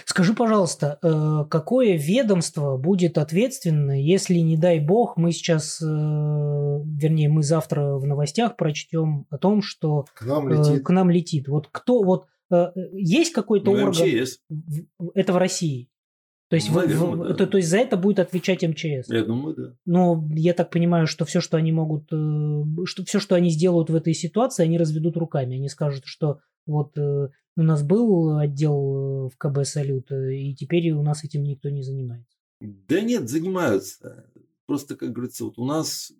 Скажи, 0.05 0.33
пожалуйста, 0.33 0.97
э, 1.03 1.45
какое 1.49 1.95
ведомство 1.97 2.75
будет 2.77 3.17
ответственно, 3.17 4.01
если, 4.01 4.35
не 4.39 4.57
дай 4.57 4.79
бог, 4.79 5.15
мы 5.15 5.31
сейчас, 5.31 5.79
э, 5.81 5.85
вернее, 5.85 7.29
мы 7.29 7.43
завтра 7.43 7.95
в 7.95 8.05
новостях 8.05 8.55
прочтем 8.57 9.27
о 9.29 9.37
том, 9.37 9.61
что 9.61 10.05
К 10.15 10.25
нам 10.25 10.47
э, 10.47 10.57
летит. 10.57 10.83
к 10.85 10.89
нам 10.89 11.09
летит. 11.11 11.47
Вот 11.47 11.67
кто, 11.71 12.01
вот 12.03 12.25
есть 12.93 13.33
какой-то 13.33 13.71
Ну, 13.71 13.83
орган, 13.87 14.07
МЧС, 14.07 14.39
это 15.13 15.33
в 15.33 15.37
России? 15.37 15.89
То 16.47 16.55
есть, 16.57 16.71
Наверное, 16.71 16.95
в- 16.97 17.17
да. 17.27 17.33
это- 17.33 17.47
то 17.47 17.57
есть 17.57 17.69
за 17.69 17.77
это 17.77 17.97
будет 17.97 18.19
отвечать 18.19 18.63
МЧС? 18.63 19.09
я 19.09 19.23
думаю, 19.25 19.55
да. 19.55 19.63
Но 19.85 20.27
я 20.35 20.53
так 20.53 20.69
понимаю, 20.69 21.07
что 21.07 21.25
все, 21.25 21.41
что 21.41 21.57
они 21.57 21.71
могут, 21.71 22.05
что 22.07 23.03
все, 23.05 23.19
что 23.19 23.33
они 23.35 23.49
сделают 23.49 23.89
в 23.89 23.95
этой 23.95 24.13
ситуации, 24.13 24.63
они 24.63 24.77
разведут 24.77 25.17
руками. 25.17 25.55
Они 25.57 25.69
скажут, 25.69 26.03
что 26.05 26.37
вот 26.65 26.97
э, 26.97 27.29
у 27.57 27.61
нас 27.61 27.83
был 27.83 28.37
отдел 28.37 29.27
э, 29.27 29.29
в 29.29 29.37
КБ 29.37 29.63
Салют, 29.65 30.11
э, 30.11 30.35
и 30.35 30.55
теперь 30.55 30.91
у 30.91 31.01
нас 31.03 31.23
этим 31.23 31.43
никто 31.43 31.69
не 31.69 31.83
занимается. 31.83 32.37
Да 32.61 33.01
нет, 33.01 33.29
занимаются. 33.29 34.29
Просто, 34.65 34.95
как 34.95 35.11
говорится, 35.11 35.45
вот 35.45 35.57
у 35.59 35.65
нас, 35.65 36.11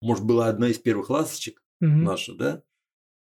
может, 0.00 0.24
была 0.24 0.48
одна 0.48 0.68
из 0.68 0.78
первых 0.78 1.10
ласточек, 1.10 1.62
Мгм. 1.80 2.04
наша, 2.04 2.34
да. 2.34 2.62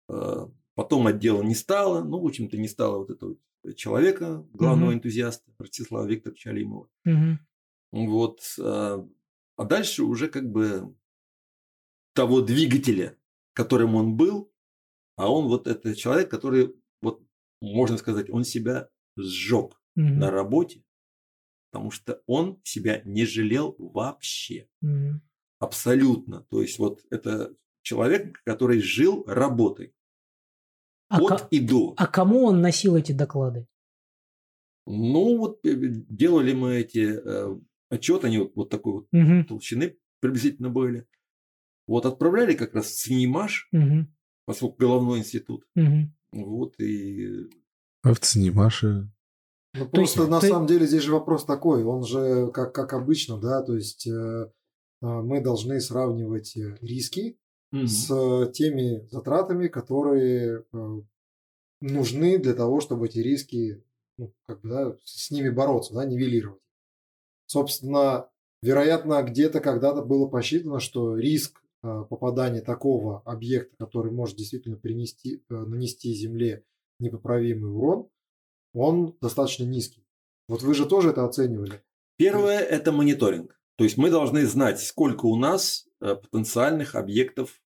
Э, 0.10 0.48
Потом 0.76 1.06
отдела 1.06 1.44
не 1.44 1.54
стало, 1.54 2.04
ну, 2.04 2.20
в 2.20 2.26
общем-то, 2.26 2.58
не 2.58 2.68
стало 2.68 2.98
вот 2.98 3.12
этого 3.12 3.36
человека, 3.76 4.44
главного 4.54 4.90
Мгм. 4.90 4.98
энтузиаста, 4.98 5.52
Ростислава 5.60 6.08
Викторовича 6.08 6.50
Алимова. 6.50 6.90
Мгм. 7.06 7.40
Вот. 7.92 8.40
э, 8.60 9.06
А 9.56 9.64
дальше 9.66 10.04
уже 10.04 10.30
как 10.30 10.50
бы 10.52 10.96
того 12.14 12.42
двигателя, 12.42 13.18
которым 13.54 13.96
он 13.96 14.16
был, 14.18 14.52
а 15.16 15.32
он 15.32 15.48
вот 15.48 15.68
это 15.68 15.96
человек, 15.96 16.30
который, 16.30 16.74
вот, 17.02 17.22
можно 17.62 17.98
сказать, 17.98 18.30
он 18.30 18.44
себя 18.44 18.90
сжег 19.18 19.80
Мгм. 19.96 20.20
на 20.20 20.32
работе, 20.32 20.84
потому 21.72 21.92
что 21.92 22.22
он 22.26 22.60
себя 22.64 23.02
не 23.06 23.26
жалел 23.26 23.76
вообще. 23.78 24.68
Мгм. 24.82 25.22
Абсолютно. 25.60 26.46
То 26.50 26.62
есть 26.62 26.80
вот 26.80 27.06
это 27.12 27.56
человек, 27.84 28.42
который 28.44 28.80
жил 28.82 29.24
работой. 29.28 29.94
А, 31.10 31.20
от 31.20 31.42
ко- 31.42 31.48
и 31.52 31.60
до. 31.60 31.94
а 31.98 32.08
кому 32.08 32.46
он 32.46 32.62
носил 32.62 32.96
эти 32.96 33.12
доклады? 33.12 33.68
Ну, 34.86 35.38
вот 35.38 35.60
э, 35.66 35.76
делали 36.10 36.54
мы 36.54 36.76
эти 36.78 37.18
э, 37.24 37.56
отчеты, 37.90 38.28
они 38.28 38.40
вот, 38.40 38.52
вот 38.56 38.70
такой 38.70 38.94
вот 38.94 39.08
Мгм. 39.12 39.46
толщины 39.46 39.98
приблизительно 40.20 40.70
были. 40.70 41.08
Вот 41.88 42.06
отправляли 42.06 42.54
как 42.56 42.74
раз 42.74 42.88
в 42.88 43.00
СНИМАШ, 43.00 43.70
Мгм. 43.72 44.14
Поскольку 44.46 44.78
головной 44.78 45.20
институт. 45.20 45.66
Мгм. 45.76 46.16
Вот 46.32 46.80
и 46.80 47.50
А 48.04 48.14
в 48.14 48.20
ЦНИМаше 48.20 49.10
Ну, 49.76 49.88
То 49.90 50.02
есть 50.02 50.16
просто 50.16 50.28
на 50.32 50.40
ты- 50.40 50.48
самом 50.50 50.68
деле 50.68 50.86
здесь 50.86 51.04
же 51.04 51.12
вопрос 51.14 51.46
такой, 51.46 51.84
он 51.84 52.04
же 52.04 52.52
как, 52.52 52.74
как 52.76 52.94
обычно, 52.94 53.40
да, 53.40 53.62
то 53.64 53.76
есть 53.76 54.06
э, 54.08 54.52
а, 55.02 55.22
мы 55.22 55.42
должны 55.42 55.80
сравнивать 55.80 56.56
э, 56.58 56.78
риски 56.82 57.38
Мгм. 57.72 57.88
с 57.88 58.52
теми 58.54 59.08
затратами, 59.10 59.68
которые 59.68 60.64
э, 60.74 61.02
нужны 61.82 62.38
для 62.38 62.54
того, 62.54 62.82
чтобы 62.82 63.08
эти 63.08 63.18
риски, 63.20 63.84
ну, 64.18 64.32
как 64.46 64.62
бы, 64.62 64.70
да, 64.70 64.98
с 65.06 65.32
ними 65.32 65.50
бороться, 65.50 65.94
да, 65.96 66.06
нивелировать. 66.06 66.62
Собственно, 67.48 68.30
вероятно, 68.62 69.22
где-то 69.24 69.60
когда-то 69.60 70.04
было 70.04 70.28
посчитано, 70.28 70.80
что 70.80 71.18
риск 71.18 71.63
э, 71.84 72.06
попадания 72.10 72.62
такого 72.62 73.22
объекта, 73.22 73.76
который 73.78 74.12
может 74.12 74.38
действительно 74.38 74.78
принести, 74.78 75.44
э, 75.50 75.54
нанести 75.54 76.14
Земле 76.14 76.66
непоправимый 77.00 77.72
урон, 77.72 78.10
он 78.74 79.18
достаточно 79.22 79.64
низкий. 79.66 80.06
Вот 80.48 80.62
вы 80.64 80.74
же 80.74 80.86
тоже 80.86 81.10
это 81.10 81.26
оценивали. 81.26 81.84
Первое– 82.18 82.60
это 82.60 82.92
мониторинг. 82.92 83.60
То 83.76 83.84
есть 83.84 83.98
мы 83.98 84.10
должны 84.10 84.46
знать, 84.46 84.80
сколько 84.80 85.26
у 85.26 85.36
нас 85.36 85.88
э, 86.00 86.16
потенциальных 86.16 86.96
объектов, 86.96 87.62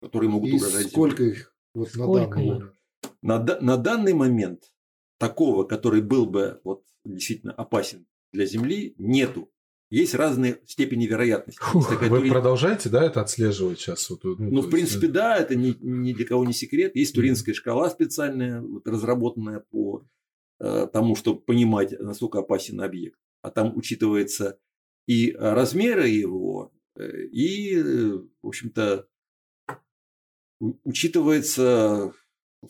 которые 0.00 0.30
могут 0.30 0.50
И 0.50 0.54
угрожать 0.54 0.88
сколько 0.88 1.16
Земле. 1.24 1.32
их 1.32 1.56
вот 1.74 1.94
на 1.94 2.04
Сколько 2.04 2.36
данный 2.36 2.46
их? 2.46 2.52
момент? 2.52 2.74
На, 3.22 3.38
на 3.60 3.76
данный 3.76 4.12
момент 4.14 4.74
такого, 5.18 5.64
который 5.64 6.02
был 6.02 6.26
бы 6.26 6.60
вот, 6.64 6.84
действительно 7.04 7.52
опасен 7.52 8.06
для 8.32 8.46
Земли, 8.46 8.94
нету. 8.98 9.50
Есть 9.94 10.14
разные 10.14 10.60
степени 10.66 11.06
вероятности. 11.06 11.60
Фух, 11.62 11.88
такая 11.88 12.10
вы 12.10 12.18
тури- 12.18 12.30
продолжаете, 12.30 12.88
да, 12.88 13.04
это 13.04 13.20
отслеживать 13.20 13.78
сейчас? 13.78 14.10
Вот, 14.10 14.24
Ну, 14.24 14.34
то 14.36 14.42
в 14.42 14.52
есть, 14.56 14.70
принципе, 14.70 15.06
да, 15.08 15.36
это 15.36 15.54
ни, 15.54 15.76
ни 15.80 16.12
для 16.12 16.26
кого 16.26 16.44
не 16.44 16.52
секрет. 16.52 16.96
Есть 16.96 17.14
туринская 17.14 17.54
шкала 17.54 17.88
специальная, 17.90 18.60
вот, 18.60 18.86
разработанная 18.88 19.60
по 19.70 20.04
э, 20.60 20.86
тому, 20.92 21.14
чтобы 21.16 21.40
понимать, 21.40 21.92
насколько 22.00 22.40
опасен 22.40 22.80
объект, 22.80 23.18
а 23.42 23.50
там 23.50 23.76
учитывается 23.76 24.58
и 25.06 25.32
размеры 25.38 26.08
его, 26.08 26.72
э, 26.96 27.26
и, 27.30 27.80
в 28.42 28.46
общем-то, 28.48 29.06
учитывается, 30.84 32.12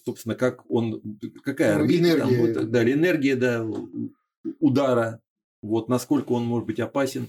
собственно, 0.04 0.34
как 0.34 0.68
он, 0.70 1.00
какая 1.44 1.76
Ну, 1.76 1.82
орбита, 1.84 2.18
там, 2.18 2.28
энергия. 2.30 2.54
вот, 2.58 2.70
да, 2.70 2.92
энергия, 2.92 3.36
да, 3.36 3.66
удара, 4.60 5.20
вот 5.68 5.88
насколько 5.88 6.32
он 6.32 6.44
может 6.44 6.66
быть 6.66 6.80
опасен. 6.80 7.28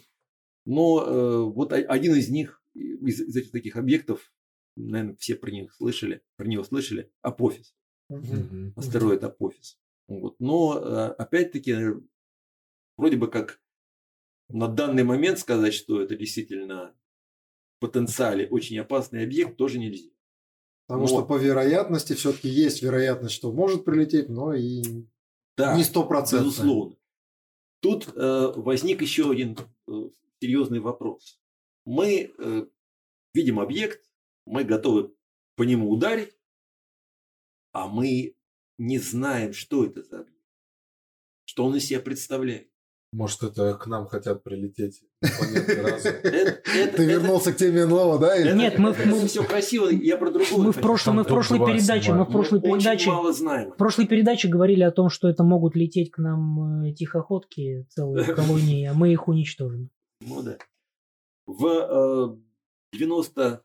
Но 0.66 1.04
э, 1.06 1.42
вот 1.44 1.72
один 1.74 2.16
из 2.16 2.30
них, 2.30 2.62
из, 2.74 3.22
из 3.22 3.36
этих 3.36 3.52
таких 3.52 3.76
объектов, 3.76 4.34
наверное, 4.76 5.16
все 5.18 5.36
про 5.36 5.52
них 5.52 5.74
слышали, 5.74 6.22
про 6.38 6.48
него 6.48 6.64
слышали, 6.64 7.12
Апофис, 7.22 7.76
Мгм. 8.10 8.74
астероид 8.76 9.24
Апофис. 9.24 9.80
Вот. 10.08 10.36
Но 10.40 10.78
э, 10.78 11.08
опять-таки, 11.18 11.76
вроде 12.98 13.18
бы 13.18 13.28
как 13.30 13.62
на 14.50 14.68
данный 14.68 15.04
момент 15.04 15.40
сказать, 15.40 15.74
что 15.74 16.02
это 16.02 16.16
действительно 16.16 16.96
в 17.78 17.80
потенциале 17.82 18.48
очень 18.48 18.78
опасный 18.80 19.24
объект, 19.24 19.58
тоже 19.58 19.80
нельзя. 19.80 20.10
Потому 20.88 21.08
Вот. 21.08 21.10
что 21.10 21.26
по 21.26 21.38
вероятности 21.38 22.14
все-таки 22.14 22.48
есть 22.50 22.82
вероятность, 22.84 23.34
что 23.36 23.52
может 23.52 23.86
прилететь, 23.86 24.30
но 24.30 24.54
и 24.54 24.84
Да, 25.58 25.76
не 25.76 25.84
стопроцентно. 25.84 26.46
безусловно. 26.48 26.96
Тут 27.82 28.08
э, 28.08 28.54
возник 28.56 29.02
еще 29.02 29.32
один 29.32 29.58
э, 29.88 29.92
серьезный 30.40 30.80
вопрос. 30.80 31.40
Мы 31.86 32.34
э, 32.38 32.66
видим 33.34 33.60
объект, 33.60 34.10
мы 34.46 34.64
готовы 34.64 35.14
по 35.56 35.64
нему 35.64 35.90
ударить, 35.90 36.38
а 37.72 37.88
мы 37.88 38.36
не 38.78 39.00
знаем, 39.00 39.54
что 39.54 39.86
это 39.86 40.04
за 40.04 40.22
объект, 40.22 40.44
что 41.46 41.66
он 41.66 41.76
из 41.76 41.86
себя 41.86 42.00
представляет. 42.00 42.72
Может, 43.14 43.44
это 43.44 43.76
к 43.76 43.88
нам 43.88 44.08
хотят 44.08 44.44
прилететь 44.44 45.02
Ты 45.22 47.06
вернулся 47.06 47.54
к 47.54 47.58
теме 47.58 47.86
НЛО, 47.86 48.20
да? 48.20 48.54
Нет, 48.54 48.78
мы- 48.78 48.94
все 48.94 49.44
красиво, 49.44 49.88
я 49.88 50.18
про 50.18 50.32
другое. 50.32 50.66
Мы 50.66 50.72
в 50.72 50.82
прошлом, 50.82 51.16
мы 51.18 51.24
в 51.24 51.28
прошлой 51.28 51.60
передаче, 51.60 52.14
мы 52.14 52.26
в 52.26 52.32
прошлой 52.32 52.62
передаче, 52.62 53.10
Очень 53.10 53.12
мало 53.12 53.32
знаем. 53.34 53.72
в 53.72 53.78
прошлой 53.78 54.08
передаче 54.08 54.48
говорили 54.50 54.84
о 54.84 54.92
том, 54.92 55.10
что 55.10 55.30
это 55.30 55.44
могут 55.44 55.76
лететь 55.76 56.12
к 56.12 56.18
нам 56.18 56.84
э, 56.86 56.94
тихоходки 56.94 57.86
целые 57.90 58.26
колонии, 58.36 58.86
а 58.86 58.94
мы 58.94 59.12
их 59.14 59.28
уничтожим. 59.28 59.90
Ну 60.22 60.42
да. 60.44 60.58
В 61.46 61.66
э, 61.68 62.36
97 62.98 63.62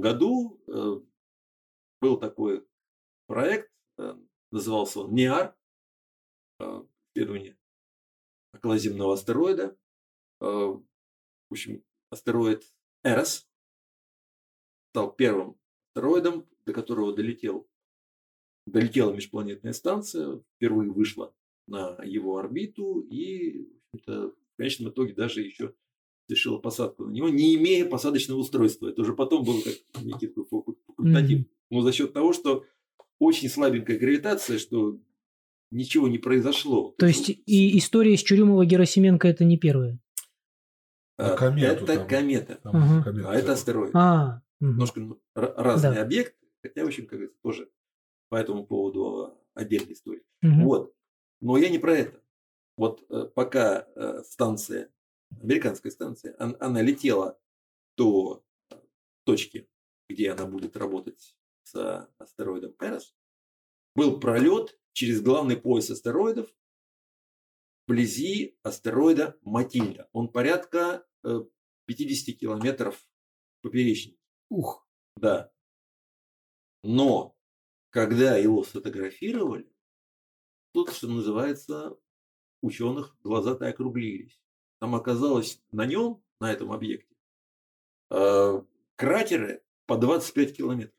году 0.00 0.60
э, 0.68 1.00
был 2.00 2.16
такой 2.18 2.64
проект, 3.26 3.70
э, 3.98 4.14
назывался 4.52 5.00
он 5.00 5.14
НИАР, 5.14 5.54
э, 6.60 6.82
исследование 7.14 7.55
околоземного 8.56 9.14
астероида. 9.14 9.76
Э, 10.40 10.44
в 10.44 10.82
общем, 11.50 11.82
астероид 12.10 12.64
Эрос 13.04 13.48
стал 14.90 15.12
первым 15.12 15.56
астероидом, 15.88 16.46
до 16.64 16.72
которого 16.72 17.14
долетел, 17.14 17.68
долетела 18.66 19.12
межпланетная 19.12 19.72
станция, 19.72 20.42
впервые 20.56 20.90
вышла 20.90 21.34
на 21.66 22.02
его 22.02 22.38
орбиту 22.38 23.00
и 23.00 23.68
в 23.92 24.32
в 24.56 24.56
конечном 24.56 24.90
итоге 24.90 25.12
даже 25.12 25.42
еще 25.42 25.74
совершила 26.26 26.58
посадку 26.58 27.04
на 27.04 27.10
него, 27.10 27.28
не 27.28 27.54
имея 27.56 27.86
посадочного 27.86 28.38
устройства. 28.38 28.88
Это 28.88 29.02
уже 29.02 29.14
потом 29.14 29.44
было 29.44 29.60
как 29.60 29.74
некий 30.02 30.28
такой 30.28 30.44
факу- 30.44 30.78
факультатив. 30.86 31.44
Но 31.70 31.82
за 31.82 31.92
счет 31.92 32.14
того, 32.14 32.32
что 32.32 32.64
очень 33.18 33.50
слабенькая 33.50 33.98
гравитация, 33.98 34.58
что 34.58 34.98
ничего 35.70 36.08
не 36.08 36.18
произошло. 36.18 36.94
То 36.98 37.06
есть 37.06 37.28
и 37.28 37.78
история 37.78 38.16
с 38.16 38.24
Чурюмова-Герасименко 38.24 39.26
это 39.26 39.44
не 39.44 39.58
первая. 39.58 39.98
А, 41.18 41.32
А 41.32 41.36
комету 41.36 41.84
это 41.84 41.96
там. 41.96 42.08
комета, 42.08 42.56
Там 42.62 43.02
комета 43.02 43.30
а 43.30 43.34
это 43.34 43.52
астероид. 43.52 43.90
А, 43.94 44.42
мгм. 44.60 44.70
Немножко 44.72 45.00
ну, 45.00 45.20
разный 45.34 45.94
Да. 45.94 46.02
объект, 46.02 46.36
хотя, 46.62 46.84
в 46.84 46.86
общем, 46.86 47.04
как 47.06 47.18
говорится, 47.18 47.38
тоже 47.42 47.70
по 48.28 48.36
этому 48.36 48.66
поводу 48.66 49.38
отдельная 49.54 49.92
история. 49.94 50.22
Мгм. 50.42 50.64
Вот. 50.64 50.94
Но 51.40 51.56
я 51.56 51.68
не 51.70 51.78
про 51.78 51.94
это. 51.96 52.20
Вот 52.76 53.04
э, 53.08 53.24
пока 53.34 53.86
э, 53.96 54.22
станция, 54.24 54.90
американская 55.40 55.90
станция, 55.90 56.36
он- 56.38 56.56
она 56.60 56.82
летела 56.82 57.38
до 57.96 58.44
точки, 59.24 59.68
где 60.10 60.30
она 60.32 60.44
будет 60.46 60.76
работать 60.76 61.36
с 61.62 62.08
астероидом 62.18 62.74
Эрос, 62.80 63.14
был 63.96 64.20
пролет 64.20 64.78
через 64.92 65.22
главный 65.22 65.56
пояс 65.56 65.90
астероидов 65.90 66.48
вблизи 67.86 68.58
астероида 68.62 69.38
Матильда. 69.42 70.08
Он 70.12 70.28
порядка 70.28 71.06
э, 71.24 71.40
50 71.86 72.36
километров 72.38 72.96
в 73.58 73.62
поперечнике. 73.62 74.18
Ух, 74.48 74.86
Да. 75.16 75.50
Но 76.82 77.36
когда 77.90 78.36
его 78.36 78.62
сфотографировали, 78.62 79.72
тут, 80.72 80.92
что 80.92 81.08
называется, 81.08 81.96
ученых 82.60 83.16
глаза-то 83.22 83.66
округлились. 83.66 84.40
Там 84.78 84.94
оказалось 84.94 85.62
на 85.72 85.86
нем, 85.86 86.22
на 86.38 86.52
этом 86.52 86.70
объекте, 86.70 87.16
э, 88.10 88.62
кратеры 88.96 89.64
по 89.86 89.96
25 89.96 90.56
километров. 90.56 90.95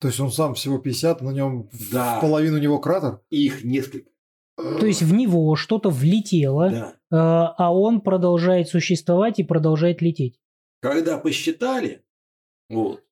То 0.00 0.08
есть 0.08 0.20
он 0.20 0.30
сам 0.30 0.54
всего 0.54 0.78
50, 0.78 1.22
на 1.22 1.30
нем 1.30 1.68
Да. 1.92 2.18
в 2.18 2.20
половину 2.20 2.56
у 2.56 2.60
него 2.60 2.78
кратер? 2.78 3.20
Их 3.30 3.64
несколько. 3.64 4.10
То 4.56 4.86
есть 4.86 5.02
в 5.02 5.12
него 5.14 5.54
что-то 5.56 5.90
влетело, 5.90 6.70
Да. 6.70 6.92
э, 7.10 7.54
а 7.58 7.72
он 7.72 8.00
продолжает 8.00 8.68
существовать 8.68 9.38
и 9.38 9.44
продолжает 9.44 10.02
лететь. 10.02 10.40
Когда 10.80 11.18
посчитали, 11.18 12.04
вот, 12.68 13.04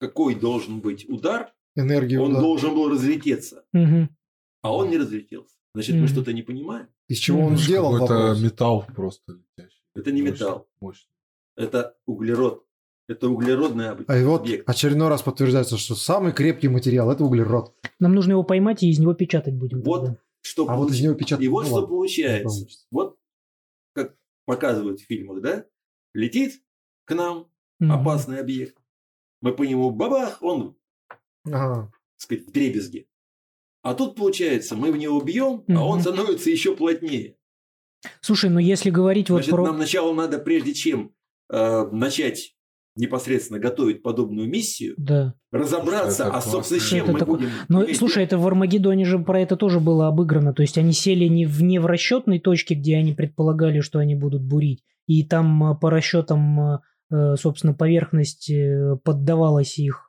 какой 0.00 0.34
должен 0.34 0.80
быть 0.80 1.08
удар, 1.08 1.52
Энергия 1.76 2.20
он 2.20 2.30
удара. 2.30 2.42
должен 2.42 2.74
был 2.74 2.88
разлететься, 2.90 3.64
Мгм. 3.72 4.16
а 4.62 4.74
он 4.74 4.90
не 4.90 4.96
разлетелся. 4.98 5.54
Значит, 5.74 5.94
мы 5.96 6.02
Мгм. 6.02 6.08
что-то 6.08 6.32
не 6.32 6.42
понимаем. 6.42 6.88
Из 7.08 7.18
чего 7.18 7.42
он 7.44 7.56
сделал 7.56 7.92
вопрос? 7.98 8.40
металл 8.40 8.86
просто 8.94 9.32
летящий. 9.56 9.82
Это 9.94 10.10
не 10.12 10.22
металл. 10.22 10.68
Мощный. 10.80 11.10
Это 11.56 11.96
углерод. 12.06 12.64
Это 13.08 13.28
углеродный 13.30 13.88
об- 13.90 14.02
А 14.06 14.18
и 14.18 14.24
вот 14.24 14.42
объект. 14.42 14.68
очередной 14.68 15.08
раз 15.08 15.22
подтверждается, 15.22 15.78
что 15.78 15.94
самый 15.94 16.32
крепкий 16.32 16.68
материал– 16.68 17.10
это 17.12 17.24
углерод. 17.24 17.74
Нам 17.98 18.14
нужно 18.14 18.32
его 18.32 18.42
поймать 18.42 18.82
и 18.82 18.90
из 18.90 18.98
него 18.98 19.14
печатать 19.14 19.54
будем. 19.54 19.82
Вот 19.82 20.00
тогда. 20.04 20.18
Что 20.42 20.68
А 20.68 20.76
вот 20.76 20.90
из 20.90 20.96
получ- 20.98 21.02
него 21.04 21.14
печатать 21.14 21.44
И 21.44 21.48
вот 21.48 21.62
ну 21.62 21.66
что 21.66 21.74
ладно, 21.76 21.88
получается. 21.88 22.66
Вот 22.90 23.18
как 23.94 24.14
показывают 24.44 25.00
в 25.00 25.04
фильмах, 25.06 25.40
да? 25.40 25.64
Летит 26.14 26.62
к 27.06 27.14
нам 27.14 27.48
Мгм. 27.80 27.92
опасный 27.92 28.40
объект. 28.40 28.76
Мы 29.40 29.52
по 29.52 29.62
нему 29.62 29.90
бабах, 29.90 30.42
он, 30.42 30.76
Ага. 31.46 31.90
так 31.90 32.20
сказать, 32.20 32.46
в 32.46 32.50
дребезге. 32.52 33.06
А 33.82 33.94
тут 33.94 34.16
получается, 34.16 34.76
мы 34.76 34.92
в 34.92 34.96
него 34.98 35.20
бьем, 35.22 35.64
а 35.66 35.72
Мгм. 35.72 35.82
он 35.82 36.00
становится 36.02 36.50
еще 36.50 36.76
плотнее. 36.76 37.36
Слушай, 38.20 38.50
ну 38.50 38.58
если 38.58 38.90
говорить 38.90 39.30
вот 39.30 39.38
Значит, 39.38 39.50
про... 39.52 39.64
нам 39.64 39.76
сначала 39.76 40.12
надо, 40.12 40.38
прежде 40.38 40.74
чем 40.74 41.14
э, 41.50 41.86
начать 41.90 42.54
непосредственно 42.98 43.58
готовить 43.60 44.02
подобную 44.02 44.48
миссию, 44.48 44.94
Да. 44.98 45.34
разобраться, 45.52 46.24
Это 46.24 46.36
а 46.36 46.40
собственно, 46.40 46.80
чем 46.80 47.04
Это 47.04 47.12
мы 47.12 47.18
такое- 47.18 47.36
будем. 47.38 47.50
Но 47.68 47.84
иметь 47.84 47.96
слушай, 47.96 48.24
это 48.24 48.36
в 48.38 48.46
Армагеддоне 48.46 49.04
же 49.04 49.18
про 49.18 49.40
это 49.40 49.56
тоже 49.56 49.80
было 49.80 50.08
обыграно. 50.08 50.52
То 50.52 50.62
есть 50.62 50.76
они 50.78 50.92
сели 50.92 51.24
не 51.26 51.46
в, 51.46 51.62
не 51.62 51.78
в 51.78 51.86
расчетной 51.86 52.40
точке, 52.40 52.74
где 52.74 52.96
они 52.96 53.14
предполагали, 53.14 53.80
что 53.80 53.98
они 53.98 54.14
будут 54.14 54.42
бурить. 54.42 54.82
И 55.06 55.24
там 55.24 55.72
э, 55.72 55.74
по 55.80 55.90
расчетам, 55.90 56.60
э, 56.60 56.78
э, 57.10 57.36
собственно, 57.36 57.72
поверхность 57.72 58.50
поддавалась 59.04 59.78
их 59.78 60.08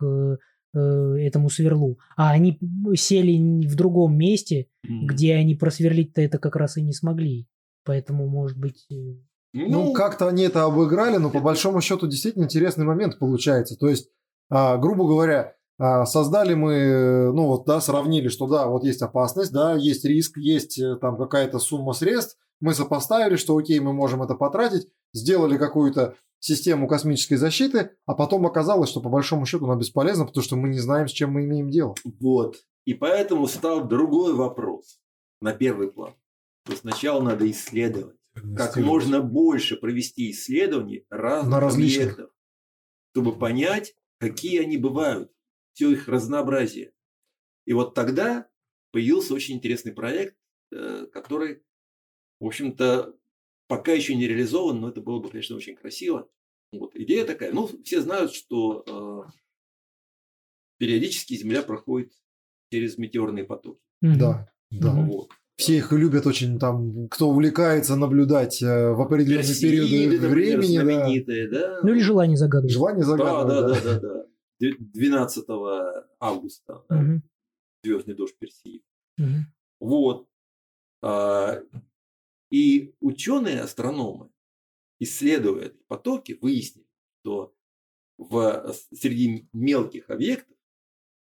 этому 0.72 1.50
сверлу. 1.50 1.98
А 2.16 2.30
они 2.32 2.60
сели 2.96 3.66
в 3.68 3.76
другом 3.76 4.16
месте, 4.16 4.68
Мгм. 4.84 5.08
где 5.08 5.34
они 5.34 5.56
просверлить-то 5.56 6.22
это 6.22 6.38
как 6.38 6.56
раз 6.56 6.78
и 6.78 6.84
не 6.84 6.94
смогли. 6.94 7.48
Поэтому, 7.86 8.28
может 8.28 8.58
быть... 8.60 8.86
э, 9.54 9.66
Ну, 9.68 9.94
как-то 9.94 10.28
они 10.28 10.44
это 10.44 10.64
обыграли, 10.64 11.18
но 11.18 11.30
по 11.30 11.40
большому 11.40 11.82
счету 11.82 12.08
действительно 12.08 12.44
интересный 12.44 12.86
момент 12.86 13.20
получается. 13.20 13.76
То 13.76 13.88
есть, 13.88 14.10
а, 14.50 14.78
грубо 14.78 15.08
говоря, 15.08 15.56
а, 15.78 16.06
создали 16.06 16.56
мы, 16.56 16.74
э, 16.74 17.32
ну 17.32 17.48
вот, 17.48 17.66
да, 17.66 17.80
сравнили, 17.80 18.28
что 18.28 18.48
да, 18.48 18.68
вот 18.68 18.84
есть 18.84 19.02
опасность, 19.02 19.54
да, 19.54 19.76
есть 19.76 20.04
риск, 20.04 20.38
есть 20.38 20.78
э, 20.78 20.98
там 20.98 21.18
какая-то 21.18 21.58
сумма 21.60 21.94
средств, 21.94 22.38
мы 22.60 22.74
сопоставили, 22.74 23.38
что 23.38 23.56
окей, 23.58 23.80
мы 23.80 23.94
можем 23.94 24.22
это 24.22 24.36
потратить, 24.36 24.88
сделали 25.14 25.58
какую-то 25.58 26.16
систему 26.40 26.88
космической 26.88 27.36
защиты, 27.36 27.92
а 28.06 28.14
потом 28.14 28.46
оказалось, 28.46 28.90
что 28.90 29.02
по 29.02 29.10
большому 29.10 29.46
счету 29.46 29.66
она 29.66 29.76
бесполезна, 29.76 30.26
потому 30.26 30.44
что 30.44 30.58
мы 30.58 30.68
не 30.68 30.80
знаем, 30.80 31.08
с 31.08 31.12
чем 31.12 31.32
мы 31.32 31.46
имеем 31.46 31.70
дело. 31.70 31.96
Вот. 32.20 32.58
И 32.86 32.94
поэтому 32.94 33.48
стал 33.48 33.88
другой 33.88 34.34
вопрос 34.34 35.00
на 35.42 35.54
первый 35.54 35.90
план. 35.90 36.14
То 36.66 36.76
сначала 36.76 37.22
надо 37.22 37.50
исследовать. 37.50 38.19
Как 38.34 38.76
можно 38.78 39.22
больше 39.22 39.76
провести 39.76 40.32
исследований 40.32 41.06
разных 41.10 41.52
На 41.52 41.60
различных. 41.60 42.04
объектов, 42.14 42.32
чтобы 43.12 43.38
понять, 43.38 43.96
какие 44.20 44.60
они 44.60 44.78
бывают, 44.78 45.32
все 45.74 45.92
их 45.92 46.08
разнообразие. 46.08 46.94
И 47.66 47.74
вот 47.74 47.94
тогда 47.94 48.50
появился 48.92 49.34
очень 49.34 49.56
интересный 49.56 49.94
проект, 49.94 50.38
э, 50.72 51.08
который, 51.12 51.64
в 52.40 52.46
общем-то, 52.46 53.16
пока 53.68 53.94
еще 53.94 54.16
не 54.16 54.28
реализован, 54.28 54.80
но 54.80 54.90
это 54.90 55.02
было 55.02 55.20
бы, 55.20 55.30
конечно, 55.30 55.56
очень 55.56 55.76
красиво. 55.76 56.30
Вот. 56.72 56.96
Идея 56.96 57.26
такая. 57.26 57.52
Ну, 57.52 57.68
все 57.84 58.02
знают, 58.02 58.34
что 58.34 58.84
э, 58.88 59.32
периодически 60.78 61.36
Земля 61.36 61.62
проходит 61.62 62.14
через 62.72 62.98
метеорные 62.98 63.44
потоки. 63.46 63.82
Да, 64.02 64.52
да. 64.72 64.92
Вот. 64.94 65.32
Все 65.60 65.78
их 65.78 65.92
любят 65.92 66.26
очень 66.26 66.58
там, 66.58 67.10
кто 67.10 67.30
увлекается 67.30 67.96
наблюдать 67.98 68.62
э, 68.64 68.92
в 68.94 69.02
определенные 69.02 69.46
Персеиды, 69.46 69.88
периоды 69.88 70.28
например, 70.28 70.60
времени, 70.60 71.48
да. 71.50 71.60
да. 71.60 71.80
Ну 71.84 71.90
или 71.94 72.00
желание 72.02 72.38
загадывать. 72.38 72.72
Желание 72.72 73.02
Да, 73.04 73.10
загадывать. 73.10 73.84
да, 73.84 73.94
да, 73.94 74.00
да, 74.00 74.26
да. 74.60 74.76
12 74.80 75.46
августа 76.20 76.84
да, 76.90 76.96
Мгм, 76.96 77.24
звездный 77.84 78.16
дождь 78.16 78.38
Персеид. 78.40 78.84
мгм. 79.18 79.46
Вот. 79.80 80.28
А, 81.02 81.62
И 82.52 82.96
ученые, 83.00 83.62
астрономы, 83.62 84.30
исследуя 85.00 85.66
эти 85.66 85.78
потоки, 85.88 86.38
выяснили, 86.42 86.88
что 87.22 87.54
в, 88.18 88.74
среди 88.94 89.48
мелких 89.54 90.10
объектов 90.10 90.58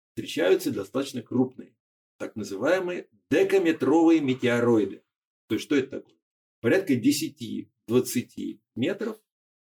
встречаются 0.09 0.71
достаточно 0.71 1.21
крупные, 1.21 1.75
так 2.17 2.35
называемые 2.35 3.07
декаметровые 3.33 4.21
метеороиды. 4.21 5.03
То 5.47 5.55
есть, 5.55 5.65
что 5.65 5.75
это 5.75 5.99
такое? 5.99 6.15
Порядка 6.61 6.93
10-20 6.93 8.59
метров 8.75 9.17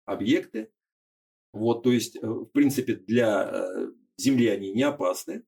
объекты. 0.05 0.71
Вот, 1.53 1.83
то 1.83 1.91
есть, 1.91 2.15
э, 2.15 2.27
в 2.27 2.45
принципе, 2.45 2.95
для 2.95 3.49
э, 3.51 3.91
Земли 4.17 4.47
они 4.47 4.71
не 4.71 4.83
опасны. 4.83 5.43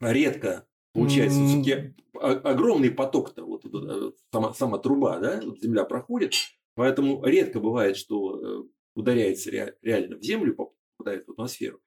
Редко 0.00 0.66
получается, 0.92 1.44
все-таки 1.44 1.94
огромный 2.14 2.90
поток-то, 2.90 3.44
вот 3.44 3.62
тут, 3.62 3.84
э, 3.84 4.12
сама, 4.32 4.54
сама 4.54 4.78
труба, 4.78 5.18
да, 5.18 5.40
вот 5.44 5.60
Земля 5.60 5.84
проходит, 5.84 6.34
поэтому 6.74 7.24
редко 7.24 7.60
бывает, 7.60 7.96
что 7.96 8.66
ударяется 8.94 9.50
ре- 9.50 9.76
реально 9.82 10.16
в 10.16 10.22
Землю, 10.22 10.56
попадает 10.56 11.26
в 11.26 11.32
атмосферу. 11.32 11.80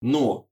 Но 0.00 0.48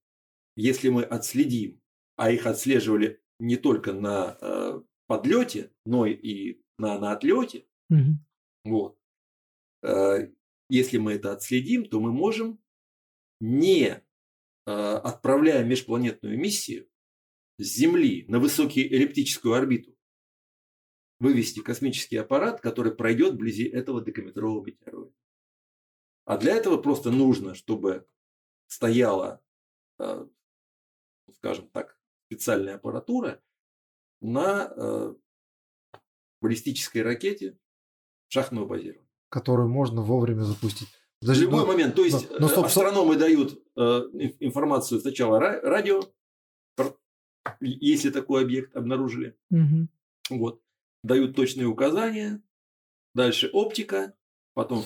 если 0.56 0.88
мы 0.88 1.02
отследим, 1.02 1.80
а 2.16 2.30
их 2.30 2.46
отслеживали 2.46 3.20
не 3.38 3.56
только 3.56 3.92
на 3.92 4.38
э, 4.40 4.80
подлете, 5.06 5.72
но 5.84 6.06
и 6.06 6.60
на, 6.78 6.98
на 6.98 7.12
отлете, 7.12 7.66
Мгм. 7.88 8.24
вот. 8.64 8.98
Э, 9.82 10.28
Если 10.68 10.98
мы 10.98 11.12
это 11.12 11.32
отследим, 11.32 11.84
то 11.88 12.00
мы 12.00 12.12
можем, 12.12 12.58
не 13.40 14.02
э, 14.66 14.70
отправляя 14.70 15.64
межпланетную 15.64 16.38
миссию 16.38 16.88
с 17.58 17.66
Земли 17.76 18.24
на 18.28 18.38
высокую 18.40 18.92
эллиптическую 18.92 19.54
орбиту, 19.54 19.96
вывести 21.20 21.60
космический 21.60 22.16
аппарат, 22.16 22.60
который 22.60 22.94
пройдет 22.94 23.34
вблизи 23.34 23.64
этого 23.64 24.04
декаметрового 24.04 24.64
метеороида. 24.66 25.12
А 26.24 26.36
для 26.38 26.56
этого 26.56 26.76
просто 26.78 27.10
нужно, 27.10 27.54
чтобы 27.54 28.06
стояла, 28.66 29.40
э, 30.00 30.26
скажем 31.36 31.68
так, 31.70 31.95
специальная 32.30 32.74
аппаратура 32.76 33.40
на 34.20 34.72
э, 34.76 35.14
баллистической 36.40 37.02
ракете 37.02 37.58
шахтного 38.28 38.66
базирования. 38.66 39.08
Которую 39.28 39.68
можно 39.68 40.02
вовремя 40.02 40.42
запустить. 40.42 40.88
В 40.88 41.20
Подожди, 41.20 41.44
любой 41.44 41.60
ну, 41.62 41.66
момент. 41.66 41.94
То 41.94 42.04
есть 42.04 42.30
но- 42.30 42.38
но 42.40 42.46
э, 42.46 42.48
стоп, 42.50 42.50
стоп. 42.50 42.66
астрономы 42.66 43.16
дают 43.16 43.62
э, 43.76 43.80
ин- 43.80 44.36
информацию 44.40 45.00
сначала 45.00 45.38
ра- 45.40 45.60
радио, 45.60 46.02
если 47.60 48.10
такой 48.10 48.42
объект 48.42 48.74
обнаружили, 48.76 49.36
Мгм. 49.50 49.88
вот, 50.30 50.60
дают 51.02 51.34
точные 51.36 51.66
указания, 51.68 52.42
дальше 53.14 53.48
оптика, 53.52 54.14
потом 54.54 54.84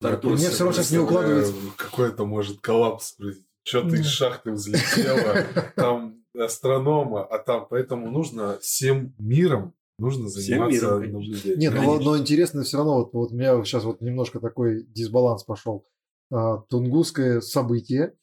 стартует 0.00 0.38
Мне 0.38 0.50
всё 0.50 0.64
равно 0.64 0.72
сейчас 0.72 0.90
не 0.92 0.98
укладывается. 0.98 1.52
Какой-то 1.76 2.24
может 2.26 2.60
коллапс. 2.60 3.16
Что-то 3.64 3.96
из 3.96 4.06
шахты 4.06 4.52
взлетело, 4.52 5.44
там 5.76 6.24
астронома, 6.38 7.24
а 7.24 7.38
там 7.38 7.66
поэтому 7.68 8.10
нужно 8.10 8.58
всем 8.60 9.14
миром 9.18 9.74
нужно 9.98 10.28
Всем 10.28 10.42
заниматься 10.42 10.98
миром, 10.98 11.12
наблюдением. 11.12 11.58
Нет, 11.58 11.72
ну, 11.74 11.80
Конечно. 11.80 12.04
но 12.04 12.18
интересно 12.18 12.62
все 12.62 12.76
равно, 12.76 12.94
вот, 12.98 13.12
вот 13.12 13.32
у 13.32 13.34
меня 13.34 13.64
сейчас 13.64 13.84
вот 13.84 14.00
немножко 14.00 14.40
такой 14.40 14.84
дисбаланс 14.84 15.44
пошел. 15.44 15.86
А, 16.30 16.58
Тунгусское 16.58 17.40
событие 17.40 18.14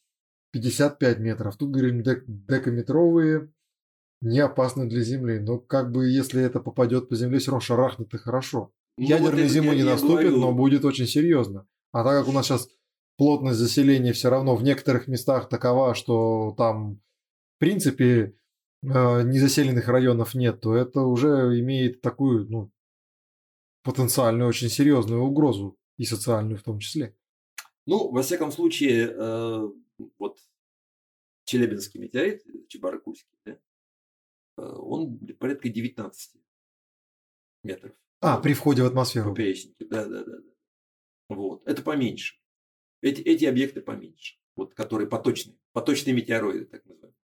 55 0.51 1.19
метров. 1.19 1.57
Тут, 1.57 1.71
говорим, 1.71 2.03
дек- 2.03 2.25
декаметровые, 2.27 3.51
не 4.21 4.39
опасны 4.39 4.87
для 4.87 5.01
Земли. 5.01 5.39
Но 5.39 5.57
как 5.57 5.91
бы 5.91 6.07
если 6.07 6.41
это 6.43 6.59
попадет 6.59 7.09
по 7.09 7.15
Земле, 7.15 7.39
все 7.39 7.51
равно 7.51 7.61
шарахнет 7.61 8.13
и 8.13 8.17
хорошо. 8.17 8.71
Ну, 8.97 9.05
вот 9.05 9.09
Ядерной 9.09 9.43
это 9.45 9.53
зимы 9.53 9.75
не 9.75 9.83
наступит, 9.83 10.27
говорю. 10.27 10.37
но 10.37 10.53
будет 10.53 10.85
очень 10.85 11.07
серьезно. 11.07 11.65
А 11.91 12.03
так 12.03 12.19
как 12.19 12.27
у 12.27 12.31
нас 12.31 12.45
сейчас 12.45 12.69
плотность 13.17 13.57
заселения 13.57 14.13
все 14.13 14.29
равно 14.29 14.55
в 14.55 14.63
некоторых 14.63 15.07
местах 15.07 15.49
такова, 15.49 15.95
что 15.95 16.53
там, 16.57 16.99
принципе, 17.63 18.35
э, 18.81 19.23
незаселенных 19.23 19.87
районов 19.87 20.35
нет, 20.35 20.59
то 20.59 20.75
это 20.75 20.99
уже 21.01 21.57
имеет 21.61 22.01
такую, 22.01 22.45
ну, 22.49 22.71
потенциальную 23.83 24.49
очень 24.49 24.67
серьезную 24.67 25.21
угрозу 25.21 25.77
и 25.97 26.03
социальную 26.03 26.57
в 26.57 26.63
том 26.63 26.79
числе. 26.79 27.15
Ну, 27.85 28.11
во 28.11 28.21
всяком 28.21 28.51
случае, 28.51 29.07
э, 29.07 29.69
вот 30.19 30.39
Челябинский 31.45 32.01
метеорит, 32.01 32.43
Чебаркульский, 32.67 33.37
да, 33.45 33.53
э, 33.53 34.61
он 34.61 35.17
порядка 35.39 35.69
19 35.69 36.33
метров. 37.63 37.93
А, 38.19 38.41
при 38.41 38.53
входе 38.53 38.83
в 38.83 38.87
атмосферу. 38.87 39.31
поперечнике. 39.31 39.85
Да, 39.85 40.05
да, 40.05 40.25
да. 40.25 40.37
да. 40.37 40.53
Вот. 41.29 41.65
Это 41.65 41.81
поменьше. 41.81 42.35
Эти, 43.01 43.21
эти 43.21 43.45
объекты 43.45 43.79
поменьше. 43.79 44.35
Вот, 44.57 44.73
которые 44.73 45.07
поточные. 45.07 45.57
Поточные 45.71 46.13
метеороиды, 46.13 46.65
так 46.65 46.85
называемые. 46.85 47.22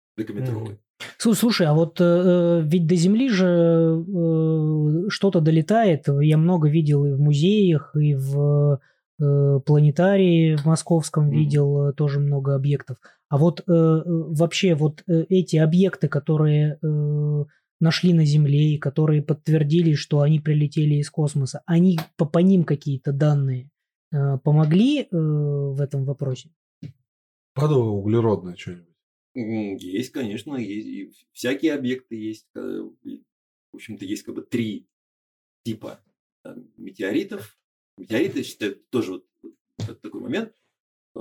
Слу- 1.18 1.34
Слушай, 1.34 1.66
а 1.68 1.74
вот 1.74 2.00
э, 2.00 2.62
ведь 2.64 2.86
до 2.86 2.94
Земли 2.96 3.28
же 3.28 3.46
э, 3.46 5.08
что-то 5.08 5.40
долетает. 5.40 6.08
Я 6.20 6.36
много 6.38 6.68
видел 6.68 7.04
и 7.04 7.12
в 7.12 7.20
музеях, 7.20 7.94
и 7.96 8.14
в 8.14 8.80
э, 9.20 9.60
планетарии 9.64 10.56
в 10.56 10.64
московском 10.64 11.26
Мгм. 11.26 11.36
видел 11.36 11.88
э, 11.88 11.92
тоже 11.92 12.18
много 12.20 12.54
объектов. 12.54 12.96
А 13.28 13.36
вот 13.38 13.60
э, 13.60 13.62
э, 13.72 14.02
вообще 14.06 14.74
вот 14.74 15.02
э, 15.06 15.24
эти 15.28 15.56
объекты, 15.56 16.08
которые 16.08 16.78
э, 16.82 17.44
нашли 17.80 18.12
на 18.12 18.24
Земле 18.24 18.74
и 18.74 18.78
которые 18.78 19.22
подтвердили, 19.22 19.94
что 19.94 20.20
они 20.20 20.40
прилетели 20.40 20.94
из 20.96 21.10
космоса, 21.10 21.62
они 21.66 22.00
по, 22.16 22.24
по 22.24 22.38
ним 22.38 22.64
какие-то 22.64 23.12
данные 23.12 23.70
э, 24.12 24.38
помогли 24.42 25.02
э, 25.02 25.06
в 25.12 25.80
этом 25.80 26.04
вопросе? 26.04 26.50
Падало 27.54 27.90
углеродное 27.90 28.56
что-нибудь. 28.56 28.87
Есть, 29.40 30.10
конечно, 30.12 30.56
есть. 30.56 30.86
И 30.86 31.12
всякие 31.32 31.74
объекты 31.74 32.16
есть. 32.16 32.46
э, 32.54 32.60
В 33.72 33.76
общем-то, 33.76 34.04
есть 34.04 34.22
как 34.22 34.34
бы 34.34 34.42
три 34.42 34.88
типа 35.64 36.00
э, 36.44 36.54
метеоритов. 36.76 37.58
Метеориты 37.96 38.42
считают 38.42 38.88
тоже 38.90 39.12
вот 39.12 40.00
такой 40.02 40.20
момент. 40.20 40.52
Э, 41.16 41.20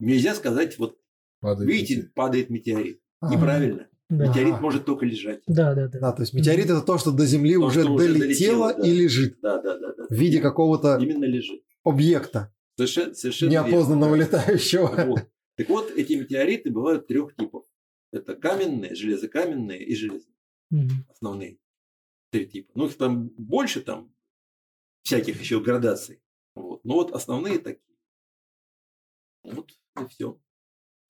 Нельзя 0.00 0.34
сказать, 0.34 0.78
вот 0.78 0.98
Падает 1.40 1.70
видите, 1.70 1.94
метеорит. 1.96 2.14
падает 2.14 2.50
метеорит. 2.50 3.00
Ага. 3.20 3.34
Неправильно. 3.36 3.88
Да, 4.10 4.28
Метеорит 4.28 4.60
может 4.60 4.84
только 4.84 5.06
лежать. 5.06 5.42
да, 5.46 5.74
да. 5.74 5.88
да. 5.88 5.98
Да, 5.98 6.12
то 6.12 6.22
есть 6.22 6.34
метеорит 6.34 6.66
это 6.66 6.82
то, 6.82 6.98
что 6.98 7.10
до 7.10 7.24
Земли 7.26 7.54
То, 7.54 7.60
уже 7.60 7.84
долетело 7.84 8.18
долетело, 8.18 8.74
да. 8.74 8.86
и 8.86 8.92
лежит 8.92 9.38
Да, 9.40 9.62
да, 9.62 9.78
да. 9.78 9.94
да. 9.94 10.06
в 10.08 10.12
виде 10.12 10.40
какого-то 10.40 10.98
Именно 11.00 11.24
лежит. 11.24 11.62
объекта, 11.84 12.52
Совершенно, 12.76 13.14
совершенно 13.14 13.50
неопознанного 13.50 14.16
верно. 14.16 14.36
летающего. 14.36 15.04
Вот. 15.06 15.26
Так 15.56 15.68
вот, 15.68 15.90
эти 15.90 16.14
метеориты 16.14 16.70
бывают 16.70 17.06
трех 17.06 17.34
типов. 17.36 17.64
Это 18.12 18.34
каменные, 18.34 18.94
железокаменные 18.94 19.84
и 19.84 19.94
железные. 19.94 20.36
Мгм. 20.70 21.06
Основные 21.08 21.58
три 22.34 22.46
типа. 22.46 22.72
Ну, 22.74 22.86
их 22.86 22.96
там 22.96 23.28
больше, 23.28 23.80
там 23.80 24.12
всяких 25.02 25.40
еще 25.40 25.60
градаций. 25.60 26.20
Вот. 26.56 26.84
Но 26.84 26.94
вот 26.94 27.12
основные 27.12 27.58
такие. 27.58 27.96
Вот 29.44 29.70
и 29.70 30.06
все. 30.08 30.40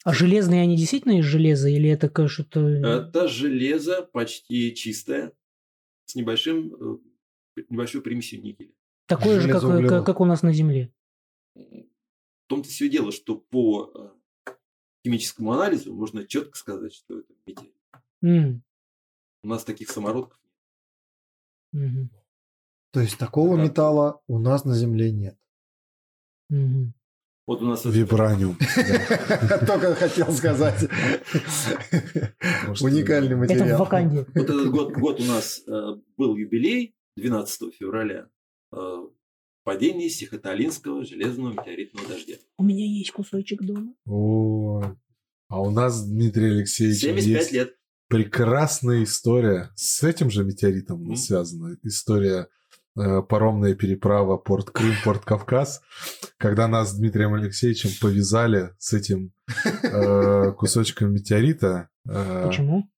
А 0.05 0.13
железные 0.13 0.61
они 0.61 0.77
действительно 0.77 1.19
из 1.19 1.25
железа 1.25 1.71
или 1.71 1.89
это 1.89 2.11
ка- 2.11 2.29
что-то... 2.29 2.61
Это 2.61 3.27
железо 3.27 4.03
почти 4.03 4.75
чистое, 4.75 5.33
с 6.05 6.15
небольшим, 6.15 6.75
э, 7.57 7.63
небольшой 7.71 8.03
примесью 8.03 8.43
никеля. 8.43 8.75
Такое 9.07 9.41
же, 9.41 9.51
как, 9.51 9.63
как, 9.63 10.05
как 10.05 10.21
у 10.21 10.27
нас 10.27 10.43
на 10.43 10.53
Земле. 10.53 10.93
В 11.55 12.49
том-то 12.49 12.69
все 12.69 12.91
дело, 12.91 13.13
что 13.13 13.37
по 13.39 13.91
э, 13.95 14.14
химическому 15.05 15.53
анализу 15.53 15.95
можно 15.95 16.27
четко 16.27 16.57
сказать, 16.57 16.95
что 16.95 17.21
это 17.21 17.33
метеорит. 17.47 17.75
М, 18.23 18.63
У 19.43 19.49
нас 19.49 19.65
таких 19.65 19.91
самородков 19.91 20.41
нет. 21.73 21.93
мгм, 21.93 22.11
То 22.93 23.01
есть 23.01 23.19
такого 23.19 23.57
Да. 23.57 23.63
металла 23.65 24.23
у 24.27 24.39
нас 24.39 24.65
на 24.65 24.75
Земле 24.75 25.13
нет. 25.13 25.39
мгм. 26.49 26.95
Вот 27.47 27.61
у 27.61 27.67
нас... 27.67 27.85
Вибраниум. 27.85 28.57
Только 29.67 29.95
хотел 29.95 30.33
сказать. 30.33 30.89
Уникальный 32.81 33.29
Это 33.33 33.37
в 33.37 33.39
материал. 33.41 33.79
Ваканде. 33.81 34.25
Вот 34.35 34.37
этот 34.49 34.71
год, 34.71 34.93
год 34.95 35.21
у 35.21 35.25
нас 35.25 35.63
э, 35.69 35.97
был 36.17 36.37
юбилей 36.37 36.95
12 37.17 37.75
февраля. 37.75 38.31
Падение 39.65 40.09
Сихоталинского 40.11 41.05
железного 41.05 41.53
метеоритного 41.53 42.07
дождя. 42.09 42.35
У 42.59 42.63
меня 42.63 42.85
есть 42.87 43.11
кусочек 43.13 43.63
дома. 43.63 43.95
О, 44.07 44.95
а 45.49 45.61
у 45.61 45.71
нас, 45.71 46.07
Дмитрий 46.07 46.51
Алексеевич, 46.51 47.01
75 47.01 47.27
есть 47.27 47.53
лет. 47.53 47.77
прекрасная 48.09 49.03
история 49.05 49.71
с 49.75 50.03
этим 50.05 50.31
же 50.31 50.45
метеоритом 50.45 51.03
Мгм. 51.03 51.17
связана. 51.17 51.77
История 51.83 52.49
э, 52.97 53.23
паромная 53.23 53.75
переправа 53.75 54.37
Порт 54.37 54.71
Крым, 54.71 54.95
Порт 55.05 55.25
Кавказ, 55.25 55.81
когда 56.37 56.69
нас 56.69 56.91
с 56.91 56.99
Дмитрием 56.99 57.35
Алексеевичем 57.35 57.91
повязали 58.01 58.71
с 58.79 58.93
этим 58.93 59.33
э, 59.83 60.53
кусочком 60.59 61.13
метеорита. 61.13 61.89
Э, 62.09 62.47
Почему? 62.47 62.89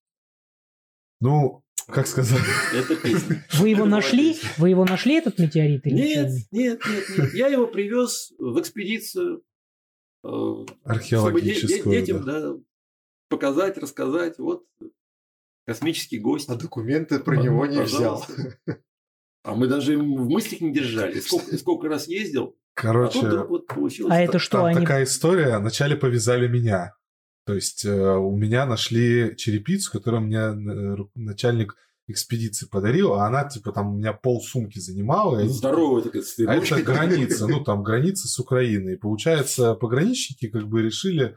Ну, 1.20 1.62
как 1.87 2.07
сказать, 2.07 2.41
Это 2.74 2.97
песня. 2.97 3.45
Вы 3.55 3.70
его 3.70 3.82
Это 3.82 3.91
нашли? 3.91 4.37
Вы 4.59 4.70
его 4.70 4.84
нашли, 4.84 5.14
этот 5.14 5.39
метеорит? 5.39 5.87
Или 5.87 5.95
Нет, 5.95 6.32
нет, 6.51 6.80
нет, 6.87 7.05
нет. 7.16 7.34
Я 7.34 7.49
его 7.49 7.66
привез 7.66 8.32
в 8.39 8.61
экспедицию. 8.61 9.43
э, 10.24 10.28
чтобы 10.28 10.66
археологическую. 10.84 12.01
детям, 12.01 12.24
да. 12.24 12.41
да, 12.41 12.55
показать, 13.28 13.78
рассказать. 13.78 14.39
Вот 14.39 14.64
космический 15.66 16.18
гость. 16.18 16.49
А 16.49 16.57
документы 16.57 17.18
про 17.18 17.37
него 17.37 17.66
не 17.66 17.80
взял. 17.82 18.24
А 19.45 19.55
мы 19.55 19.68
даже 19.68 19.97
в 19.97 20.28
мыслях 20.28 20.61
не 20.61 20.72
держали. 20.72 21.20
Сколько, 21.20 21.57
сколько 21.57 21.89
раз 21.89 22.09
ездил, 22.09 22.57
а 22.74 22.80
Короче, 22.80 23.20
тут 23.20 23.28
вдруг 23.28 23.49
вот 23.49 23.66
получилось. 23.68 24.12
А 24.12 24.20
это 24.20 24.41
что, 24.41 24.59
Там 24.59 24.66
они... 24.66 24.80
такая 24.80 25.05
история. 25.05 25.59
Вначале 25.59 25.95
повязали 25.95 26.49
меня. 26.49 26.95
То 27.47 27.55
есть 27.55 27.84
э, 27.84 28.16
у 28.16 28.36
меня 28.36 28.66
нашли 28.66 29.34
черепицу, 29.36 29.92
которую 29.92 30.22
мне 30.22 30.38
э, 30.38 30.97
начальник 31.14 31.76
экспедиции 32.09 32.66
подарил, 32.66 33.14
а 33.14 33.26
она 33.26 33.44
типа 33.49 33.72
там 33.72 33.94
у 33.94 33.99
меня 33.99 34.12
пол 34.12 34.40
сумки 34.42 34.78
занимала. 34.80 35.38
они- 35.38 35.49
Здоровая 35.49 36.03
такая 36.03 36.22
А 36.47 36.55
это 36.57 36.82
граница, 36.82 37.47
ну 37.47 37.62
там 37.64 37.82
граница 37.82 38.28
с 38.28 38.38
Украиной. 38.38 38.94
И 38.94 38.99
получается, 38.99 39.74
пограничники 39.74 40.49
как 40.49 40.66
бы 40.68 40.82
решили, 40.82 41.36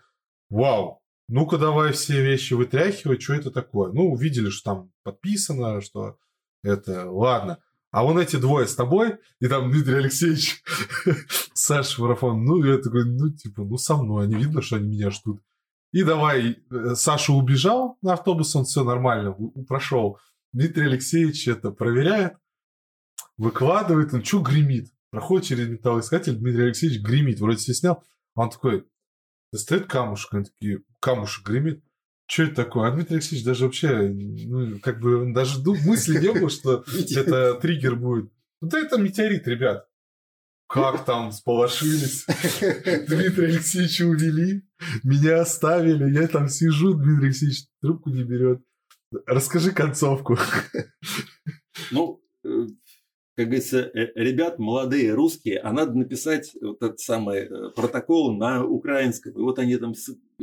вау, 0.49 0.99
ну-ка 1.27 1.57
давай 1.57 1.93
все 1.93 2.23
вещи 2.23 2.53
вытряхивать, 2.55 3.21
что 3.21 3.35
это 3.35 3.51
такое? 3.51 3.91
Ну, 3.91 4.11
увидели, 4.11 4.49
что 4.49 4.71
там 4.71 4.91
подписано, 5.03 5.79
что 5.81 6.17
это, 6.63 7.09
ладно. 7.09 7.59
А 7.91 8.03
вон 8.03 8.19
эти 8.19 8.35
двое 8.35 8.67
с 8.67 8.75
тобой, 8.75 9.17
и 9.39 9.47
там 9.47 9.71
Дмитрий 9.71 9.95
Алексеевич, 9.97 10.63
Саша 11.53 12.01
Марафон, 12.01 12.43
ну, 12.45 12.63
я 12.63 12.77
такой, 12.77 13.05
ну, 13.05 13.29
типа, 13.31 13.63
ну, 13.63 13.77
со 13.77 13.95
мной, 13.95 14.25
они 14.25 14.35
видно, 14.35 14.61
что 14.61 14.75
они 14.77 14.89
меня 14.89 15.09
ждут. 15.11 15.41
И 15.91 16.03
давай, 16.03 16.59
э, 16.69 16.95
Саша 16.95 17.33
убежал 17.33 17.97
на 18.01 18.13
автобус, 18.13 18.55
он 18.55 18.65
все 18.65 18.83
нормально 18.83 19.35
прошел. 19.67 20.19
Дмитрий 20.53 20.85
Алексеевич 20.85 21.47
это 21.47 21.71
проверяет, 21.71 22.33
выкладывает, 23.37 24.13
он 24.13 24.23
что 24.23 24.41
гремит? 24.41 24.91
Проходит 25.11 25.47
через 25.47 25.67
металлоискатель, 25.67 26.35
Дмитрий 26.35 26.65
Алексеевич 26.65 27.01
гремит, 27.01 27.39
вроде 27.39 27.57
все 27.57 27.73
снял. 27.73 28.03
А 28.35 28.43
он 28.43 28.49
такой, 28.51 28.85
достает 29.51 29.87
камушек, 29.87 30.33
они 30.33 30.45
такие, 30.45 30.83
камушек 30.99 31.45
гремит. 31.45 31.83
Что 32.27 32.43
это 32.43 32.55
такое? 32.55 32.89
А 32.89 32.91
Дмитрий 32.91 33.15
Алексеевич 33.15 33.43
даже 33.43 33.65
вообще, 33.65 34.09
ну, 34.09 34.79
как 34.79 34.99
бы, 34.99 35.23
он 35.23 35.33
даже 35.33 35.59
мысли 35.63 36.19
не 36.19 36.31
было, 36.31 36.49
что 36.51 36.83
это 37.15 37.55
триггер 37.55 37.95
будет. 37.95 38.31
Ну, 38.61 38.69
да 38.69 38.79
это 38.79 38.97
метеорит, 38.97 39.47
ребят. 39.47 39.88
Как 40.69 41.03
там 41.03 41.31
сполошились? 41.31 42.25
Дмитрия 43.07 43.47
Алексеевича 43.47 44.03
увели, 44.05 44.61
меня 45.03 45.41
оставили, 45.41 46.13
я 46.13 46.27
там 46.27 46.47
сижу, 46.47 46.93
Дмитрий 46.93 47.27
Алексеевич 47.27 47.65
трубку 47.81 48.11
не 48.11 48.23
берет. 48.23 48.61
Расскажи 49.25 49.71
концовку. 49.71 50.37
Ну, 51.91 52.21
э, 52.43 52.67
как 53.35 53.45
говорится, 53.47 53.79
э, 53.79 54.11
ребят 54.15 54.59
молодые 54.59 55.13
русские, 55.13 55.59
а 55.59 55.71
надо 55.71 55.93
написать 55.93 56.51
вот 56.61 56.83
этот 56.83 56.99
самый 56.99 57.45
э, 57.45 57.69
протокол 57.75 58.37
на 58.37 58.63
украинском. 58.63 59.33
И 59.33 59.39
вот 59.39 59.57
они 59.57 59.77
там, 59.77 59.93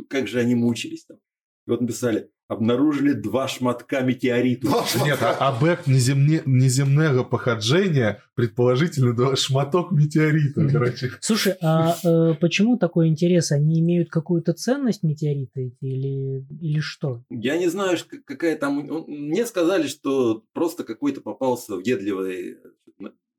как 0.08 0.26
же 0.26 0.40
они 0.40 0.56
мучились 0.56 1.04
там. 1.04 1.18
И 1.66 1.70
вот 1.70 1.80
написали, 1.80 2.30
обнаружили 2.48 3.12
два 3.12 3.48
шматка 3.48 4.02
метеориту. 4.02 4.68
Нет, 5.04 5.18
а 5.20 5.48
объект 5.48 5.86
неземне, 5.86 6.42
неземного 6.46 7.24
походжения, 7.24 8.22
предположительно, 8.34 9.14
да, 9.14 9.34
шматок 9.34 9.90
метеорита, 9.90 10.68
короче. 10.68 11.10
Слушай, 11.20 11.56
а 11.60 11.96
э, 12.04 12.34
почему 12.40 12.78
такой 12.78 13.08
интерес? 13.08 13.50
Они 13.50 13.80
имеют 13.80 14.10
какую-то 14.10 14.52
ценность 14.52 15.02
метеориты 15.02 15.76
или, 15.80 16.46
или 16.60 16.80
что? 16.80 17.22
Я 17.30 17.58
не 17.58 17.68
знаю, 17.68 17.98
какая 18.24 18.56
там... 18.56 19.04
Мне 19.08 19.44
сказали, 19.44 19.88
что 19.88 20.44
просто 20.52 20.84
какой-то 20.84 21.20
попался 21.20 21.76
въедливый 21.76 22.58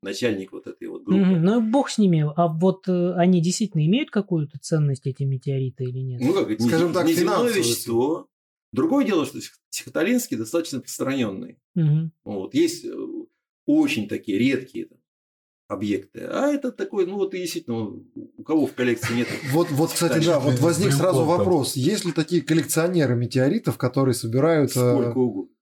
начальник 0.02 0.52
вот 0.52 0.66
этой 0.66 0.88
вот 0.88 1.04
группы. 1.04 1.20
Мгм, 1.24 1.42
Ну, 1.42 1.60
бог 1.70 1.90
с 1.90 1.98
ними. 1.98 2.24
А 2.36 2.48
вот 2.48 2.88
э, 2.88 3.12
они 3.14 3.40
действительно 3.42 3.84
имеют 3.86 4.10
какую-то 4.10 4.58
ценность, 4.60 5.06
эти 5.06 5.24
метеориты, 5.24 5.84
или 5.84 5.98
нет? 5.98 6.20
Ну, 6.22 6.32
как 6.34 6.50
это, 6.50 6.62
Скажем 6.62 6.88
не- 6.88 6.94
так, 6.94 7.06
неземное 7.06 7.50
вещество. 7.52 8.28
Другое 8.72 9.04
дело, 9.06 9.24
что 9.26 9.40
Сих- 9.40 9.58
Сихоталинский 9.70 10.36
достаточно 10.36 10.78
распространенный. 10.78 11.58
Мгм. 11.74 12.12
Вот. 12.24 12.54
Есть 12.54 12.84
э, 12.84 12.92
очень 13.66 14.08
такие 14.08 14.38
редкие 14.38 14.86
там, 14.86 14.98
объекты. 15.68 16.20
А 16.20 16.48
это 16.48 16.70
такой, 16.72 17.06
ну 17.06 17.16
вот 17.16 17.34
и 17.34 17.38
действительно, 17.38 17.78
у 18.14 18.42
кого 18.44 18.66
в 18.66 18.74
коллекции 18.74 19.14
нет. 19.14 19.28
Вот, 19.52 19.70
вот, 19.70 19.90
кстати, 19.92 20.24
да, 20.24 20.38
вот 20.38 20.58
возник 20.60 20.92
сразу 20.92 21.24
вопрос. 21.24 21.76
Есть 21.76 22.04
ли 22.04 22.12
такие 22.12 22.42
коллекционеры 22.42 23.16
метеоритов, 23.16 23.76
которые 23.78 24.14
собирают... 24.14 24.70
э, 24.70 24.72
Сколько 24.74 25.18
угодно. 25.18 25.52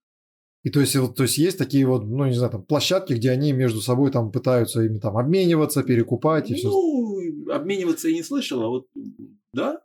И 0.66 0.70
то 0.70 0.80
есть, 0.80 0.96
вот, 0.96 1.14
то 1.14 1.22
есть 1.22 1.38
есть 1.38 1.58
такие 1.58 1.86
вот, 1.86 2.04
ну, 2.06 2.26
не 2.26 2.34
знаю, 2.34 2.50
там, 2.50 2.64
площадки, 2.64 3.12
где 3.12 3.30
они 3.30 3.52
между 3.52 3.80
собой 3.80 4.10
там 4.10 4.32
пытаются 4.32 4.82
ими 4.82 4.98
там 4.98 5.16
обмениваться, 5.16 5.84
перекупать 5.84 6.50
и 6.50 6.54
все. 6.54 6.68
Ну, 6.68 7.52
обмениваться 7.52 8.08
я 8.08 8.14
не 8.14 8.24
слышал, 8.24 8.60
а 8.64 8.68
вот 8.68 8.88
да. 9.52 9.80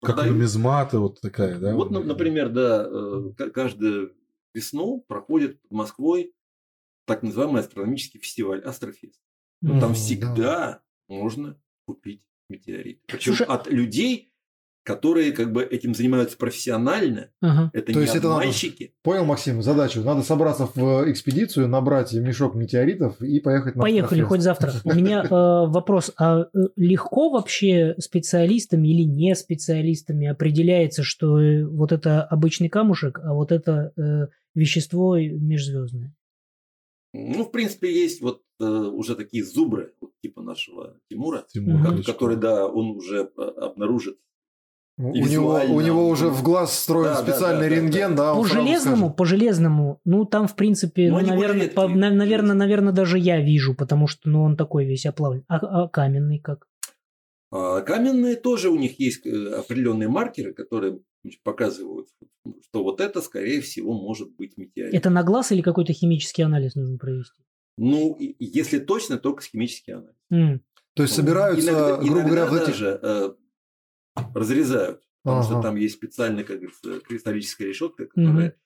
Как 0.00 0.14
продают. 0.14 0.34
нумизматы, 0.34 0.98
вот 0.98 1.20
такая, 1.20 1.58
да? 1.58 1.74
Вот, 1.74 1.90
на- 1.90 2.00
например, 2.02 2.48
да, 2.48 2.88
э, 2.90 3.32
ка- 3.36 3.50
каждую 3.50 4.14
весну 4.54 5.04
проходит 5.06 5.60
под 5.60 5.70
Москвой 5.72 6.32
так 7.04 7.22
называемый 7.22 7.60
астрономический 7.60 8.18
фестиваль 8.18 8.62
Астрофест. 8.62 9.20
Там 9.60 9.78
Ну, 9.80 9.92
всегда 9.92 10.80
можно 11.08 11.60
купить 11.84 12.22
метеорит. 12.48 13.02
Причем 13.06 13.34
Слушай, 13.34 13.48
от 13.48 13.70
людей, 13.70 14.31
которые 14.84 15.32
как 15.32 15.52
бы 15.52 15.62
этим 15.62 15.94
занимаются 15.94 16.36
профессионально. 16.36 17.30
Ага. 17.40 17.70
Это 17.72 17.92
То 17.92 17.98
не 17.98 18.00
есть 18.02 18.16
это 18.16 18.28
надо- 18.28 18.40
обманщики. 18.40 18.94
Понял, 19.02 19.24
Максим, 19.24 19.62
задачу. 19.62 20.00
Надо 20.02 20.22
собраться 20.22 20.68
в 20.74 21.10
экспедицию, 21.10 21.68
набрать 21.68 22.12
мешок 22.12 22.54
метеоритов 22.54 23.20
и 23.22 23.38
поехать 23.40 23.76
на 23.76 23.82
Поехали, 23.82 24.22
Астрофест. 24.22 24.28
хоть 24.28 24.40
завтра. 24.42 24.72
У 24.84 24.94
меня 24.94 25.22
э, 25.22 25.28
вопрос. 25.30 26.12
А 26.18 26.40
э, 26.42 26.46
легко 26.76 27.30
вообще 27.30 27.94
специалистами 27.98 28.88
или 28.88 29.02
не 29.02 29.34
специалистами 29.36 30.26
определяется, 30.26 31.02
что 31.04 31.40
э, 31.40 31.64
вот 31.64 31.92
это 31.92 32.22
обычный 32.24 32.68
камушек, 32.68 33.20
а 33.22 33.34
вот 33.34 33.52
это 33.52 33.92
э, 33.96 34.26
вещество 34.54 35.16
межзвездное? 35.18 36.12
Ну, 37.14 37.44
в 37.44 37.50
принципе, 37.52 37.92
есть 37.92 38.20
вот 38.22 38.40
э, 38.58 38.64
уже 38.64 39.14
такие 39.14 39.44
зубры, 39.44 39.92
вот 40.00 40.10
типа 40.22 40.42
нашего 40.42 40.96
Тимура, 41.10 41.44
Тимур 41.52 42.02
который, 42.04 42.36
да, 42.36 42.66
он 42.66 42.96
уже 42.96 43.30
э, 43.36 43.40
обнаружит. 43.42 44.16
У 45.10 45.14
И 45.14 45.20
него, 45.22 45.54
у 45.68 45.80
него 45.80 46.08
уже 46.08 46.28
в 46.28 46.42
глаз 46.42 46.78
строен 46.78 47.12
Да, 47.14 47.22
да, 47.22 47.32
специальный 47.32 47.68
да, 47.68 47.74
да, 47.74 47.80
рентген, 47.80 48.14
да, 48.16 48.34
По 48.34 48.38
он 48.38 48.46
сразу 48.46 48.66
железному, 48.66 48.96
скажет. 48.96 49.16
по 49.16 49.24
железному, 49.24 50.00
ну 50.04 50.24
там 50.24 50.46
в 50.48 50.54
принципе, 50.56 51.10
Ну, 51.10 51.20
ну, 51.20 51.26
наверное, 51.26 51.68
по- 51.68 51.88
на- 51.88 52.10
наверное, 52.10 52.54
наверное, 52.54 52.92
даже 52.92 53.18
я 53.18 53.40
вижу, 53.40 53.74
потому 53.74 54.06
что, 54.06 54.28
ну, 54.28 54.42
он 54.42 54.56
такой 54.56 54.84
весь 54.84 55.06
оплавлен. 55.06 55.44
А, 55.48 55.56
а 55.56 55.88
каменный 55.88 56.38
как? 56.38 56.66
А 57.50 57.80
каменные 57.82 58.36
тоже 58.36 58.70
у 58.70 58.76
них 58.76 58.98
есть 59.00 59.26
э, 59.26 59.48
определенные 59.54 60.08
маркеры, 60.08 60.54
которые 60.54 61.00
показывают, 61.44 62.08
что 62.68 62.82
вот 62.82 63.00
это, 63.00 63.20
скорее 63.20 63.60
всего, 63.60 63.92
может 63.92 64.34
быть 64.36 64.56
метеорит. 64.56 64.94
Это 64.94 65.10
на 65.10 65.22
глаз 65.22 65.52
или 65.52 65.62
какой-то 65.62 65.92
химический 65.92 66.44
анализ 66.44 66.74
нужно 66.74 66.98
провести? 66.98 67.42
Ну, 67.78 68.16
если 68.38 68.78
точно, 68.78 69.18
только 69.18 69.42
химический 69.42 69.94
анализ. 69.94 70.14
М. 70.30 70.60
То 70.94 71.02
есть 71.04 71.14
собираются, 71.14 71.70
иногда, 71.70 71.96
грубо 71.96 72.18
иногда 72.20 72.28
говоря, 72.28 72.46
в 72.46 72.54
этих... 72.54 72.66
даже 72.66 73.00
э, 73.02 73.30
разрезают, 74.34 75.00
потому 75.22 75.42
что 75.42 75.54
Ага. 75.54 75.62
там 75.62 75.76
есть 75.76 75.94
специальная, 75.94 76.44
как 76.44 76.56
говорится, 76.58 77.00
кристаллическая 77.00 77.68
решетка, 77.68 78.06
которая 78.06 78.56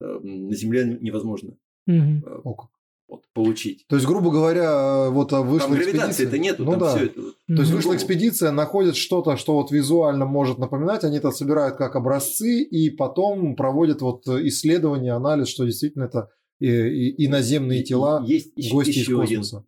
э, 0.00 0.18
на 0.22 0.54
Земле 0.54 0.98
невозможно 1.00 1.56
э, 1.86 2.20
как. 2.22 2.68
вот, 3.08 3.24
получить. 3.32 3.84
То 3.88 3.96
есть, 3.96 4.06
грубо 4.06 4.30
говоря, 4.30 5.10
вот 5.10 5.32
а, 5.32 5.42
вышла 5.42 5.68
Там 5.68 5.78
экспедиция- 5.78 6.38
нету, 6.38 6.64
Ну 6.64 6.72
там 6.72 6.80
да. 6.80 6.96
все 6.96 7.06
это. 7.06 7.20
вот. 7.20 7.34
То 7.46 7.54
есть 7.62 7.70
вышла 7.72 7.94
экспедиция, 7.96 8.50
находят 8.52 8.96
что-то, 8.96 9.36
что 9.36 9.54
вот 9.54 9.70
визуально 9.70 10.26
может 10.26 10.58
напоминать, 10.58 11.04
они 11.04 11.18
это 11.18 11.30
собирают 11.30 11.76
как 11.76 11.96
образцы 11.96 12.62
и 12.62 12.90
потом 12.90 13.56
проводят 13.56 14.00
вот 14.00 14.26
исследование, 14.26 15.12
анализ, 15.12 15.48
что 15.48 15.64
действительно 15.64 16.04
это 16.04 16.30
и- 16.60 16.66
и- 16.68 17.26
иноземные 17.26 17.80
И- 17.80 17.84
тела, 17.84 18.22
есть 18.26 18.52
еще, 18.56 18.72
гости 18.74 18.90
из 18.90 18.96
еще 18.96 19.20
один, 19.22 19.40
космоса. 19.40 19.66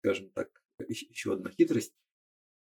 скажем 0.00 0.30
так, 0.34 0.48
еще 0.88 1.32
одна 1.34 1.50
хитрость. 1.50 1.92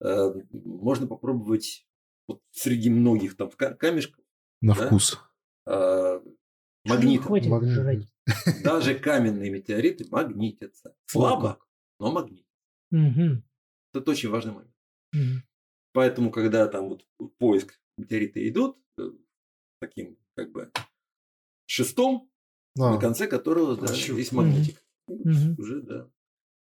Э, 0.03 0.33
можно 0.51 1.07
попробовать 1.07 1.87
вот 2.27 2.41
среди 2.51 2.89
многих 2.89 3.35
там 3.37 3.49
ка- 3.51 3.73
камешков 3.73 4.23
На 4.61 4.75
Да? 4.75 4.85
вкус. 4.87 5.17
хватит 7.21 7.49
Магнит. 7.49 8.07
Даже 8.63 8.95
каменные 8.95 9.49
метеориты 9.49 10.05
магнитятся. 10.09 10.95
Слабо, 11.05 11.59
но 11.99 12.11
магнит. 12.11 12.45
Мгм. 12.91 13.43
Это 13.93 14.11
очень 14.11 14.29
важный 14.29 14.53
момент. 14.53 14.73
Мгм. 15.13 15.43
Поэтому, 15.93 16.31
когда 16.31 16.67
там 16.67 16.89
вот 16.89 17.05
поиск 17.39 17.73
метеориты 17.97 18.47
идут, 18.47 18.77
э, 18.99 19.09
таким 19.81 20.17
как 20.35 20.51
бы 20.51 20.71
шестом, 21.65 22.29
А, 22.79 22.91
на 22.93 22.99
конце 22.99 23.27
которого 23.27 23.75
да, 23.75 23.93
есть 23.93 24.31
магнитик. 24.31 24.83
Мгм. 25.07 25.55
Уже, 25.57 25.81
да. 25.81 26.07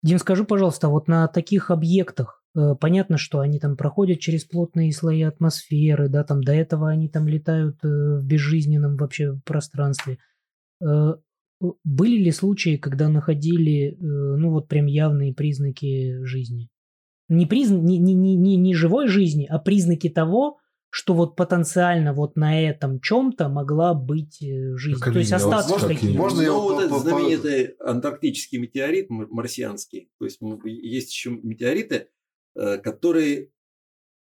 Дим, 0.03 0.19
скажи, 0.19 0.45
пожалуйста, 0.45 0.87
вот 0.89 1.07
на 1.07 1.27
таких 1.27 1.69
объектах, 1.71 2.43
понятно, 2.79 3.17
что 3.17 3.39
они 3.39 3.59
там 3.59 3.77
проходят 3.77 4.19
через 4.19 4.43
плотные 4.43 4.91
слои 4.91 5.21
атмосферы, 5.21 6.09
да, 6.09 6.23
там 6.23 6.43
до 6.43 6.53
этого 6.53 6.89
они 6.89 7.09
там 7.09 7.27
летают 7.27 7.77
э, 7.83 7.87
в 7.87 8.23
безжизненном 8.25 8.97
вообще 8.97 9.39
пространстве. 9.45 10.17
Э, 10.81 11.15
были 11.83 12.17
ли 12.17 12.31
случаи, 12.31 12.77
когда 12.77 13.09
находили, 13.09 13.91
э, 13.91 13.95
ну 14.01 14.51
вот 14.51 14.67
прям 14.67 14.85
явные 14.85 15.33
признаки 15.33 16.23
жизни? 16.23 16.69
Не, 17.29 17.45
призна... 17.45 17.77
не, 17.77 17.97
не, 17.97 18.13
не, 18.13 18.35
не, 18.35 18.55
не 18.55 18.73
живой 18.73 19.07
жизни, 19.07 19.45
а 19.49 19.59
признаки 19.59 20.09
того, 20.09 20.57
что 20.89 21.13
вот 21.13 21.35
потенциально 21.35 22.13
вот 22.13 22.37
на 22.37 22.61
этом 22.61 22.99
чем-то 23.01 23.49
могла 23.49 23.93
быть 23.93 24.41
э, 24.41 24.75
жизнь. 24.77 24.99
Как 24.99 25.13
То 25.13 25.19
есть 25.19 25.33
остатки 25.33 25.71
можно- 25.71 25.87
какие-то. 25.89 26.17
можно 26.17 26.41
я 26.41 26.47
ну, 26.47 26.61
вот 26.61 26.83
этот 26.83 27.01
знаменитый 27.01 27.65
антарктический 27.79 28.57
метеорит 28.57 29.09
марсианский. 29.09 30.09
То 30.17 30.25
есть 30.25 30.39
есть 30.63 31.11
еще 31.11 31.31
метеориты, 31.31 31.95
э, 31.95 32.05
которые 32.83 33.51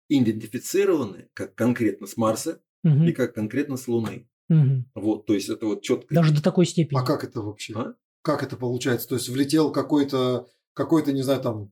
идентифицированы 0.10 1.30
как 1.34 1.56
конкретно 1.56 2.08
с 2.08 2.18
Марса 2.18 2.62
Мгм, 2.84 3.08
и 3.08 3.12
как 3.12 3.34
конкретно 3.36 3.78
с 3.78 3.88
Луны. 3.88 4.28
мгм. 4.50 4.90
Вот, 4.96 5.26
то 5.26 5.34
есть 5.34 5.50
это 5.50 5.66
вот 5.68 5.82
четко. 5.84 6.14
Даже 6.14 6.34
до 6.34 6.42
такой 6.44 6.66
степени. 6.66 6.98
а 7.00 7.04
как 7.04 7.24
это 7.24 7.42
вообще? 7.42 7.74
А? 7.76 7.96
Как 8.24 8.44
это 8.44 8.58
получается? 8.58 9.08
То 9.08 9.16
есть 9.16 9.30
влетел 9.30 9.72
какой-то, 9.72 10.48
какой-то, 10.74 11.12
не 11.14 11.22
знаю, 11.22 11.42
там 11.42 11.72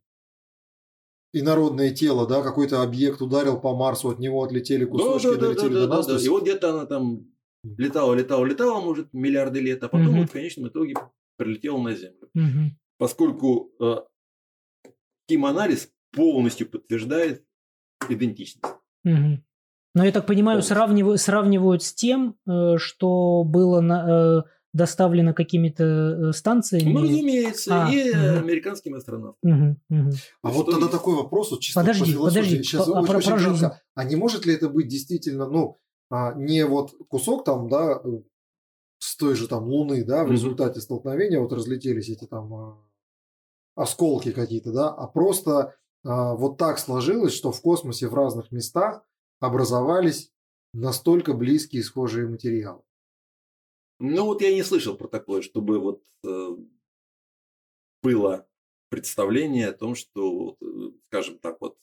инородное 1.34 1.94
тело, 1.94 2.28
да, 2.28 2.42
какой-то 2.42 2.82
объект 2.82 3.22
ударил 3.22 3.60
по 3.60 3.76
Марсу, 3.76 4.10
от 4.10 4.20
него 4.20 4.44
отлетели 4.44 4.86
Да, 4.86 4.92
кусочки, 4.92 5.26
да, 5.28 5.32
да, 5.34 5.40
да, 5.40 5.46
долетели 5.48 5.74
да, 5.74 5.80
до 5.82 5.88
да, 5.88 5.96
нас. 5.98 6.06
да. 6.06 6.12
то 6.12 6.16
есть- 6.16 6.26
И 6.26 6.30
вот 6.30 6.44
где-то 6.44 6.70
она 6.72 6.86
там 6.86 7.28
летала, 7.64 8.14
летала, 8.16 8.46
летала, 8.46 8.82
может, 8.82 9.14
миллиарды 9.14 9.60
лет, 9.60 9.84
а 9.84 9.90
потом 9.90 10.08
Мгм. 10.08 10.20
вот 10.22 10.30
в 10.30 10.34
конечном 10.34 10.68
итоге 10.70 10.96
прилетела 11.38 11.78
на 11.82 11.94
Землю. 11.96 12.30
Мгм. 12.34 12.78
Поскольку 12.98 13.72
э, 13.80 13.96
химанализ 15.30 15.92
полностью 16.12 16.70
подтверждает 16.70 17.44
идентичность. 18.10 18.64
Мгм. 19.04 19.44
Но 19.96 20.06
я 20.06 20.12
так 20.12 20.26
понимаю, 20.28 20.62
сравнивают, 20.62 21.20
сравнивают 21.22 21.84
с 21.84 21.94
тем, 21.94 22.36
э, 22.48 22.78
что 22.78 23.44
было 23.44 23.82
на- 23.82 24.40
э, 24.40 24.50
доставлено 24.72 25.34
какими-то 25.34 25.84
э, 25.84 26.32
станциями. 26.32 26.94
Ну, 26.94 27.02
разумеется, 27.02 27.88
А, 27.88 27.92
и 27.92 28.14
мгм. 28.14 28.38
американским 28.44 28.94
астронавтам. 28.96 29.38
Мгм, 29.42 29.82
мгм. 29.90 30.12
А 30.44 30.50
Что 30.50 30.58
вот 30.58 30.66
тогда 30.68 30.82
есть? 30.82 30.92
такой 30.92 31.16
вопрос, 31.16 31.52
вот 31.52 31.62
чисто 31.62 31.80
Подожди, 31.82 32.14
по 32.14 32.26
подожди, 32.26 32.58
Сейчас 32.64 32.88
а 32.88 32.92
очень, 32.92 33.08
про- 33.08 33.18
очень 33.18 33.30
про 33.32 33.38
кратко. 33.40 33.82
А 33.96 34.04
не 34.04 34.16
может 34.16 34.46
ли 34.46 34.54
это 34.54 34.70
быть 34.70 34.88
действительно, 34.88 35.48
ну, 35.50 35.80
а, 36.12 36.34
не 36.36 36.64
вот 36.66 36.92
кусок 37.08 37.44
там, 37.46 37.68
да, 37.68 38.00
с 39.00 39.16
той 39.18 39.36
же 39.36 39.48
там 39.48 39.64
Луны, 39.66 40.04
да, 40.04 40.20
в 40.22 40.26
Мгм. 40.26 40.34
результате 40.34 40.82
столкновения 40.82 41.40
вот 41.40 41.52
разлетелись 41.52 42.10
эти 42.10 42.26
там 42.26 42.54
а, 42.54 42.78
осколки 43.76 44.32
какие-то, 44.32 44.72
да, 44.72 44.90
а 44.90 45.08
просто 45.08 45.76
вот 46.04 46.58
так 46.58 46.80
сложилось, 46.80 47.34
что 47.34 47.52
в 47.52 47.62
космосе 47.62 48.08
в 48.08 48.14
разных 48.14 48.52
местах 48.52 49.06
образовались 49.40 50.32
настолько 50.74 51.34
близкие 51.34 51.84
схожие 51.84 52.28
материалы. 52.28 52.84
Ну, 54.00 54.26
вот 54.26 54.42
я 54.42 54.54
не 54.54 54.64
слышал 54.64 54.96
про 54.96 55.08
такое, 55.08 55.42
чтобы 55.42 55.80
вот 55.80 56.06
э, 56.26 56.56
было 58.02 58.48
представление 58.90 59.68
о 59.68 59.74
том, 59.74 59.96
что, 59.96 60.58
э, 60.62 60.66
скажем 61.08 61.38
так, 61.40 61.60
вот 61.60 61.78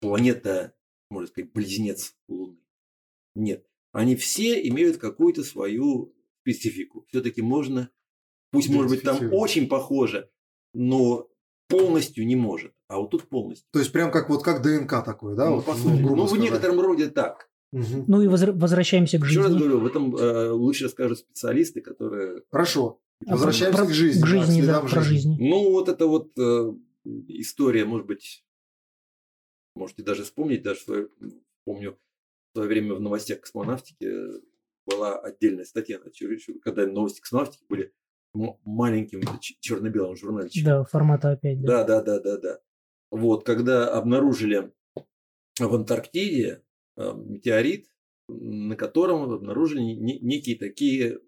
планета, 0.00 0.74
можно 1.10 1.28
сказать, 1.28 1.52
близнец 1.52 2.16
Луны. 2.28 2.58
Нет. 3.34 3.68
Они 3.92 4.16
все 4.16 4.66
имеют 4.68 4.98
какую-то 4.98 5.44
свою 5.44 6.12
специфику. 6.40 7.06
Все-таки 7.08 7.40
можно, 7.40 7.90
пусть 8.50 8.68
может 8.68 8.90
быть 8.90 9.02
там 9.02 9.32
очень 9.32 9.68
похоже, 9.68 10.30
но 10.72 11.30
полностью 11.78 12.26
не 12.26 12.36
может. 12.36 12.72
А 12.88 12.98
вот 12.98 13.10
тут 13.10 13.28
полностью. 13.28 13.66
То 13.72 13.78
есть 13.78 13.92
прям 13.92 14.10
как 14.10 14.28
вот 14.28 14.42
как 14.42 14.62
ДНК 14.62 15.04
такое, 15.04 15.34
да? 15.34 15.48
ну, 15.50 15.56
вот, 15.56 15.64
по 15.64 15.72
ну, 15.74 15.78
сути. 15.78 16.02
грубо 16.02 16.16
Ну, 16.16 16.26
в 16.26 16.38
некотором 16.38 16.80
роде 16.80 17.08
так. 17.08 17.48
Мгм. 17.72 18.04
Ну 18.06 18.22
и 18.22 18.28
возвращаемся 18.28 19.18
к 19.18 19.24
Еще 19.24 19.40
раз 19.40 19.48
жизни. 19.48 19.58
говорю, 19.58 19.80
в 19.80 19.86
этом 19.86 20.14
э, 20.16 20.50
лучше 20.50 20.84
расскажут 20.84 21.18
специалисты, 21.18 21.80
которые 21.80 22.42
Хорошо. 22.50 23.00
А 23.26 23.32
Возвращаемся 23.32 23.78
про- 23.78 23.86
к 23.88 23.92
жизни. 23.92 24.22
К 24.22 24.26
жизни, 24.26 24.62
да, 24.62 24.80
про 24.80 25.00
жизнь. 25.02 25.36
Ну, 25.38 25.70
вот 25.72 25.88
это 25.88 26.06
вот 26.06 26.30
э, 26.38 26.72
история, 27.28 27.84
может 27.84 28.06
быть, 28.06 28.44
можете 29.74 30.02
даже 30.02 30.24
вспомнить, 30.24 30.62
даже 30.62 30.80
свое- 30.80 31.08
помню, 31.64 31.98
в 32.52 32.56
свое 32.56 32.68
время 32.68 32.94
в 32.94 33.00
новостях 33.00 33.40
космонавтики 33.40 34.08
была 34.86 35.18
отдельная 35.18 35.64
статья, 35.64 35.98
когда 36.62 36.86
новости 36.86 37.20
космонавтики 37.20 37.64
были 37.68 37.92
маленьким 38.34 39.20
черно-белым 39.40 40.16
журнальчиком. 40.16 40.64
Да, 40.64 40.84
формата 40.84 41.30
опять, 41.30 41.60
да. 41.62 41.84
Да, 41.84 42.02
да, 42.02 42.02
да, 42.02 42.20
да, 42.20 42.38
да. 42.38 42.60
Вот, 43.10 43.44
когда 43.46 43.92
обнаружили 43.96 44.72
в 45.58 45.74
Антарктиде 45.74 46.64
э, 46.96 47.12
метеорит, 47.14 47.88
на 48.28 48.76
котором 48.76 49.30
обнаружили 49.32 49.80
не- 49.80 50.18
некие 50.18 50.56
такие 50.56 51.20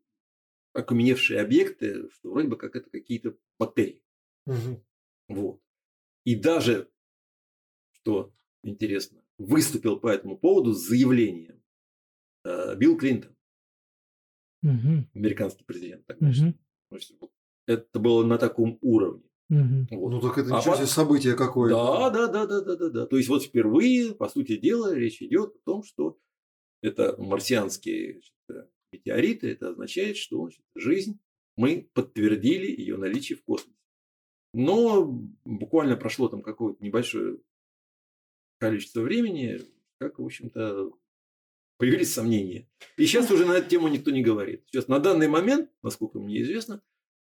окаменевшие 0.72 1.40
объекты, 1.40 2.10
что 2.10 2.30
вроде 2.30 2.48
бы 2.48 2.56
как 2.56 2.74
это 2.76 2.90
какие-то 2.90 3.36
бактерии. 3.58 4.02
Мгм. 4.46 4.84
Вот. 5.28 5.60
И 6.24 6.34
даже, 6.34 6.90
что 7.92 8.32
интересно, 8.64 9.22
выступил 9.38 10.00
по 10.00 10.08
этому 10.08 10.36
поводу 10.36 10.72
с 10.72 10.88
заявлением 10.88 11.62
э, 12.44 12.74
Билл 12.76 12.96
Клинтон, 12.98 13.36
Мгм, 14.62 15.08
американский 15.14 15.64
президент. 15.64 16.04
есть 16.20 16.40
вот 16.42 16.54
это 17.66 17.98
было 17.98 18.24
на 18.24 18.38
таком 18.38 18.78
уровне. 18.80 19.24
мгм. 19.48 19.86
Вот. 19.90 20.10
Ну 20.10 20.20
так 20.20 20.38
это 20.38 20.54
А 20.54 20.58
ничего 20.58 20.72
пот- 20.72 20.78
себе 20.78 20.86
событие 20.86 21.34
какое. 21.34 21.70
Да, 21.70 22.10
да, 22.10 22.26
да, 22.28 22.46
да, 22.46 22.60
да, 22.60 22.76
да, 22.76 22.88
да. 22.90 23.06
То 23.06 23.16
есть 23.16 23.28
вот 23.28 23.42
впервые, 23.44 24.14
по 24.14 24.28
сути 24.28 24.56
дела, 24.56 24.94
речь 24.94 25.22
идет 25.22 25.54
о 25.54 25.58
том, 25.64 25.82
что 25.82 26.18
это 26.82 27.16
марсианские 27.18 28.20
значит, 28.48 28.70
метеориты. 28.92 29.50
Это 29.50 29.70
означает, 29.70 30.16
что 30.16 30.42
значит, 30.42 30.62
жизнь, 30.74 31.18
мы 31.56 31.88
подтвердили 31.94 32.66
ее 32.66 32.96
наличие 32.96 33.38
в 33.38 33.44
космосе. 33.44 33.72
Но 34.52 35.04
буквально 35.44 35.96
прошло 35.96 36.28
там 36.28 36.42
какое-то 36.42 36.82
небольшое 36.84 37.38
количество 38.58 39.00
времени, 39.02 39.60
как, 39.98 40.18
в 40.18 40.24
общем-то, 40.24 40.90
появились 41.78 42.12
сомнения. 42.12 42.68
И 42.96 43.06
сейчас 43.06 43.30
уже 43.30 43.44
на 43.46 43.52
эту 43.52 43.68
тему 43.68 43.88
никто 43.88 44.10
не 44.10 44.22
говорит. 44.22 44.64
Сейчас 44.66 44.88
на 44.88 44.98
данный 44.98 45.28
момент, 45.28 45.70
насколько 45.82 46.18
мне 46.18 46.42
известно, 46.42 46.82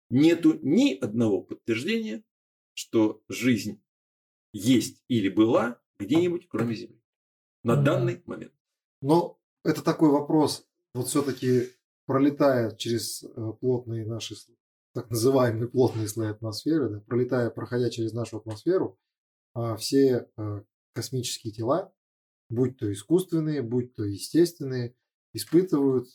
нету 0.10 0.60
ни 0.62 0.94
одного 0.94 1.42
подтверждения, 1.42 2.24
что 2.74 3.22
жизнь 3.30 3.82
есть 4.52 5.04
или 5.08 5.30
была 5.30 5.82
где-нибудь, 6.00 6.48
кроме 6.48 6.76
Земли. 6.76 7.02
На 7.64 7.76
данный 7.76 8.22
момент. 8.26 8.54
Но 9.02 9.40
это 9.64 9.82
такой 9.82 10.10
вопрос, 10.10 10.68
вот 10.94 11.08
все-таки 11.08 11.70
пролетая 12.06 12.76
через 12.76 13.24
э, 13.24 13.54
плотные 13.60 14.06
наши, 14.06 14.36
так 14.94 15.10
называемые 15.10 15.70
плотные 15.70 16.08
слои 16.08 16.30
атмосферы, 16.30 16.90
да, 16.90 17.00
пролетая, 17.02 17.50
проходя 17.50 17.90
через 17.90 18.14
нашу 18.14 18.38
атмосферу, 18.38 19.00
а, 19.54 19.78
все 19.78 20.30
э, 20.36 20.64
космические 20.94 21.54
тела, 21.54 21.94
будь 22.54 22.78
то 22.78 22.92
искусственные, 22.92 23.62
будь 23.62 23.94
то 23.96 24.04
естественные, 24.04 24.96
испытывают, 25.34 26.08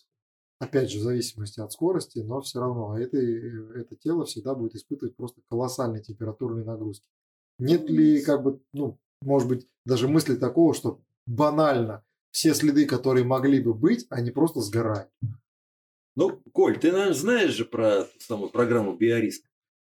опять 0.61 0.91
же, 0.91 0.99
в 0.99 1.03
зависимости 1.03 1.61
от 1.61 1.73
скорости, 1.73 2.21
но 2.21 2.41
все 2.41 2.61
равно 2.61 2.99
это, 2.99 3.17
э, 3.17 3.81
это 3.81 3.97
тело 3.97 4.25
всегда 4.25 4.55
будет 4.55 4.75
испытывать 4.75 5.17
просто 5.17 5.41
колоссальные 5.49 6.03
температурные 6.03 6.65
нагрузки. 6.65 7.09
Нет 7.59 7.91
ли, 7.91 8.23
как 8.23 8.43
бы, 8.43 8.61
ну, 8.73 8.99
может 9.21 9.49
быть, 9.49 9.67
даже 9.85 10.07
мысли 10.07 10.37
такого, 10.37 10.75
что 10.75 11.01
банально 11.27 12.05
все 12.31 12.55
следы, 12.55 12.87
которые 12.87 13.25
могли 13.25 13.61
бы 13.61 13.75
быть, 13.75 14.07
они 14.11 14.31
просто 14.31 14.61
сгорают. 14.61 15.11
Ну, 16.15 16.41
Коль, 16.53 16.79
ты, 16.79 16.93
наверное, 16.93 17.15
знаешь 17.15 17.55
же 17.55 17.65
про 17.65 18.05
ту 18.05 18.21
самую 18.21 18.51
программу 18.51 18.97
Биориск. 18.97 19.45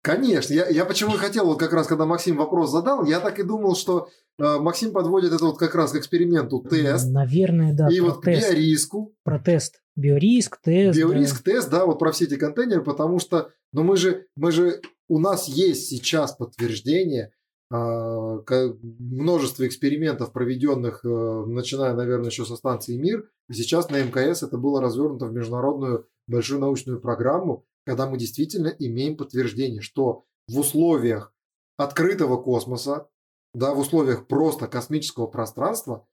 Конечно, 0.03 0.53
я, 0.53 0.67
я 0.67 0.85
почему 0.85 1.13
и 1.13 1.17
хотел, 1.17 1.45
вот 1.45 1.59
как 1.59 1.73
раз, 1.73 1.85
когда 1.85 2.05
Максим 2.05 2.35
вопрос 2.37 2.71
задал, 2.71 3.05
я 3.05 3.19
так 3.19 3.37
и 3.37 3.43
думал, 3.43 3.75
что 3.75 4.09
э, 4.39 4.57
Максим 4.57 4.93
подводит 4.93 5.31
это 5.31 5.45
вот 5.45 5.59
как 5.59 5.75
раз 5.75 5.91
к 5.91 5.95
эксперименту 5.95 6.59
тест, 6.67 7.11
Наверное, 7.11 7.73
да. 7.73 7.87
и 7.87 7.99
вот 7.99 8.21
к 8.21 8.25
тест. 8.25 8.49
биориску, 8.49 9.13
Про 9.23 9.37
тест. 9.37 9.81
Биориск, 9.95 10.59
тест. 10.59 10.97
да. 10.97 11.05
биориск, 11.05 11.43
тест, 11.43 11.69
да, 11.69 11.85
вот 11.85 11.99
про 11.99 12.11
все 12.11 12.25
эти 12.25 12.35
контейнеры, 12.35 12.81
потому 12.81 13.19
что, 13.19 13.51
ну 13.73 13.83
мы 13.83 13.95
же, 13.95 14.25
мы 14.35 14.51
же, 14.51 14.81
у 15.07 15.19
нас 15.19 15.47
есть 15.47 15.89
сейчас 15.89 16.31
подтверждение 16.31 17.31
а, 17.69 18.39
множество 18.81 19.67
экспериментов, 19.67 20.33
проведенных, 20.33 21.05
э, 21.05 21.45
начиная, 21.47 21.93
наверное, 21.93 22.29
еще 22.29 22.43
со 22.43 22.57
станции 22.57 22.97
«Мир», 22.97 23.29
и 23.49 23.53
сейчас 23.53 23.89
на 23.89 24.01
МКС 24.01 24.43
это 24.43 24.57
было 24.57 24.81
развернуто 24.81 25.27
в 25.27 25.33
международную 25.33 26.07
большую 26.27 26.59
научную 26.59 26.99
программу, 26.99 27.65
когда 27.85 28.09
мы 28.09 28.17
действительно 28.17 28.67
имеем 28.67 29.17
подтверждение, 29.17 29.81
что 29.81 30.25
в 30.47 30.59
условиях 30.59 31.33
открытого 31.77 32.41
космоса, 32.41 33.07
да, 33.53 33.73
в 33.73 33.79
условиях 33.79 34.27
просто 34.27 34.67
космического 34.67 35.27
пространства 35.27 36.07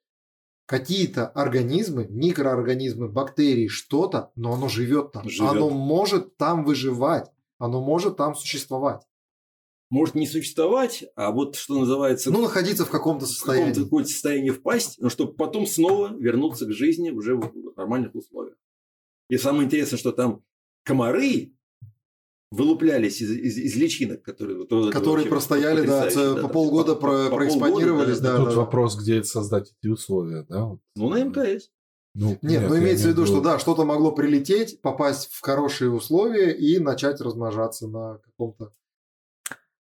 какие-то 0.66 1.26
организмы, 1.28 2.06
микроорганизмы, 2.10 3.08
бактерии, 3.08 3.68
что-то, 3.68 4.32
но 4.36 4.52
оно 4.52 4.68
живет 4.68 5.12
там. 5.12 5.28
Живет. 5.28 5.50
Оно 5.50 5.70
может 5.70 6.36
там 6.36 6.64
выживать, 6.64 7.30
оно 7.58 7.82
может 7.82 8.16
там 8.16 8.34
существовать. 8.34 9.02
Может 9.90 10.14
не 10.14 10.26
существовать, 10.26 11.04
а 11.16 11.30
вот 11.30 11.56
что 11.56 11.78
называется, 11.78 12.30
Ну, 12.30 12.42
находиться 12.42 12.84
в 12.84 12.90
каком-то 12.90 13.24
в 13.24 13.28
состоянии. 13.30 13.68
каком-то 13.70 13.84
какое-то 13.84 14.10
состоянии 14.10 14.50
впасть, 14.50 15.00
но 15.00 15.08
чтобы 15.08 15.32
потом 15.32 15.66
снова 15.66 16.14
вернуться 16.14 16.66
к 16.66 16.72
жизни 16.72 17.10
уже 17.10 17.36
в 17.36 17.74
нормальных 17.74 18.14
условиях. 18.14 18.58
И 19.30 19.38
самое 19.38 19.64
интересное, 19.64 19.98
что 19.98 20.12
там 20.12 20.42
комары 20.84 21.54
вылуплялись 22.50 23.20
из, 23.20 23.30
из- 23.30 23.58
из 23.58 23.76
личинок, 23.76 24.22
которые... 24.22 24.58
вот 24.58 24.68
Которые 24.92 25.16
вообще 25.16 25.28
простояли, 25.28 25.86
да, 25.86 26.10
ц- 26.10 26.36
по 26.36 26.48
полгода 26.48 26.94
По- 26.94 27.00
про- 27.00 27.28
по 27.28 27.36
проэкспонировались, 27.36 28.18
полгода, 28.18 28.22
да, 28.22 28.36
Тут 28.38 28.48
да. 28.50 28.56
вопрос, 28.56 28.96
где 28.96 29.22
создать 29.22 29.72
эти 29.80 29.90
условия, 29.90 30.46
да? 30.48 30.64
вот. 30.64 30.80
Ну, 30.96 31.10
на 31.10 31.22
МКС. 31.24 31.70
Ну, 32.14 32.38
Нет, 32.42 32.64
ну 32.68 32.74
я 32.74 32.80
имеется 32.80 33.06
в 33.08 33.10
виду, 33.10 33.26
что 33.26 33.40
да, 33.40 33.58
что-то 33.58 33.84
могло 33.84 34.10
прилететь, 34.12 34.80
попасть 34.80 35.30
в 35.30 35.40
хорошие 35.40 35.90
условия 35.90 36.52
и 36.52 36.78
начать 36.78 37.20
размножаться 37.20 37.86
на 37.86 38.18
каком-то... 38.24 38.70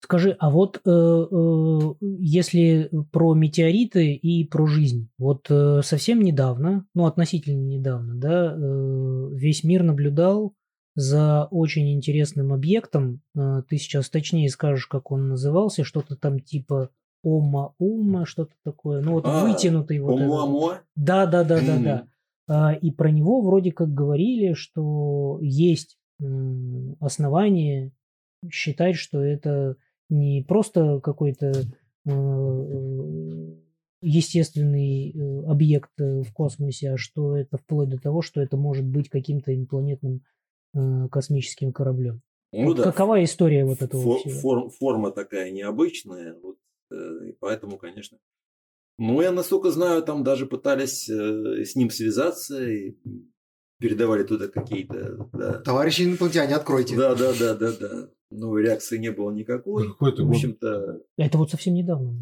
Скажи, 0.01 0.36
а 0.39 0.49
вот 0.49 0.82
э, 0.84 0.89
э, 0.89 1.80
если 2.20 2.89
про 3.11 3.36
метеориты 3.36 4.14
и 4.14 4.45
про 4.45 4.68
жизнь, 4.68 5.09
вот 5.18 5.45
э, 5.49 5.82
совсем 5.84 6.22
недавно, 6.22 6.86
ну 6.93 7.05
относительно 7.05 7.61
недавно, 7.66 8.16
да, 8.16 8.53
э, 8.53 9.30
весь 9.34 9.64
мир 9.64 9.84
наблюдал 9.84 10.55
за 10.96 11.48
очень 11.50 11.91
интересным 11.94 12.54
объектом. 12.54 13.22
Э, 13.36 13.64
ты 13.68 13.78
сейчас 13.78 14.10
точнее 14.10 14.50
скажешь, 14.50 14.88
как 14.88 15.12
он 15.12 15.30
назывался, 15.30 15.84
что-то 15.84 16.16
там 16.16 16.39
типа 16.39 16.89
Ома-Ума, 17.24 18.26
что-то 18.26 18.54
такое. 18.64 19.02
Ну 19.02 19.14
вот 19.14 19.26
А, 19.26 19.46
вытянутый 19.46 20.00
вот. 20.00 20.20
Омуамуа. 20.20 20.82
Да, 20.96 21.26
да, 21.26 21.44
да, 21.44 21.62
да, 21.62 21.80
да. 21.80 22.08
А, 22.48 22.74
И 22.74 22.91
про 22.91 23.10
него 23.10 23.41
вроде 23.41 23.72
как 23.72 23.94
говорили, 23.94 24.54
что 24.54 25.39
есть 25.41 25.98
основания 27.00 27.91
считать, 28.52 28.96
что 28.96 29.22
это 29.22 29.78
не 30.10 30.44
просто 30.48 31.00
какой-то 31.00 31.48
э, 31.48 31.64
э, 32.06 33.56
естественный 34.02 35.16
объект 35.48 35.91
в 35.98 36.32
космосе, 36.34 36.91
а 36.91 36.98
что 36.98 37.36
это 37.38 37.58
вплоть 37.58 37.89
до 37.89 37.98
того, 37.98 38.22
что 38.22 38.41
это 38.41 38.58
может 38.58 38.86
быть 38.86 39.10
каким-то 39.10 39.56
инопланетным 39.56 40.22
космическим 41.11 41.71
кораблем. 41.74 42.21
Ну 42.51 42.65
Вот 42.67 42.78
да, 42.78 42.84
Какова 42.84 43.24
история 43.24 43.65
вот 43.65 43.82
этого 43.82 44.01
фо- 44.01 44.19
всего? 44.19 44.39
форм- 44.39 44.69
форма 44.69 45.11
такая 45.11 45.51
необычная, 45.51 46.36
вот, 46.41 46.57
э, 46.91 47.30
и 47.30 47.32
поэтому, 47.39 47.78
конечно. 47.78 48.17
Ну, 48.99 49.21
я, 49.21 49.32
насколько 49.32 49.71
знаю, 49.71 50.03
там 50.03 50.24
даже 50.24 50.45
пытались 50.45 51.09
э, 51.09 51.63
с 51.65 51.76
ним 51.76 51.89
связаться 51.89 52.63
и 52.63 52.95
передавали 53.80 54.24
туда 54.24 54.47
какие-то... 54.47 55.30
Да, 55.34 55.53
Товарищи 55.61 56.03
инопланетяне, 56.03 56.55
откройте. 56.55 56.95
да, 56.95 57.15
да, 57.15 57.34
да, 57.38 57.55
да, 57.55 57.71
да. 57.71 58.09
Но 58.30 58.57
реакции 58.57 58.97
не 58.97 59.11
было 59.11 59.32
никакой. 59.32 59.88
Какой 59.89 60.11
это 60.11 60.21
В 60.24 60.28
год? 60.28 60.36
общем-то, 60.36 61.01
Это 61.17 61.38
вот 61.39 61.49
совсем 61.51 61.74
недавно. 61.74 62.13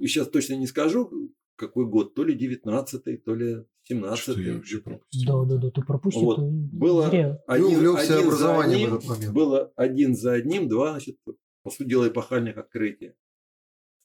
сейчас 0.00 0.28
точно 0.28 0.54
не 0.54 0.66
скажу, 0.66 1.32
какой 1.56 1.86
год, 1.86 2.14
то 2.14 2.24
ли 2.24 2.34
19-й, 2.36 3.16
то 3.18 3.34
ли 3.34 3.64
Что-то 3.88 4.40
я 4.40 4.48
17-й. 4.48 4.56
вообще 4.56 4.78
пропустил. 4.80 5.46
Да, 5.46 5.54
да, 5.54 5.62
да, 5.62 5.70
ты 5.70 5.82
пропустил. 5.82 6.24
Вот. 6.24 6.38
Было 6.40 7.08
зря. 7.08 7.42
Ты 7.46 7.64
увлекся 7.64 8.06
за 8.06 8.20
образованием 8.20 8.80
в 8.80 8.84
одним, 8.84 8.94
этот 8.96 9.08
момент. 9.08 9.32
Было 9.34 9.72
один 9.76 10.14
за 10.14 10.32
одним, 10.32 10.68
два, 10.68 10.90
значит, 10.92 11.18
по 11.62 11.70
сути 11.70 11.88
дела, 11.88 12.08
эпохальных 12.08 12.56
открытия. 12.58 13.16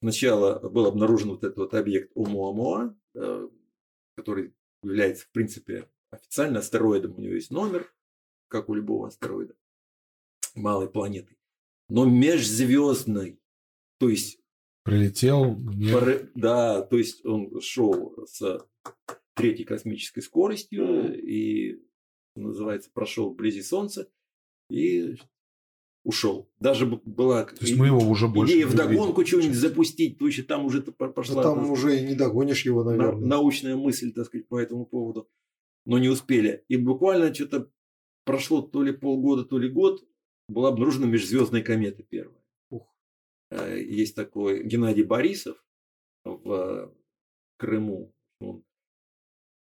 Сначала 0.02 0.60
был 0.68 0.86
обнаружен 0.86 1.30
вот 1.30 1.44
этот 1.44 1.58
вот 1.58 1.74
объект 1.74 2.16
Оumuamua, 2.16 2.96
э, 3.16 3.50
который 4.16 4.54
является, 4.84 5.26
в 5.26 5.32
принципе, 5.32 5.90
официально 6.12 6.60
астероидом. 6.60 7.16
У 7.16 7.22
него 7.22 7.34
есть 7.36 7.52
номер, 7.52 7.92
как 8.50 8.70
у 8.70 8.74
любого 8.74 9.08
астероида, 9.08 9.56
малой 10.56 10.90
планеты. 10.90 11.38
Но 11.90 12.06
межзвездный. 12.06 13.40
То 14.00 14.10
есть 14.10 14.40
Прилетел, 14.84 15.56
Пор- 15.92 16.30
Да, 16.36 16.82
то 16.82 16.98
есть 16.98 17.26
он 17.26 17.62
шел 17.62 18.14
с 18.28 18.68
третьей 19.36 19.66
космической 19.66 20.22
скоростью 20.22 21.14
и, 21.22 21.82
называется, 22.36 22.90
прошел 22.94 23.32
вблизи 23.34 23.62
Солнца 23.62 24.10
и 24.70 25.16
ушел. 26.04 26.50
Даже 26.60 26.86
была 26.86 27.46
то 27.46 27.66
есть 27.66 27.78
мы 27.78 27.88
его 27.88 28.00
уже 28.00 28.28
больше 28.28 28.54
идея 28.54 28.68
вдогонку 28.68 29.26
что-нибудь 29.26 29.56
запустить, 29.56 30.18
то 30.20 30.28
есть 30.28 30.46
там 30.48 30.66
уже 30.66 30.82
по- 30.82 31.08
Да 31.08 31.14
там 31.42 31.62
так 31.62 31.70
уже 31.72 32.00
и 32.00 32.06
не 32.06 32.16
догонишь 32.16 32.66
его, 32.66 32.84
на- 32.84 32.92
наверное. 32.96 33.26
научная 33.28 33.76
мысль, 33.76 34.12
так 34.14 34.26
сказать, 34.26 34.48
по 34.48 34.60
этому 34.60 34.86
поводу, 34.86 35.30
но 35.86 35.98
не 35.98 36.10
успели. 36.10 36.66
И 36.68 36.76
буквально 36.78 37.34
что-то 37.34 37.72
прошло 38.26 38.62
то 38.62 38.84
ли 38.84 38.92
полгода, 38.92 39.46
то 39.46 39.58
ли 39.58 39.70
год, 39.70 40.06
была 40.50 40.70
обнаружена 40.70 41.08
межзвездная 41.08 41.62
комета 41.64 42.04
первая. 42.04 42.44
Ух. 42.70 42.94
Э, 43.50 43.80
Есть 43.82 44.16
такой 44.16 44.64
Геннадий 44.66 45.04
Борисов 45.04 45.58
в 46.26 46.52
э, 46.52 46.94
Крыму. 47.58 48.14
Он 48.42 48.64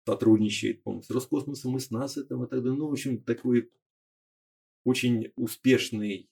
сотрудничает, 0.07 0.83
по-моему, 0.83 1.03
с 1.03 1.11
Роскосмосом 1.11 1.77
и 1.77 1.81
с 1.81 1.91
НАСА 1.91 2.25
там, 2.25 2.45
и 2.45 2.49
так 2.49 2.63
далее. 2.63 2.79
Ну, 2.79 2.89
в 2.89 2.93
общем, 2.93 3.21
такой 3.23 3.71
очень 4.85 5.33
успешный, 5.37 6.31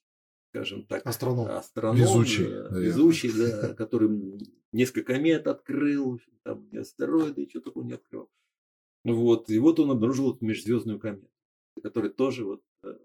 скажем 0.51 0.87
так, 0.87 1.05
Астроном. 1.05 1.49
астроном, 1.49 1.97
Везучий, 1.97 2.45
да, 2.45 2.51
наверное. 2.51 2.81
везучий, 2.81 3.33
да, 3.37 3.75
который 3.75 4.39
несколько 4.73 5.15
комет 5.15 5.49
открыл, 5.49 6.21
там 6.45 6.69
и 6.69 6.77
астероиды, 6.79 7.43
и 7.43 7.51
что 7.51 7.61
такое 7.61 7.85
не 7.85 7.93
открыл. 7.95 8.31
Вот, 9.05 9.51
и 9.51 9.59
вот 9.59 9.81
он 9.81 9.91
обнаружил 9.91 10.39
межзвездную 10.41 11.01
комету, 11.01 11.29
которая 11.83 12.11
тоже 12.13 12.45
вот 12.45 12.63
э, 12.85 12.97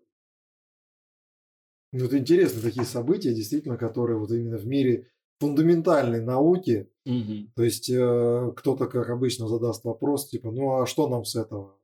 Ну, 1.92 2.06
это 2.06 2.20
интересно, 2.20 2.62
такие 2.62 2.86
события, 2.86 3.34
действительно, 3.34 3.78
которые 3.78 4.20
вот 4.20 4.32
именно 4.32 4.58
в 4.58 4.68
мире 4.68 5.12
фундаментальной 5.40 6.22
науки, 6.22 6.90
мгм. 7.06 7.52
то 7.56 7.64
есть 7.64 7.90
э, 7.90 8.52
кто-то, 8.56 8.88
как 8.88 9.10
обычно, 9.10 9.48
задаст 9.48 9.84
вопрос, 9.86 10.30
типа, 10.30 10.52
ну 10.52 10.82
а 10.82 10.86
что 10.86 11.08
нам 11.08 11.26
с 11.26 11.36
этого? 11.36 11.76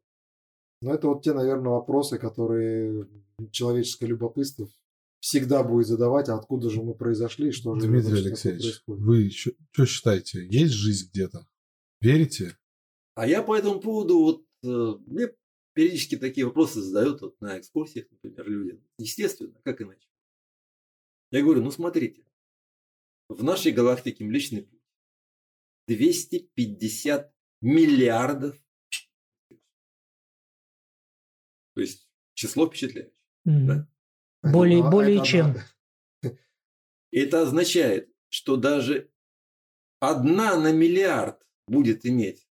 Ну, 0.81 0.91
это 0.93 1.07
вот 1.07 1.23
те, 1.23 1.33
наверное, 1.33 1.71
вопросы, 1.71 2.19
которые 2.19 3.07
человеческое 3.51 4.07
любопытство 4.07 4.67
всегда 5.19 5.63
будет 5.63 5.87
задавать, 5.87 6.29
а 6.29 6.35
откуда 6.35 6.69
же 6.69 6.83
мы 6.83 6.93
произошли, 6.93 7.51
что 7.51 7.73
же 7.79 7.87
Дмитрий 7.87 8.19
Алексеевич, 8.19 8.81
вы 8.85 9.29
что 9.29 9.85
считаете? 9.85 10.45
Есть 10.45 10.73
жизнь 10.73 11.09
где-то? 11.11 11.47
Верите? 12.01 12.57
А 13.15 13.25
я 13.25 13.41
по 13.41 13.57
этому 13.57 13.79
поводу 13.79 14.19
вот 14.19 14.45
э, 14.63 14.93
мне 15.07 15.31
периодически 15.73 16.17
такие 16.17 16.45
вопросы 16.45 16.81
задают 16.81 17.21
вот 17.21 17.39
на 17.41 17.57
экскурсиях, 17.57 18.05
например, 18.11 18.47
люди. 18.47 18.81
Естественно, 18.99 19.53
как 19.63 19.81
иначе? 19.81 20.07
Я 21.31 21.41
говорю, 21.41 21.63
ну 21.63 21.71
смотрите, 21.71 22.24
в 23.29 23.43
нашей 23.43 23.71
галактике 23.71 24.23
Млечный 24.23 24.63
Путь 24.63 24.81
250 25.87 27.33
миллиардов. 27.61 28.57
То 31.73 31.81
есть 31.81 32.07
число 32.33 32.67
впечатляющее. 32.67 33.13
Мгм. 33.45 33.67
Да. 33.67 33.91
Более, 34.51 34.79
одна- 34.79 34.91
более 34.91 35.17
это 35.17 35.25
чем. 35.25 35.45
одна- 35.51 35.67
Это 37.11 37.41
означает, 37.41 38.13
что 38.29 38.57
даже 38.57 39.11
одна 39.99 40.59
на 40.59 40.71
миллиард 40.71 41.41
будет 41.67 42.05
иметь 42.05 42.47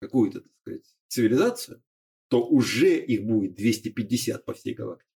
какую-то, 0.00 0.40
так 0.42 0.52
сказать, 0.60 0.96
цивилизацию, 1.08 1.82
то 2.28 2.44
уже 2.46 2.98
их 2.98 3.24
будет 3.24 3.54
250 3.54 4.44
по 4.44 4.52
всей 4.54 4.74
галактике. 4.74 5.10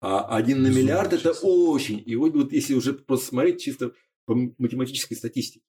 А 0.00 0.36
один 0.36 0.62
на 0.62 0.68
миллиард 0.68 1.12
это 1.12 1.34
число. 1.34 1.70
очень. 1.70 2.02
И 2.04 2.16
вот, 2.16 2.34
вот 2.34 2.52
если 2.52 2.74
уже 2.74 2.94
просто 2.94 3.26
смотреть 3.26 3.60
чисто 3.60 3.92
по 4.24 4.34
математической 4.34 5.14
статистике. 5.14 5.64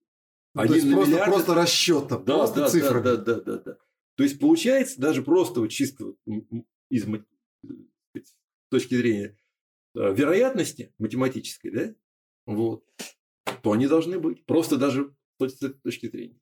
Ну, 0.54 0.68
то 0.68 0.74
есть 0.74 0.86
на 0.86 0.94
просто, 0.94 1.12
миллиард 1.12 1.34
просто 1.34 1.52
это- 1.52 1.62
расчет 1.62 2.08
там, 2.08 2.26
да, 2.26 2.38
просто 2.38 2.60
да, 2.62 2.70
цифры. 2.70 3.02
Да, 3.02 3.18
да, 3.18 3.36
да, 3.36 3.42
да, 3.42 3.58
да. 3.58 3.78
То 4.16 4.24
есть 4.24 4.40
получается 4.40 5.00
даже 5.00 5.22
просто 5.22 5.62
вот 5.62 5.68
чисто 5.68 6.06
вот 6.06 6.18
из 6.90 7.04
с 7.04 8.70
точки 8.70 8.96
зрения 8.96 9.38
э, 9.96 10.14
вероятности 10.14 10.94
математической, 10.98 11.70
да, 11.70 11.96
вот, 12.46 12.86
то 13.62 13.72
они 13.74 13.88
должны 13.88 14.20
быть. 14.20 14.46
Просто 14.46 14.78
даже 14.78 15.14
с 15.40 15.58
точки 15.84 16.10
зрения. 16.10 16.40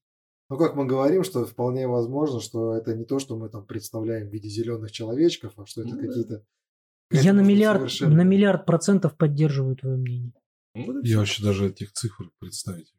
Ну, 0.49 0.57
как 0.57 0.75
мы 0.75 0.85
говорим, 0.85 1.23
что 1.23 1.45
вполне 1.45 1.87
возможно, 1.87 2.39
что 2.39 2.75
это 2.75 2.95
не 2.95 3.05
то, 3.05 3.19
что 3.19 3.37
мы 3.37 3.49
там 3.49 3.65
представляем 3.65 4.29
в 4.29 4.33
виде 4.33 4.49
зеленых 4.49 4.91
человечков, 4.91 5.53
а 5.57 5.65
что 5.65 5.81
это 5.81 5.95
Ну 5.95 6.23
да. 6.25 6.43
Я 7.11 7.33
на 7.33 7.41
миллиард, 7.41 7.79
совершенно- 7.79 8.15
на 8.17 8.21
миллиард 8.21 8.65
процентов 8.65 9.17
поддерживаю 9.17 9.75
твое 9.75 9.97
мнение. 9.97 10.33
Вот 10.75 11.03
и 11.03 11.07
Я 11.09 11.17
вообще 11.17 11.43
даже 11.43 11.67
этих 11.69 11.91
цифр 11.93 12.29
представить. 12.39 12.93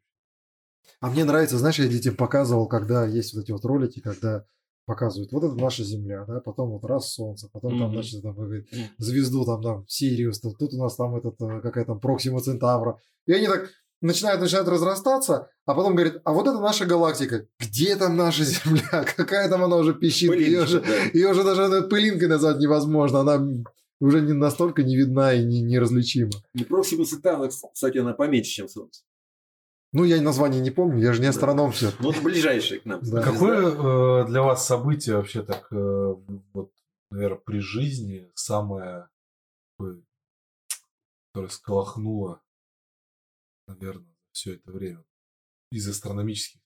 А 0.99 1.09
мне 1.09 1.23
нравится, 1.23 1.57
знаешь, 1.57 1.79
я 1.79 1.87
детям 1.87 2.15
показывал, 2.15 2.67
когда 2.67 3.05
есть 3.05 3.33
вот 3.33 3.43
эти 3.43 3.51
вот 3.51 3.63
ролики, 3.65 4.01
когда 4.01 4.45
показывают, 4.85 5.31
вот 5.31 5.43
это 5.43 5.55
наша 5.55 5.83
Земля, 5.83 6.25
да, 6.27 6.41
потом 6.41 6.71
вот 6.71 6.83
раз 6.83 7.13
Солнце, 7.13 7.47
потом 7.51 7.79
там, 7.79 7.93
значит, 7.93 8.21
там, 8.21 8.35
говорит, 8.35 8.67
звезду 8.97 9.45
там, 9.45 9.61
там, 9.61 9.85
Сириус, 9.87 10.39
тут, 10.41 10.57
тут 10.57 10.73
у 10.73 10.77
нас 10.77 10.95
там 10.95 11.15
этот, 11.15 11.41
э, 11.41 11.61
какая 11.61 11.85
там 11.85 11.99
Проксима 11.99 12.41
Центавра. 12.41 12.99
И 13.25 13.31
они 13.31 13.47
так 13.47 13.69
начинают, 14.01 14.41
начинают 14.41 14.67
разрастаться, 14.67 15.49
а 15.65 15.73
потом 15.75 15.95
говорят, 15.95 16.21
а 16.25 16.33
вот 16.33 16.47
это 16.47 16.59
наша 16.59 16.85
галактика. 16.85 17.47
Где 17.59 17.95
там 17.95 18.17
наша 18.17 18.43
Земля? 18.45 19.05
Какая 19.15 19.47
там 19.49 19.63
она 19.63 19.77
уже 19.77 19.93
песчинка? 19.93 20.37
Ее 20.37 20.65
же, 20.65 20.81
да. 20.81 21.03
ее 21.13 21.33
же 21.33 21.43
даже 21.43 21.61
э, 21.63 21.81
пылинкой 21.83 22.27
назвать 22.27 22.59
невозможно. 22.59 23.21
Она 23.21 23.63
уже 24.01 24.21
не 24.21 24.33
настолько 24.33 24.83
не 24.83 24.97
видна 24.97 25.33
и 25.33 25.45
не, 25.45 25.61
неразличима. 25.61 26.31
Ну, 26.53 26.65
Проксима 26.65 27.05
Центавра, 27.05 27.49
кстати, 27.49 27.99
она 27.99 28.13
поменьше, 28.13 28.51
чем 28.51 28.67
Солнце. 28.67 29.03
Ну, 29.93 30.03
я 30.05 30.21
название 30.21 30.61
не 30.61 30.71
помню, 30.71 31.03
я 31.03 31.13
же 31.13 31.19
не 31.19 31.25
Да. 31.25 31.29
астроном 31.29 31.71
все. 31.71 31.91
Ну, 31.99 32.11
это 32.11 32.21
ближайшее 32.21 32.79
к 32.79 32.85
нам. 32.85 32.99
Да. 33.01 33.05
звезда. 33.05 33.31
Какое 33.31 34.23
э, 34.23 34.27
для 34.27 34.41
вас 34.41 34.65
событие 34.65 35.17
вообще 35.17 35.43
так, 35.43 35.67
э, 35.71 36.15
вот, 36.53 36.73
наверное, 37.11 37.37
при 37.39 37.59
жизни 37.59 38.31
самое, 38.33 39.09
которое 39.77 41.49
сколохнуло, 41.49 42.41
наверное, 43.67 44.15
все 44.31 44.55
это 44.55 44.71
время? 44.71 45.03
Из 45.71 45.87
астрономических. 45.87 46.61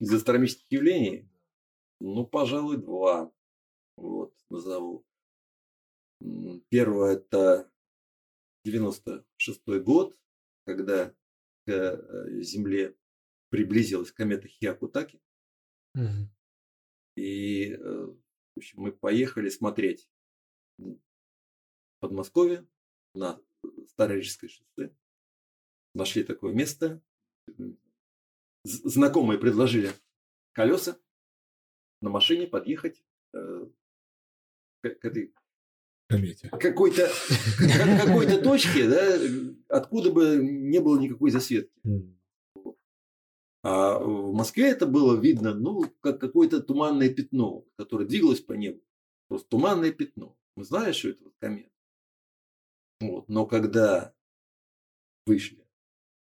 Из 0.00 0.14
астрономических 0.14 0.70
явлений? 0.70 1.28
Ну, 2.00 2.24
пожалуй, 2.24 2.78
два. 2.78 3.30
Вот, 3.96 4.32
назову. 4.48 5.04
Первое– 6.68 7.16
это 7.16 7.70
96 8.64 9.66
год, 9.82 10.18
когда 10.64 11.14
к 11.64 11.70
э, 11.70 12.40
Земле 12.42 12.96
приблизилась 13.50 14.12
комета 14.12 14.48
Хиакутаки. 14.48 15.20
И 17.16 17.72
э, 17.72 18.06
в 18.58 18.58
общем, 18.58 18.80
мы 18.80 18.92
поехали 18.92 19.48
смотреть 19.48 20.10
в 20.78 20.98
Подмосковье 22.00 22.66
на 23.14 23.40
Старорижское 23.86 24.50
шоссе. 24.50 24.92
Нашли 25.94 26.24
такое 26.24 26.52
место. 26.52 27.00
Знакомые 28.64 29.38
предложили 29.38 29.92
колеса 30.52 31.00
на 32.00 32.10
машине 32.10 32.48
подъехать 32.48 33.04
э, 33.32 33.66
к 34.82 35.04
этой 35.04 35.32
Комете. 36.08 36.48
какой-то 36.48 37.10
какой-то 37.58 38.40
точке, 38.42 38.88
да, 38.88 39.18
откуда 39.68 40.10
бы 40.10 40.36
не 40.36 40.80
было 40.80 40.98
никакой 40.98 41.30
засветки. 41.30 41.78
А 43.62 43.98
в 43.98 44.32
Москве 44.32 44.70
это 44.70 44.86
было 44.86 45.20
видно, 45.20 45.52
ну, 45.52 45.92
как 46.00 46.18
какое-то 46.20 46.62
туманное 46.62 47.12
пятно, 47.12 47.66
которое 47.76 48.06
двигалось 48.06 48.40
по 48.40 48.54
небу. 48.54 48.80
Просто 49.26 49.48
туманное 49.48 49.92
пятно. 49.92 50.38
Мы 50.56 50.64
знаем, 50.64 50.94
что 50.94 51.10
это 51.10 51.24
вот 51.24 51.34
комета. 51.38 51.70
Вот. 53.00 53.28
Но 53.28 53.46
когда 53.46 54.14
вышли 55.26 55.66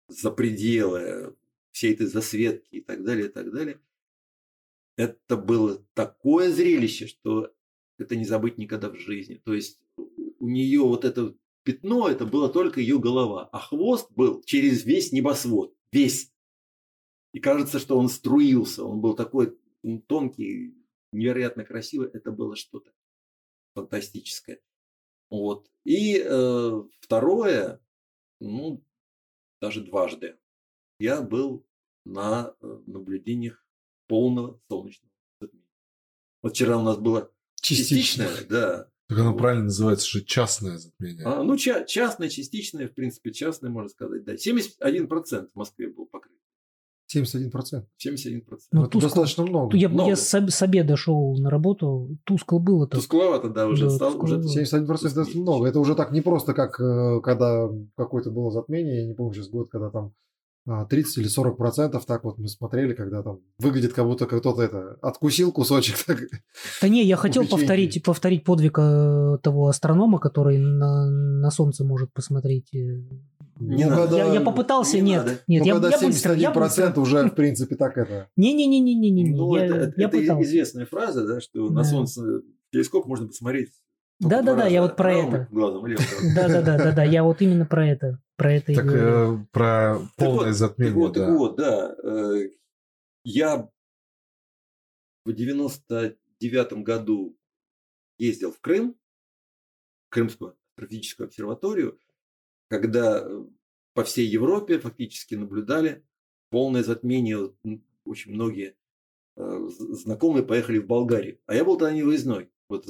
за 0.09 0.31
пределы 0.31 1.37
всей 1.71 1.93
этой 1.93 2.07
засветки 2.07 2.75
и 2.75 2.81
так 2.81 3.03
далее, 3.03 3.27
и 3.27 3.31
так 3.31 3.51
далее, 3.51 3.79
это 4.97 5.37
было 5.37 5.81
такое 5.93 6.51
зрелище, 6.51 7.07
что 7.07 7.53
это 7.99 8.15
не 8.15 8.25
забыть 8.25 8.57
никогда 8.57 8.89
в 8.89 8.95
жизни. 8.95 9.41
То 9.43 9.53
есть 9.53 9.79
у 9.97 10.47
нее 10.47 10.81
вот 10.81 11.05
это 11.05 11.35
пятно, 11.63 12.07
это 12.07 12.25
было 12.25 12.49
только 12.49 12.79
ее 12.79 12.99
голова, 12.99 13.49
а 13.51 13.59
хвост 13.59 14.11
был 14.11 14.41
через 14.43 14.85
весь 14.85 15.11
небосвод, 15.11 15.75
весь. 15.91 16.31
И 17.33 17.39
кажется, 17.39 17.79
что 17.79 17.97
он 17.97 18.09
струился, 18.09 18.83
он 18.83 19.01
был 19.01 19.15
такой 19.15 19.57
тонкий, 20.07 20.75
невероятно 21.11 21.63
красивый, 21.63 22.09
это 22.09 22.31
было 22.31 22.55
что-то 22.55 22.91
фантастическое. 23.75 24.61
Вот. 25.29 25.69
И 25.85 26.17
э, 26.17 26.83
второе, 27.01 27.81
ну, 28.39 28.83
даже 29.61 29.83
дважды, 29.83 30.37
я 30.99 31.21
был 31.21 31.65
на 32.05 32.55
э, 32.61 32.79
наблюдениях 32.87 33.63
полного 34.07 34.59
солнечного 34.69 35.13
затмения. 35.39 35.67
Вот 36.41 36.53
вчера 36.53 36.77
у 36.77 36.81
нас 36.81 36.97
было 36.97 37.31
Частично. 37.61 37.97
частичное, 38.25 38.29
да, 38.49 38.87
Так 39.07 39.17
оно 39.19 39.33
правильно 39.35 39.65
называется 39.65 40.07
же 40.07 40.23
частное 40.23 40.77
затмение. 40.77 41.25
а, 41.25 41.43
ну, 41.43 41.57
ча- 41.57 41.83
частное, 41.85 42.29
частичное, 42.29 42.87
в 42.87 42.93
принципе, 42.93 43.31
частное, 43.31 43.69
можно 43.69 43.89
сказать, 43.89 44.23
да. 44.23 44.33
71% 44.35 45.47
в 45.53 45.55
Москве 45.57 45.87
был 45.89 46.05
покрыт. 46.05 46.33
71%. 47.11 47.85
71%. 47.97 48.43
Ну, 48.71 48.81
это 48.83 48.91
тускло. 48.91 49.01
достаточно 49.09 49.43
много. 49.43 49.75
Я, 49.75 49.89
Много. 49.89 50.11
я 50.11 50.15
с, 50.15 50.31
с 50.31 50.61
обеда 50.61 50.95
шел 50.95 51.35
на 51.39 51.49
работу, 51.49 52.17
тускло 52.23 52.59
было 52.59 52.85
так. 52.87 52.99
Тускловато, 52.99 53.49
да, 53.49 53.67
уже 53.67 53.85
Да, 53.85 53.89
стал. 53.89 54.21
Уже... 54.21 54.39
тускловато. 54.39 54.93
71% 54.93 55.21
это 55.23 55.37
много. 55.39 55.67
Это 55.67 55.79
уже 55.79 55.95
так 55.95 56.11
не 56.11 56.21
просто, 56.21 56.53
как 56.53 56.79
э, 56.79 57.19
когда 57.23 57.67
какое-то 57.97 58.29
было 58.29 58.51
затмение, 58.51 59.01
я 59.01 59.07
не 59.07 59.15
помню 59.15 59.33
сейчас 59.33 59.49
год, 59.49 59.69
когда 59.71 59.89
там 59.89 60.13
30 60.65 61.17
или 61.17 61.27
40 61.27 61.57
процентов, 61.57 62.05
так 62.05 62.23
вот 62.23 62.37
мы 62.37 62.47
смотрели, 62.47 62.93
когда 62.93 63.23
там 63.23 63.39
выглядит, 63.57 63.93
как 63.93 64.05
будто 64.05 64.25
кто-то 64.27 64.61
это 64.61 64.97
откусил 65.01 65.51
кусочек. 65.51 65.95
Так. 66.05 66.19
Да 66.81 66.87
не, 66.89 67.03
я 67.03 67.15
хотел 67.15 67.47
повторить, 67.47 68.03
повторить 68.03 68.43
подвиг 68.43 68.77
э, 68.79 69.37
того 69.41 69.67
астронома, 69.67 70.19
который 70.19 70.57
на, 70.59 71.09
на 71.09 71.49
Солнце 71.51 71.83
может 71.83 72.13
посмотреть. 72.13 72.73
э. 72.73 73.01
Не 73.59 73.85
Ну, 73.85 73.89
надо. 73.89 74.15
я, 74.17 74.33
я 74.33 74.41
попытался, 74.41 74.97
не 74.97 75.01
нет. 75.11 75.25
надо. 75.25 75.39
Нет, 75.47 75.61
ну, 75.61 75.65
я, 75.67 75.73
когда 75.73 75.89
я 75.89 75.99
быстро, 75.99 76.33
я 76.35 76.51
71% 76.51 76.53
быстро. 76.85 77.01
уже, 77.01 77.23
в 77.29 77.35
принципе, 77.35 77.75
так 77.75 77.97
это... 77.97 78.27
Не-не-не-не-не-не, 78.37 79.35
Ну, 79.35 79.55
я, 79.55 79.65
это, 79.65 79.93
я 79.97 80.07
это 80.07 80.17
пытался. 80.17 80.43
известная 80.43 80.85
фраза, 80.85 81.25
да, 81.27 81.41
что 81.41 81.69
на 81.69 81.81
Да. 81.81 81.83
Солнце 81.83 82.21
в 82.21 82.41
телескоп 82.71 83.05
можно 83.07 83.27
посмотреть. 83.27 83.69
Только 84.21 84.35
Да-да-да, 84.37 84.55
два 84.55 84.67
я 84.67 84.79
раза. 84.81 84.89
вот 84.89 84.97
про 84.97 85.13
это. 85.13 85.47
Глазом 85.51 85.87
и 85.87 85.89
левым 85.91 86.05
глазом. 86.05 86.35
Да-да-да-да-да, 86.35 87.03
я 87.03 87.23
вот 87.23 87.41
именно 87.41 87.65
про 87.65 87.87
это, 87.87 88.21
про 88.35 88.53
это 88.53 88.73
Так 88.73 88.85
э, 88.85 89.37
про 89.51 89.99
Так 89.99 90.15
полное 90.17 90.47
вот, 90.47 90.55
затмение, 90.55 90.93
Так 90.93 90.97
вот, 90.97 91.13
да. 91.13 91.25
так 91.27 91.37
вот, 91.37 91.55
да. 91.57 91.95
э, 92.03 92.49
Я 93.23 93.69
в 95.25 95.33
99 95.33 96.73
году 96.83 97.37
ездил 98.17 98.51
в 98.51 98.59
Крым, 98.59 98.95
в 100.07 100.13
Крымскую 100.13 100.57
астрофизическую 100.75 101.27
обсерваторию, 101.27 101.99
когда 102.69 103.21
э, 103.21 103.43
по 103.93 104.03
всей 104.03 104.27
Европе 104.27 104.79
фактически 104.79 105.35
наблюдали 105.35 106.05
полное 106.49 106.83
затмение. 106.83 107.53
Очень 108.05 108.33
многие 108.33 108.75
э, 109.37 109.67
знакомые 109.69 110.43
поехали 110.43 110.79
в 110.79 110.87
Болгарию. 110.87 111.39
А 111.45 111.53
я 111.55 111.63
был 111.63 111.77
тогда 111.77 111.93
не 111.93 112.03
выездной, 112.03 112.49
вот 112.69 112.85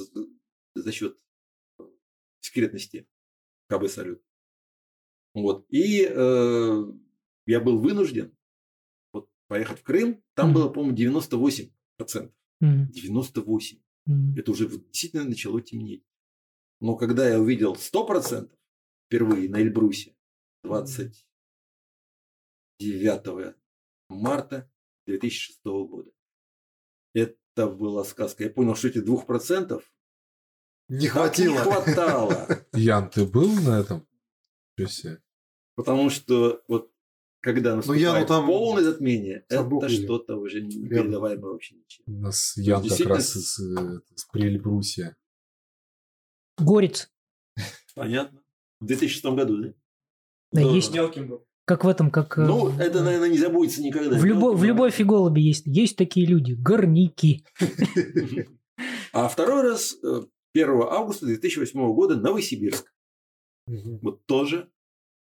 за- 0.74 0.92
счет 0.92 1.18
э, 1.78 1.84
секретности 2.40 3.06
КБ 3.68 3.88
«Салют». 3.88 4.22
Вот. 5.34 5.66
И 5.70 6.04
э, 6.08 6.84
я 7.46 7.60
был 7.60 7.78
вынужден 7.78 8.36
вот, 9.12 9.30
поехать 9.48 9.78
в 9.80 9.82
Крым. 9.84 10.22
Там 10.34 10.46
Мгм. 10.50 10.54
было, 10.54 10.68
по-моему, 10.68 10.96
98%. 10.96 12.32
Мгм, 12.60 12.90
98. 12.90 13.78
мгм. 14.06 14.34
Это 14.36 14.50
уже 14.50 14.68
действительно 14.68 15.24
начало 15.24 15.60
темнеть. 15.62 16.04
Но 16.80 16.96
когда 16.96 17.28
я 17.28 17.38
увидел 17.40 17.76
100% 17.76 18.50
впервые 19.06 19.48
на 19.50 19.60
Эльбрусе 19.60 20.16
29 20.64 23.54
марта 24.08 24.68
2006 25.06 25.60
года, 25.64 26.10
это 27.14 27.68
была 27.68 28.04
сказка. 28.04 28.44
Я 28.44 28.50
понял, 28.50 28.74
что 28.74 28.88
этих 28.88 29.04
2% 29.04 29.82
Не 30.90 31.06
так 31.06 31.12
хватило. 31.12 31.52
не 31.52 31.58
хватало. 31.58 32.48
Ян, 32.74 33.08
ты 33.08 33.24
был 33.24 33.48
на 33.60 33.80
этом? 33.80 34.06
Потому 35.76 36.10
что 36.10 36.62
вот 36.68 36.90
когда 37.40 37.76
наступает 37.76 38.02
я, 38.02 38.20
ну, 38.20 38.26
там 38.26 38.46
полное 38.46 38.82
затмение, 38.84 39.44
это 39.48 39.66
или- 39.86 40.04
что-то 40.04 40.36
уже 40.36 40.60
непередаваемое 40.60 41.52
вообще 41.52 41.76
ничего. 41.76 42.04
У 42.06 42.20
нас 42.20 42.54
Ян 42.56 42.86
как 42.86 43.00
раз 43.06 43.36
из, 43.36 43.58
э, 43.58 44.00
из 44.14 44.24
Приэльбрусья. 44.26 45.16
Горец, 46.58 47.10
Понятно. 47.94 48.42
В 48.80 48.86
2006 48.86 49.24
году, 49.36 49.56
да? 49.62 49.68
да, 50.52 50.60
Здорово. 50.60 50.74
есть, 50.74 50.92
как 51.64 51.84
в 51.84 51.88
этом, 51.88 52.10
как... 52.10 52.36
э, 52.38 52.42
Ну, 52.42 52.70
это, 52.78 53.02
наверное, 53.02 53.28
не 53.30 53.38
забудется 53.38 53.80
никогда. 53.82 54.18
в, 54.18 54.24
любо- 54.24 54.54
в 54.54 54.64
любовь 54.64 55.00
и 55.00 55.04
голуби 55.04 55.40
есть, 55.40 55.66
есть 55.66 55.96
такие 55.96 56.26
люди, 56.26 56.52
горняки. 56.52 57.44
А 59.12 59.28
второй 59.28 59.62
раз 59.62 59.96
э, 60.02 60.22
1 60.54 60.68
августа 60.82 61.26
2008 61.26 61.92
года 61.94 62.16
Новосибирск. 62.16 62.92
Мгм. 63.66 63.98
Вот 64.02 64.24
тоже. 64.26 64.70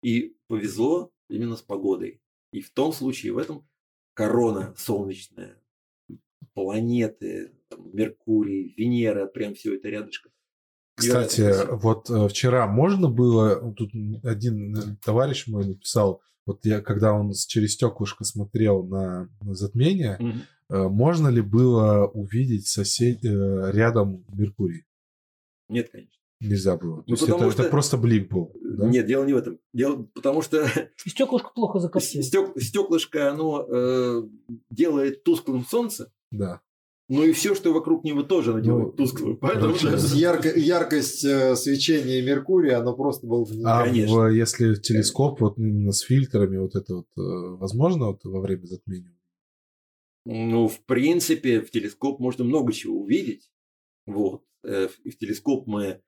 И 0.03 0.35
повезло 0.47 1.11
именно 1.29 1.55
с 1.55 1.61
погодой. 1.61 2.21
И 2.51 2.61
в 2.61 2.71
том 2.71 2.91
случае, 2.91 3.33
в 3.33 3.37
этом 3.37 3.67
корона 4.13 4.73
солнечная, 4.77 5.57
планеты, 6.53 7.51
там, 7.69 7.89
Меркурий, 7.93 8.73
Венера, 8.75 9.25
прям 9.27 9.53
все 9.53 9.75
это 9.75 9.89
рядышком. 9.89 10.31
Кстати, 10.95 11.53
вот 11.71 12.09
э, 12.09 12.27
вчера 12.27 12.67
можно 12.67 13.09
было, 13.09 13.73
тут 13.73 13.91
один 14.23 14.75
э, 14.75 14.81
товарищ 15.03 15.47
мой 15.47 15.65
написал, 15.65 16.21
вот 16.45 16.65
я, 16.65 16.81
когда 16.81 17.13
он 17.13 17.31
через 17.33 17.73
стеклышко 17.73 18.23
смотрел 18.23 18.83
на, 18.83 19.29
на 19.41 19.55
затмение, 19.55 20.17
Мгм. 20.19 20.41
можно 20.93 21.27
ли 21.29 21.41
было 21.41 22.07
увидеть 22.07 22.67
сосед 22.67 23.19
рядом 23.23 24.25
Меркурий? 24.33 24.85
Нет, 25.71 25.89
конечно. 25.89 26.13
Нельзя 26.39 26.75
было. 26.75 26.97
То 26.97 27.03
Ну, 27.07 27.13
есть 27.13 27.23
это, 27.23 27.31
потому 27.33 27.51
это 27.51 27.61
что- 27.61 27.71
просто 27.71 27.97
блик 27.97 28.31
был. 28.31 28.51
да? 28.61 28.87
Нет, 28.89 29.05
дело 29.05 29.25
не 29.25 29.33
в 29.33 29.37
этом. 29.37 29.59
Дело, 29.73 30.07
потому 30.13 30.41
что 30.41 30.67
Стеклышко 30.97 31.49
плохо 31.53 31.79
закоптило. 31.85 32.23
стек- 32.23 32.59
стеклышко, 32.59 33.31
оно 33.31 33.65
э, 33.69 34.23
делает 34.71 35.23
тусклым 35.23 35.63
солнце, 35.65 36.11
Да. 36.31 36.61
ну 37.09 37.23
и 37.23 37.31
все, 37.33 37.53
что 37.53 37.73
вокруг 37.73 38.03
него 38.03 38.23
тоже 38.23 38.51
оно 38.51 38.57
Ну, 38.59 38.65
делает 38.65 38.95
тусклым. 38.95 39.37
Поэтому 39.37 39.75
короче, 39.75 39.89
да. 39.91 40.15
Ярко- 40.15 40.57
яркость 40.59 41.23
э, 41.23 41.55
свечения 41.55 42.23
Меркурия, 42.25 42.79
оно 42.79 42.95
просто 42.95 43.27
было... 43.27 43.45
А 43.65 43.83
Конечно. 43.85 44.15
в- 44.25 44.29
если 44.33 44.73
телескоп 44.75 45.41
вот 45.41 45.59
именно 45.59 45.91
с 45.91 45.99
фильтрами, 45.99 46.57
вот 46.57 46.73
это 46.75 46.95
вот 46.95 47.07
э, 47.17 47.55
возможно 47.57 48.07
вот 48.07 48.23
во 48.23 48.41
время 48.41 48.65
затмения? 48.65 49.15
Ну, 50.25 50.67
в 50.67 50.79
принципе, 50.85 51.61
в 51.61 51.69
телескоп 51.71 52.19
можно 52.19 52.43
много 52.43 52.73
чего 52.73 52.99
увидеть. 53.01 53.51
Вот. 54.07 54.43
Э, 54.63 54.87
в 54.87 55.17
телескоп 55.17 55.67
мы 55.67 56.01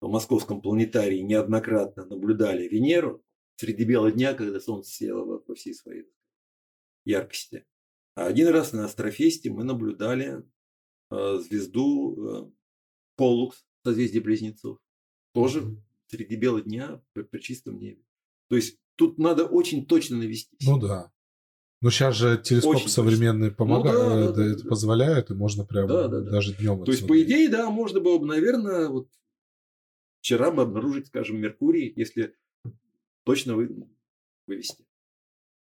в 0.00 0.08
Московском 0.08 0.60
планетарии 0.60 1.20
неоднократно 1.20 2.04
наблюдали 2.06 2.68
Венеру 2.68 3.24
среди 3.56 3.84
бела 3.84 4.10
дня, 4.10 4.34
когда 4.34 4.60
Солнце 4.60 4.90
село 4.90 5.42
во 5.46 5.54
всей 5.54 5.74
своей 5.74 6.04
яркости. 7.04 7.64
А 8.14 8.26
один 8.26 8.48
раз 8.48 8.72
на 8.72 8.84
Астрофесте 8.84 9.50
мы 9.50 9.64
наблюдали 9.64 10.44
э, 11.10 11.38
звезду 11.38 12.16
э, 12.16 12.50
Поллукс, 13.16 13.66
созвездие 13.84 14.22
Близнецов. 14.22 14.78
Тоже 15.32 15.76
среди 16.06 16.36
бела 16.36 16.60
дня 16.60 17.02
при 17.12 17.40
чистом 17.40 17.78
небе. 17.78 18.02
То 18.48 18.56
есть 18.56 18.78
тут 18.96 19.18
надо 19.18 19.46
очень 19.46 19.86
точно 19.86 20.18
навестись. 20.18 20.66
Ну 20.66 20.78
да. 20.78 21.12
Ну 21.84 21.90
сейчас 21.90 22.16
же 22.16 22.38
телескоп 22.38 22.76
Очень 22.76 22.88
современные 22.88 23.50
помогают, 23.50 23.98
да, 23.98 24.08
да, 24.08 24.26
да, 24.28 24.32
да, 24.32 24.52
это 24.54 24.62
да. 24.62 24.68
позволяют, 24.70 25.30
и 25.30 25.34
можно 25.34 25.66
прям 25.66 25.86
Да, 25.86 26.08
да, 26.08 26.22
да. 26.22 26.30
даже 26.30 26.54
днем. 26.54 26.82
То 26.82 26.92
есть, 26.92 27.06
по 27.06 27.22
идее, 27.22 27.50
да, 27.50 27.68
можно 27.68 28.00
было 28.00 28.16
бы, 28.16 28.24
наверное, 28.24 28.88
вот 28.88 29.10
вчера 30.22 30.50
бы 30.50 30.62
обнаружить, 30.62 31.08
скажем, 31.08 31.38
Меркурий, 31.42 31.92
если 31.94 32.34
точно 33.24 33.56
вы, 33.56 33.86
вывести. 34.46 34.86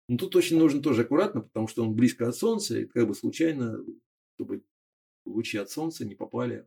Но 0.09 0.16
тут 0.16 0.35
очень 0.35 0.59
нужно 0.59 0.82
тоже 0.82 1.03
аккуратно, 1.03 1.43
потому 1.43 1.69
что 1.69 1.85
он 1.85 1.95
близко 1.95 2.27
от 2.27 2.35
Солнца, 2.35 2.77
и 2.77 2.87
как 2.87 3.07
бы 3.07 3.15
случайно, 3.15 3.78
чтобы 4.35 4.65
лучи 5.24 5.59
от 5.59 5.70
Солнца 5.70 6.05
не 6.05 6.16
попали. 6.16 6.66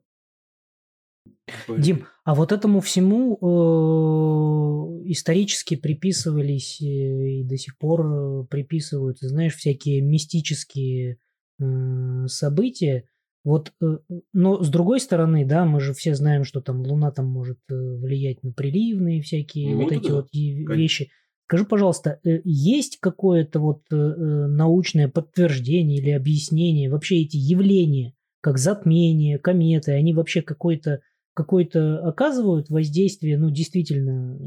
Дим, 1.68 2.06
а 2.24 2.36
вот 2.36 2.52
этому 2.52 2.80
всему 2.80 3.36
э, 3.36 5.12
исторически 5.12 5.76
приписывались 5.76 6.82
э, 6.82 6.86
и 6.86 7.44
до 7.44 7.58
сих 7.58 7.78
пор 7.78 8.48
приписываются, 8.48 9.28
знаешь, 9.28 9.56
всякие 9.56 10.02
мистические 10.02 11.18
э, 11.60 12.28
события. 12.28 13.08
Вот, 13.44 13.74
э, 13.82 13.98
но 14.32 14.64
с 14.64 14.70
другой 14.70 15.02
стороны, 15.02 15.46
да, 15.46 15.66
мы 15.66 15.82
же 15.82 15.94
все 15.94 16.16
знаем, 16.16 16.46
что 16.46 16.62
там 16.62 16.82
Луна 16.82 17.12
там 17.12 17.28
может 17.28 17.60
влиять 17.68 18.42
на 18.44 18.54
приливные 18.54 19.22
всякие 19.22 19.76
Ну, 19.76 19.84
вот 19.84 19.92
эти 19.92 20.08
да, 20.08 20.16
вот 20.16 20.30
конечно. 20.32 20.74
вещи. 20.74 21.12
Скажи, 21.46 21.66
пожалуйста, 21.66 22.20
есть 22.24 23.00
какое-то 23.00 23.60
вот 23.60 23.84
научное 23.90 25.10
подтверждение 25.10 26.00
или 26.00 26.12
объяснение 26.12 26.90
вообще 26.90 27.22
эти 27.22 27.36
явления, 27.36 28.14
как 28.40 28.58
затмение, 28.58 29.40
кометы, 29.40 29.92
они 29.92 30.14
вообще 30.14 30.42
какой-то 30.42 31.02
какое-то 31.34 32.00
оказывают 32.08 32.70
воздействие, 32.70 33.38
ну, 33.38 33.50
действительно, 33.50 34.38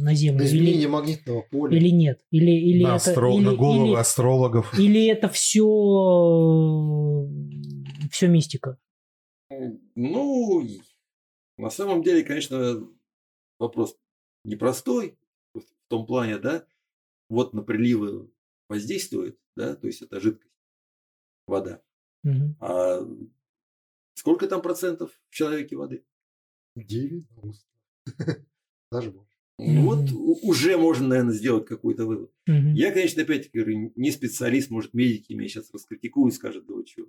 на 0.00 0.14
Землю? 0.14 0.40
На 0.42 0.46
Или, 0.48 0.56
изменение 0.58 0.88
магнитного 0.88 1.42
поля. 1.42 1.76
или 1.76 1.88
нет? 1.90 2.20
Или, 2.30 2.50
или 2.50 2.82
на, 2.82 2.96
это, 2.96 3.12
астро- 3.12 3.34
или, 3.34 3.44
на 3.44 3.54
голову 3.56 3.86
или- 3.92 3.96
астрологов. 3.96 4.78
или 4.78 5.06
это 5.06 5.28
все, 5.28 5.64
все 8.10 8.28
мистика? 8.28 8.78
Ну, 9.94 10.66
на 11.56 11.70
самом 11.70 12.02
деле, 12.02 12.22
конечно, 12.22 12.86
вопрос 13.58 13.96
непростой 14.44 15.18
в 15.54 15.62
том 15.88 16.06
плане, 16.06 16.38
да, 16.38 16.64
вот 17.28 17.52
на 17.54 17.62
приливы 17.62 18.30
воздействует, 18.68 19.38
да, 19.56 19.74
то 19.74 19.86
есть 19.86 20.02
это 20.02 20.20
жидкость, 20.20 20.52
вода. 21.46 21.82
Мгм. 22.22 22.56
А 22.60 23.00
сколько 24.18 24.46
там 24.48 24.62
процентов 24.62 25.10
в 25.30 25.34
человеке 25.34 25.76
воды? 25.76 26.04
9, 26.76 27.24
даже 28.92 29.10
больше. 29.10 29.36
Мгм. 29.58 29.82
Вот 29.82 30.12
уже 30.12 30.76
можно, 30.76 31.08
наверное, 31.08 31.34
сделать 31.34 31.66
какой-то 31.66 32.06
вывод. 32.06 32.32
Я, 32.76 32.92
конечно, 32.92 33.22
опять-таки 33.22 33.58
говорю, 33.58 33.92
не 33.96 34.10
специалист, 34.12 34.70
может, 34.70 34.94
медики 34.94 35.32
меня 35.32 35.48
сейчас 35.48 35.72
раскритикуют, 35.72 36.34
скажут, 36.34 36.66
да 36.66 36.74
вы 36.74 36.86
что, 36.86 37.08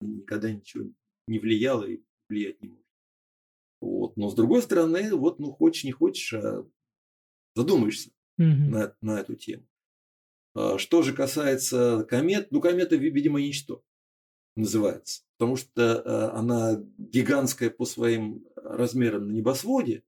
никогда 0.00 0.52
ничего 0.52 0.90
не 1.26 1.38
влияло 1.38 1.84
и 1.84 2.02
влиять 2.28 2.60
не 2.62 2.68
может. 2.68 2.86
Вот. 3.80 4.16
Но 4.16 4.28
с 4.28 4.34
другой 4.34 4.62
стороны, 4.62 5.14
вот, 5.14 5.38
ну, 5.38 5.50
хочешь, 5.52 5.84
не 5.84 5.92
хочешь, 5.92 6.32
а 6.34 6.66
задумаешься 7.54 8.10
на, 8.70 8.96
на 9.00 9.20
эту 9.20 9.34
тему. 9.34 9.66
А 10.54 10.78
Что 10.78 11.02
же 11.02 11.14
касается 11.14 12.04
комет, 12.08 12.50
ну, 12.52 12.60
комета, 12.60 12.96
ви- 12.96 13.10
видимо, 13.10 13.40
ничто 13.40 13.82
называется. 14.56 15.22
Потому 15.38 15.56
что 15.56 16.00
а, 16.00 16.38
она 16.38 16.82
гигантская 16.98 17.70
по 17.70 17.84
своим 17.84 18.46
размерам 18.56 19.28
на 19.28 19.32
небосводе, 19.32 20.02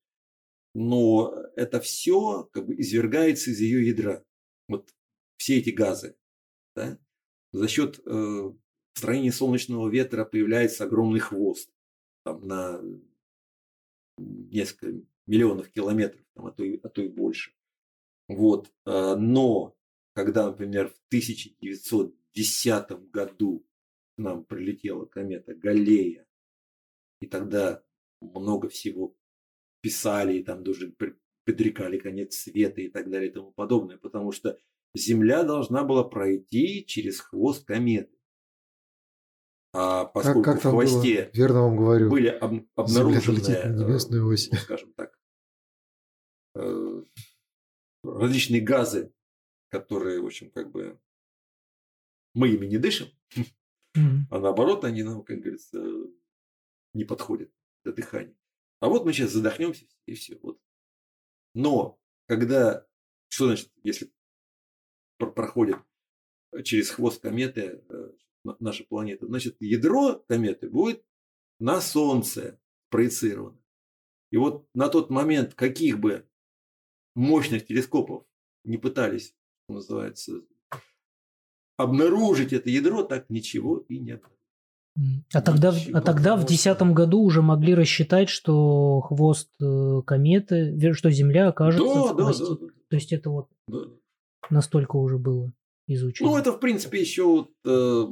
но 0.74 1.34
это 1.56 1.80
все 1.80 2.48
как 2.52 2.66
бы 2.66 2.80
извергается 2.80 3.50
из 3.50 3.60
ее 3.60 3.86
ядра. 3.86 4.24
Вот 4.68 4.94
все 5.36 5.58
эти 5.58 5.70
газы. 5.70 6.16
Да? 6.74 6.98
За 7.52 7.68
счет 7.68 8.00
э, 8.04 8.52
строения 8.94 9.32
солнечного 9.32 9.88
ветра 9.88 10.24
появляется 10.24 10.84
огромный 10.84 11.20
хвост 11.20 11.70
там, 12.24 12.46
на 12.46 12.80
несколько 14.18 15.00
миллионов 15.26 15.70
километров, 15.70 16.24
там, 16.34 16.46
а, 16.46 16.52
то 16.52 16.64
и, 16.64 16.80
а 16.82 16.88
то 16.88 17.02
и 17.02 17.08
больше. 17.08 17.52
Вот. 18.28 18.72
а, 18.84 19.16
Но 19.16 19.76
когда, 20.14 20.46
например, 20.46 20.88
в 20.88 20.98
1910 21.08 23.10
году 23.10 23.64
к 24.18 24.20
нам 24.20 24.44
прилетела 24.44 25.06
комета 25.06 25.54
Галлея, 25.54 26.26
и 27.20 27.26
тогда 27.28 27.84
много 28.20 28.68
всего 28.68 29.16
писали, 29.80 30.38
и 30.38 30.42
там 30.42 30.64
даже 30.64 30.90
пр- 30.90 31.16
предрекали 31.44 31.98
конец 31.98 32.34
света 32.34 32.80
и 32.80 32.88
так 32.88 33.08
далее 33.08 33.30
и 33.30 33.32
тому 33.32 33.52
подобное, 33.52 33.96
потому 33.96 34.32
что 34.32 34.58
Земля 34.96 35.44
должна 35.44 35.84
была 35.84 36.02
пройти 36.02 36.84
через 36.84 37.20
хвост 37.20 37.64
кометы. 37.64 38.16
А 39.72 40.06
Как, 40.06 40.12
поскольку 40.14 40.42
как 40.42 40.58
в 40.58 40.62
там 40.62 40.72
хвосте 40.72 41.24
было? 41.26 41.30
Верно 41.34 41.60
вам 41.62 41.76
говорю. 41.76 42.10
были 42.10 42.28
об- 42.28 42.66
обнаружены, 42.74 43.36
небесную 43.38 44.22
э, 44.24 44.32
ось. 44.32 44.50
ну, 44.50 44.58
скажем 44.58 44.92
так, 44.94 45.16
э, 46.56 47.02
различные 48.02 48.62
газы, 48.62 49.12
которые, 49.68 50.20
в 50.20 50.26
общем, 50.26 50.50
как 50.50 50.72
бы 50.72 50.98
мы 52.34 52.48
ими 52.48 52.66
не 52.66 52.78
дышим, 52.78 53.08
Мгм. 53.98 54.26
а 54.30 54.38
наоборот, 54.38 54.84
они 54.84 55.02
нам, 55.02 55.22
как 55.22 55.38
говорится, 55.38 55.82
не 56.94 57.04
подходят 57.04 57.50
для 57.84 57.92
дыхания. 57.92 58.36
А 58.80 58.88
вот 58.88 59.04
мы 59.04 59.12
сейчас 59.12 59.32
задохнемся 59.32 59.86
и 60.06 60.14
все. 60.14 60.38
Вот. 60.42 60.60
Но 61.54 61.98
когда, 62.26 62.86
что 63.28 63.46
значит, 63.46 63.72
если 63.82 64.12
пр- 65.18 65.32
проходит 65.32 65.78
через 66.64 66.90
хвост 66.90 67.20
кометы 67.20 67.82
э, 67.88 68.12
на- 68.44 68.56
наша 68.60 68.84
планета, 68.84 69.26
значит, 69.26 69.56
ядро 69.60 70.20
кометы 70.28 70.70
будет 70.70 71.04
на 71.58 71.80
Солнце 71.80 72.60
проецировано. 72.90 73.60
И 74.30 74.36
вот 74.36 74.68
на 74.74 74.88
тот 74.88 75.10
момент, 75.10 75.54
каких 75.54 75.98
бы 75.98 76.28
мощных 77.14 77.66
телескопов 77.66 78.26
не 78.64 78.78
пытались, 78.78 79.34
называется, 79.68 80.42
обнаружить 81.78 82.52
это 82.52 82.68
ядро, 82.68 83.02
так 83.02 83.30
ничего 83.30 83.78
и 83.88 83.98
не 83.98 84.10
обнаружили. 84.12 84.36
М. 84.98 85.24
А 85.32 85.40
тогда, 85.40 85.70
в- 85.70 85.76
Ничего 85.76 85.98
а 85.98 86.00
тогда 86.02 86.34
в 86.36 86.40
хорошего. 86.40 86.48
2010 86.48 86.92
году 86.92 87.20
уже 87.22 87.40
могли 87.40 87.74
рассчитать, 87.74 88.28
что 88.28 89.00
хвост 89.00 89.48
э, 89.62 90.02
кометы, 90.04 90.92
что 90.92 91.10
Земля 91.10 91.48
окажется 91.48 91.86
Да, 91.94 92.12
в 92.12 92.16
да, 92.16 92.32
да, 92.32 92.38
да, 92.56 92.72
То 92.88 92.96
есть 92.96 93.12
это 93.12 93.30
вот 93.30 93.48
да. 93.68 93.78
настолько 94.50 94.96
уже 94.96 95.18
было 95.18 95.52
изучено. 95.86 96.30
Ну, 96.30 96.36
это, 96.36 96.52
в 96.52 96.58
принципе, 96.58 97.00
еще 97.00 97.24
вот, 97.24 97.50
э, 97.64 98.04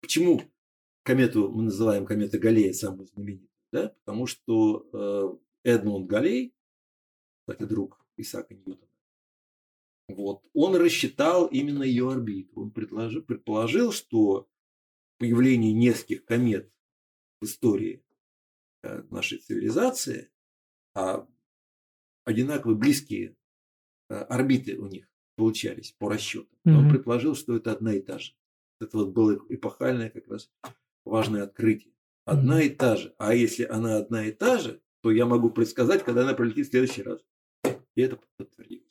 почему 0.00 0.40
комету 1.04 1.50
мы 1.52 1.64
называем 1.64 2.06
комета 2.06 2.38
Галлея 2.38 2.72
самую 2.72 3.06
знаменитую, 3.08 3.50
да? 3.72 3.92
Потому 4.04 4.26
что 4.26 4.88
э, 5.64 5.68
Эдмунд 5.70 6.06
Галлей, 6.06 6.54
кстати, 7.46 7.68
друг 7.68 8.00
Исаака 8.16 8.54
Ньютона, 8.54 8.85
вот, 10.08 10.44
он 10.54 10.76
рассчитал 10.76 11.46
именно 11.46 11.82
ее 11.82 12.10
орбиту. 12.10 12.60
Он 12.60 12.70
предложил, 12.70 13.22
предположил, 13.22 13.92
что 13.92 14.48
появление 15.18 15.72
нескольких 15.72 16.24
комет 16.24 16.72
в 17.40 17.44
истории 17.44 18.04
э, 18.82 19.02
нашей 19.10 19.38
цивилизации, 19.38 20.30
а 20.94 21.26
одинаково 22.24 22.74
близкие 22.74 23.36
э, 24.08 24.14
орбиты 24.14 24.78
у 24.78 24.86
них 24.86 25.08
получались 25.36 25.92
по 25.92 26.08
расчетам. 26.08 26.56
Mm-hmm. 26.66 26.74
Он 26.74 26.90
предположил, 26.90 27.34
что 27.34 27.56
это 27.56 27.72
одна 27.72 27.94
и 27.94 28.00
та 28.00 28.18
же. 28.18 28.32
Это 28.80 28.98
вот 28.98 29.10
было 29.10 29.40
эпохальное 29.48 30.10
как 30.10 30.28
раз 30.28 30.50
важное 31.04 31.42
открытие. 31.42 31.94
Одна 32.24 32.62
mm-hmm. 32.62 32.66
и 32.66 32.70
та 32.70 32.96
же. 32.96 33.14
А 33.18 33.34
если 33.34 33.64
она 33.64 33.96
одна 33.96 34.26
и 34.26 34.32
та 34.32 34.58
же, 34.58 34.82
то 35.02 35.10
я 35.10 35.26
могу 35.26 35.50
предсказать, 35.50 36.04
когда 36.04 36.22
она 36.22 36.34
пролетит 36.34 36.68
в 36.68 36.70
следующий 36.70 37.02
раз. 37.02 37.20
И 37.94 38.02
это 38.02 38.20
подтвердилось. 38.36 38.85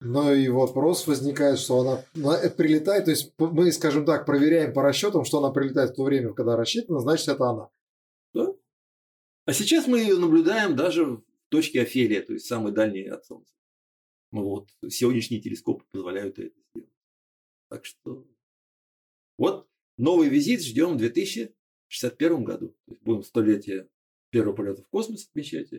Но 0.00 0.32
и 0.32 0.48
вопрос 0.48 1.06
возникает, 1.06 1.58
что 1.58 1.80
она, 1.80 2.04
она 2.14 2.48
прилетает, 2.48 3.04
то 3.04 3.10
есть 3.10 3.34
мы, 3.36 3.70
скажем 3.70 4.06
так, 4.06 4.24
проверяем 4.24 4.72
по 4.72 4.82
расчетам, 4.82 5.26
что 5.26 5.38
она 5.38 5.50
прилетает 5.50 5.90
в 5.90 5.94
то 5.94 6.04
время, 6.04 6.32
когда 6.32 6.56
рассчитано, 6.56 7.00
значит, 7.00 7.28
это 7.28 7.44
она. 7.50 7.68
Да. 8.32 8.54
А 9.44 9.52
сейчас 9.52 9.86
мы 9.86 10.00
ее 10.00 10.16
наблюдаем 10.16 10.74
даже 10.74 11.04
в 11.04 11.22
точке 11.50 11.82
Офелия, 11.82 12.22
то 12.22 12.32
есть 12.32 12.46
самой 12.46 12.72
дальней 12.72 13.08
от 13.08 13.26
Солнца. 13.26 13.54
Ну 14.32 14.44
вот, 14.44 14.70
сегодняшние 14.88 15.42
телескопы 15.42 15.84
позволяют 15.90 16.38
это 16.38 16.56
сделать. 16.70 16.90
Так 17.68 17.84
что 17.84 18.26
вот 19.36 19.68
новый 19.98 20.30
визит 20.30 20.62
ждем 20.62 20.94
в 20.94 20.98
2061 20.98 22.44
году. 22.44 22.68
То 22.86 22.92
есть 22.92 23.02
будем 23.02 23.22
столетие 23.22 23.88
первого 24.30 24.54
полета 24.54 24.82
в 24.82 24.88
космос 24.88 25.26
отмечать. 25.28 25.70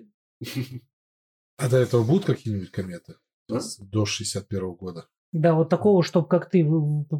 А 1.58 1.70
до 1.70 1.78
этого 1.78 2.04
будут 2.04 2.26
какие-нибудь 2.26 2.72
кометы? 2.72 3.16
А? 3.52 3.86
До 3.86 4.06
61 4.06 4.74
года. 4.74 5.08
Да, 5.32 5.56
вот 5.56 5.70
такого, 5.70 6.04
чтобы 6.04 6.28
как 6.28 6.50
ты 6.50 6.68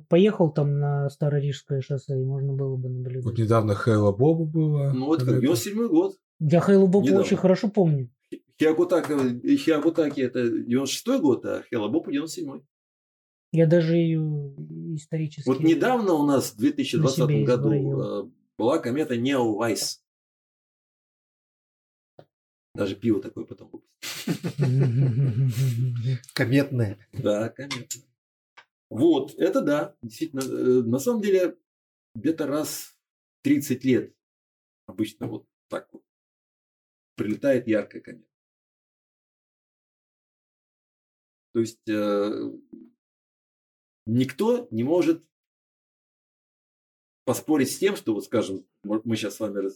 поехал 0.10 0.52
там 0.52 0.80
на 0.80 1.10
Старорижское 1.10 1.82
шоссе, 1.82 2.20
и 2.20 2.26
можно 2.26 2.54
было 2.54 2.76
бы 2.76 2.90
наблюдать. 2.90 3.24
Вот 3.24 3.38
недавно 3.38 3.74
Хейла 3.74 4.12
Боба 4.12 4.44
было. 4.44 4.92
Ну, 4.92 5.06
вот 5.06 5.24
97 5.26 5.88
год. 5.88 6.18
Я 6.40 6.60
Хейла 6.60 6.88
Боба 6.88 7.10
очень 7.12 7.38
хорошо 7.38 7.70
помню. 7.70 8.10
Хиакутаки, 8.60 9.58
Хиакутаки 9.58 10.22
это 10.22 10.48
96 10.50 11.22
год, 11.22 11.46
а 11.46 11.64
Хейла 11.70 11.88
Боба 11.88 12.12
97 12.12 12.62
Я 13.54 13.66
даже 13.66 13.96
ее 13.96 14.54
исторически... 14.96 15.48
Вот 15.48 15.62
недавно 15.62 16.14
у 16.14 16.26
нас 16.26 16.52
в 16.52 16.58
2020 16.58 17.46
году 17.46 17.72
э, 17.72 18.30
была 18.58 18.78
комета 18.80 19.18
Нео 19.18 19.56
Вайс. 19.56 20.01
Даже 22.74 22.96
пиво 22.96 23.22
такое 23.22 23.46
потом 23.46 23.70
Кометное. 26.34 26.98
Да, 27.12 27.50
кометное. 27.50 28.04
Вот, 28.90 29.36
это 29.36 29.62
да, 29.62 29.96
действительно. 30.02 30.42
Э, 30.42 30.82
на 30.84 31.00
самом 31.00 31.22
деле, 31.22 31.58
где-то 32.16 32.48
раз 32.48 32.98
30 33.44 33.84
лет 33.84 34.16
обычно 34.86 35.28
вот 35.28 35.48
так 35.70 35.92
вот 35.94 36.04
прилетает 37.16 37.68
яркая 37.68 38.02
комета. 38.02 38.28
То 41.54 41.60
есть 41.60 41.88
э, 41.88 42.52
никто 44.06 44.68
не 44.72 44.84
может 44.84 45.24
поспорить 47.26 47.72
с 47.72 47.78
тем, 47.78 47.96
что, 47.96 48.14
вот 48.14 48.26
скажем, 48.26 48.66
мы 48.84 49.16
сейчас 49.16 49.36
с 49.36 49.40
вами 49.40 49.70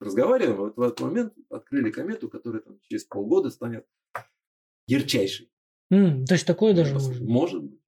разговариваем, 0.00 0.60
а 0.60 0.64
вот 0.64 0.76
в 0.76 0.82
этот 0.82 1.00
момент 1.00 1.34
открыли 1.48 1.90
комету, 1.90 2.28
которая 2.28 2.62
там 2.62 2.78
через 2.88 3.04
полгода 3.04 3.50
станет 3.50 3.86
ярчайшей. 4.86 5.50
Mm, 5.92 6.24
то 6.24 6.34
есть 6.34 6.46
такое 6.46 6.74
даже 6.74 6.94
может? 6.94 7.20
Может 7.20 7.62
быть. 7.64 7.80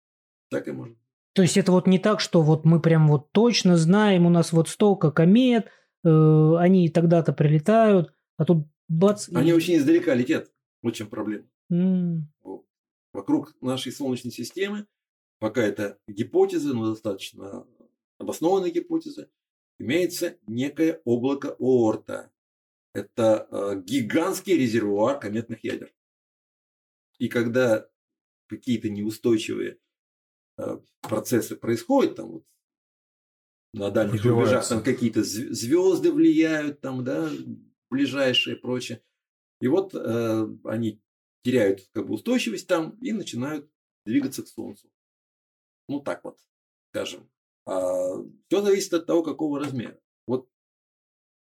Так 0.51 0.69
и 0.69 0.73
может. 0.73 0.97
То 1.35 1.43
есть 1.43 1.57
это 1.57 1.73
вот 1.73 1.87
не 1.87 1.99
так, 1.99 2.21
что 2.21 2.43
вот 2.43 2.65
мы 2.65 2.81
прям 2.81 3.09
вот 3.09 3.33
точно 3.33 3.77
знаем, 3.77 4.27
у 4.27 4.31
нас 4.31 4.53
вот 4.53 4.69
столько 4.69 5.11
комет, 5.11 5.69
э, 6.05 6.55
они 6.59 6.89
тогда-то 6.89 7.33
прилетают, 7.33 8.13
а 8.37 8.45
тут 8.45 8.67
бац. 8.89 9.29
Они 9.35 9.51
и... 9.51 9.55
очень 9.55 9.77
издалека 9.77 10.15
летят. 10.15 10.51
Вот 10.83 10.95
чем 10.95 11.09
проблема. 11.09 11.47
Mm. 11.71 12.23
Вот. 12.43 12.67
Вокруг 13.13 13.55
нашей 13.61 13.93
Солнечной 13.93 14.33
системы, 14.33 14.87
пока 15.39 15.63
это 15.63 15.99
гипотеза, 16.09 16.75
но 16.75 16.91
достаточно 16.91 17.67
обоснованной 18.19 18.71
гипотезы, 18.71 19.29
имеется 19.83 20.39
некое 20.47 21.03
облако 21.05 21.57
Оорта. 21.59 22.33
Это 22.95 23.49
э, 23.51 23.83
гигантский 23.85 24.57
резервуар 24.57 25.19
кометных 25.19 25.65
ядер. 25.65 25.93
И 27.19 27.29
когда 27.29 27.89
какие-то 28.49 28.91
неустойчивые 28.91 29.79
э, 30.59 30.79
процессы 31.01 31.57
происходят, 31.57 32.17
там 32.17 32.31
вот 32.31 32.47
на 33.73 33.91
дальних 33.91 34.25
рубежах 34.25 34.69
там 34.69 34.83
какие-то 34.83 35.25
звезды 35.25 36.13
влияют, 36.13 36.81
там, 36.81 37.03
да, 37.05 37.31
ближайшие 37.91 38.57
и 38.57 38.61
прочее. 38.61 39.03
И 39.61 39.69
вот 39.69 39.95
э, 39.95 40.47
они 40.65 41.01
теряют 41.43 41.89
как 41.93 42.07
бы 42.07 42.15
устойчивость 42.15 42.69
там 42.69 42.91
и 43.01 43.13
начинают 43.13 43.71
двигаться 44.05 44.43
к 44.43 44.49
Солнцу. 44.49 44.91
Ну 45.89 46.01
так 46.01 46.23
вот, 46.25 46.39
скажем. 46.91 47.32
А, 47.65 48.17
все 48.49 48.63
зависит 48.63 48.93
от 48.95 49.07
того, 49.07 49.23
какого 49.23 49.59
размера. 49.59 50.01
Вот 50.27 50.49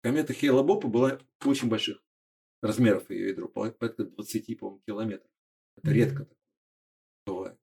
комета 0.03 0.33
Хейла 0.33 0.63
Бопа 0.63 0.89
была 0.89 1.19
очень 1.45 1.69
больших 1.69 2.03
размеров 2.63 3.11
ее 3.11 3.31
ядро, 3.31 3.49
порядка 3.49 4.05
20, 4.05 4.59
по 4.59 4.81
километров. 4.87 5.31
Это 5.77 5.91
редко 5.91 6.29
бывает. 7.27 7.59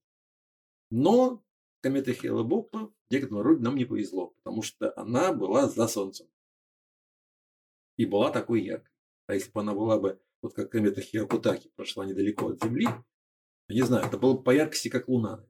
Но 0.92 1.44
комета 1.82 2.14
Хейла 2.14 2.44
Бопа 2.44 2.88
в 2.88 2.94
некотором 3.10 3.42
роде 3.42 3.62
нам 3.62 3.76
не 3.76 3.86
повезло, 3.86 4.34
потому 4.44 4.62
что 4.62 4.98
она 4.98 5.34
была 5.34 5.68
за 5.68 5.88
Солнцем. 5.88 6.28
И 7.98 8.06
была 8.06 8.32
такой 8.32 8.64
яркой. 8.64 8.92
А 9.28 9.34
если 9.36 9.52
бы 9.52 9.62
она 9.62 9.74
была 9.74 10.00
бы, 10.00 10.22
вот 10.42 10.54
как 10.54 10.72
комета 10.72 11.02
Хиакутаки, 11.02 11.70
прошла 11.76 12.06
недалеко 12.06 12.50
от 12.50 12.62
Земли, 12.62 12.88
я 13.70 13.76
не 13.76 13.82
знаю, 13.82 14.06
это 14.06 14.18
было 14.18 14.34
бы 14.34 14.44
по 14.44 14.52
яркости, 14.52 14.90
как 14.90 15.08
Луна 15.08 15.46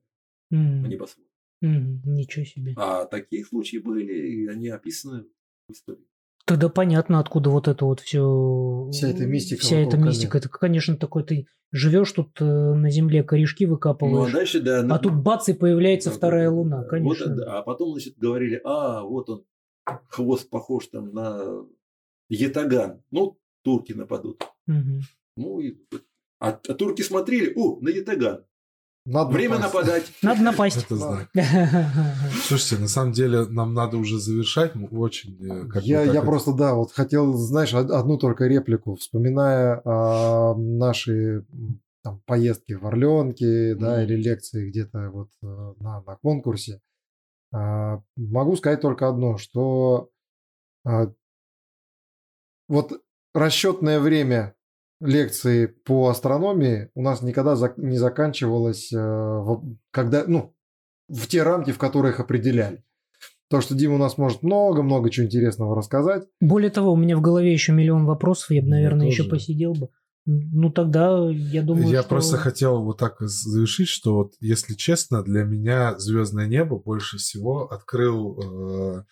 mm. 0.51 0.81
на 0.81 0.87
небосводе. 0.87 1.27
Mm, 1.63 2.01
ничего 2.05 2.45
себе. 2.45 2.73
А 2.75 3.05
такие 3.05 3.45
случаи 3.45 3.77
были, 3.77 4.13
и 4.13 4.47
они 4.47 4.69
описаны 4.69 5.25
в 5.67 5.71
истории. 5.71 6.05
Тогда 6.45 6.67
понятно, 6.67 7.19
откуда 7.19 7.49
вот 7.49 7.69
это 7.69 7.85
вот 7.85 8.01
все... 8.01 8.89
Вся 8.91 9.07
эта 9.07 9.25
мистика. 9.25 9.61
Вся 9.61 9.79
эта 9.79 9.97
мистика. 9.97 10.37
Это, 10.37 10.49
конечно, 10.49 10.97
такой 10.97 11.23
ты 11.23 11.47
живешь 11.71 12.11
тут 12.11 12.41
э, 12.41 12.45
на 12.45 12.89
земле, 12.89 13.23
корешки 13.23 13.65
выкапываешь. 13.65 14.13
Ну, 14.13 14.23
а 14.29 14.31
дальше, 14.31 14.59
да. 14.59 14.85
А 14.89 14.99
тут 14.99 15.15
бац, 15.15 15.47
и 15.47 15.53
появляется 15.53 16.09
да, 16.09 16.17
вторая 16.17 16.49
да, 16.49 16.55
луна, 16.55 16.83
конечно. 16.83 17.33
Вот, 17.33 17.43
а 17.47 17.61
потом, 17.61 17.93
значит, 17.93 18.17
говорили, 18.17 18.59
а, 18.65 19.03
вот 19.03 19.29
он, 19.29 19.45
хвост 20.09 20.49
похож 20.49 20.87
там 20.87 21.13
на 21.13 21.65
ятаган. 22.29 23.01
Ну, 23.09 23.39
турки 23.63 23.93
нападут. 23.93 24.43
Угу. 24.67 25.01
Ну, 25.37 25.59
и... 25.61 25.77
А, 26.39 26.49
а 26.49 26.73
турки 26.73 27.01
смотрели, 27.03 27.53
о, 27.55 27.79
на 27.79 27.87
ятаган. 27.87 28.45
Надо 29.05 29.31
Время 29.31 29.57
напасть. 29.57 29.73
нападать. 29.73 30.11
Надо 30.21 30.41
напасть. 30.41 30.77
Это 30.77 30.95
знак. 30.95 31.29
Слушайте, 32.45 32.77
на 32.81 32.87
самом 32.87 33.11
деле 33.11 33.45
нам 33.47 33.73
надо 33.73 33.97
уже 33.97 34.17
завершать. 34.17 34.71
Очень. 34.91 35.37
Э, 35.45 35.67
как 35.67 35.83
я 35.83 36.03
я 36.03 36.21
просто, 36.21 36.53
да, 36.53 36.73
вот 36.73 36.93
хотел, 36.93 37.33
знаешь, 37.33 37.73
одну 37.73 38.17
только 38.17 38.45
реплику, 38.45 38.95
вспоминая 38.95 39.81
а, 39.83 40.55
наши 40.55 41.45
там, 42.01 42.21
поездки 42.25 42.73
в 42.73 42.85
Орленке, 42.85 43.73
mm. 43.73 43.75
да, 43.75 44.03
или 44.03 44.15
лекции 44.15 44.69
где-то 44.69 45.09
вот 45.09 45.29
э, 45.41 45.73
на, 45.79 46.01
на 46.01 46.15
конкурсе. 46.21 46.79
А, 47.53 48.01
могу 48.15 48.55
сказать 48.55 48.79
только 48.79 49.09
одно, 49.09 49.37
что 49.37 50.09
а, 50.85 51.11
вот 52.69 53.01
расчетное 53.33 53.99
время 53.99 54.55
лекции 55.05 55.67
по 55.67 56.09
астрономии 56.09 56.89
у 56.95 57.01
нас 57.01 57.21
никогда 57.21 57.55
не 57.77 57.97
заканчивалось, 57.97 58.91
э, 58.93 59.43
когда, 59.91 60.23
ну, 60.27 60.55
в 61.07 61.27
те 61.27 61.43
рамки, 61.43 61.71
в 61.71 61.77
которых 61.77 62.19
определяли. 62.19 62.83
То, 63.49 63.61
что 63.61 63.75
Дима 63.75 63.95
у 63.95 63.99
нас 63.99 64.17
может 64.17 64.41
много-много 64.41 65.09
чего 65.09 65.27
интересного 65.27 65.75
рассказать. 65.75 66.23
Более 66.41 66.71
того, 66.71 66.93
у 66.93 66.95
меня 66.95 67.17
в 67.17 67.21
голове 67.21 67.53
еще 67.53 67.71
миллион 67.71 68.05
вопросов, 68.05 68.51
я 68.51 68.61
бы, 68.61 68.69
наверное, 68.69 69.07
еще 69.07 69.25
посидел 69.25 69.73
бы. 69.73 69.89
Ну, 70.25 70.71
тогда 70.71 71.29
я 71.29 71.61
думаю, 71.61 71.89
Я 71.89 71.99
что... 71.99 72.09
просто 72.09 72.37
хотел 72.37 72.81
вот 72.81 72.97
так 72.97 73.17
завершить, 73.19 73.89
что 73.89 74.15
вот, 74.15 74.33
если 74.39 74.73
честно, 74.73 75.21
для 75.21 75.43
меня 75.43 75.99
«Звездное 75.99 76.47
небо» 76.47 76.79
больше 76.79 77.17
всего 77.17 77.67
открыл 77.67 78.39
э, 78.39 79.03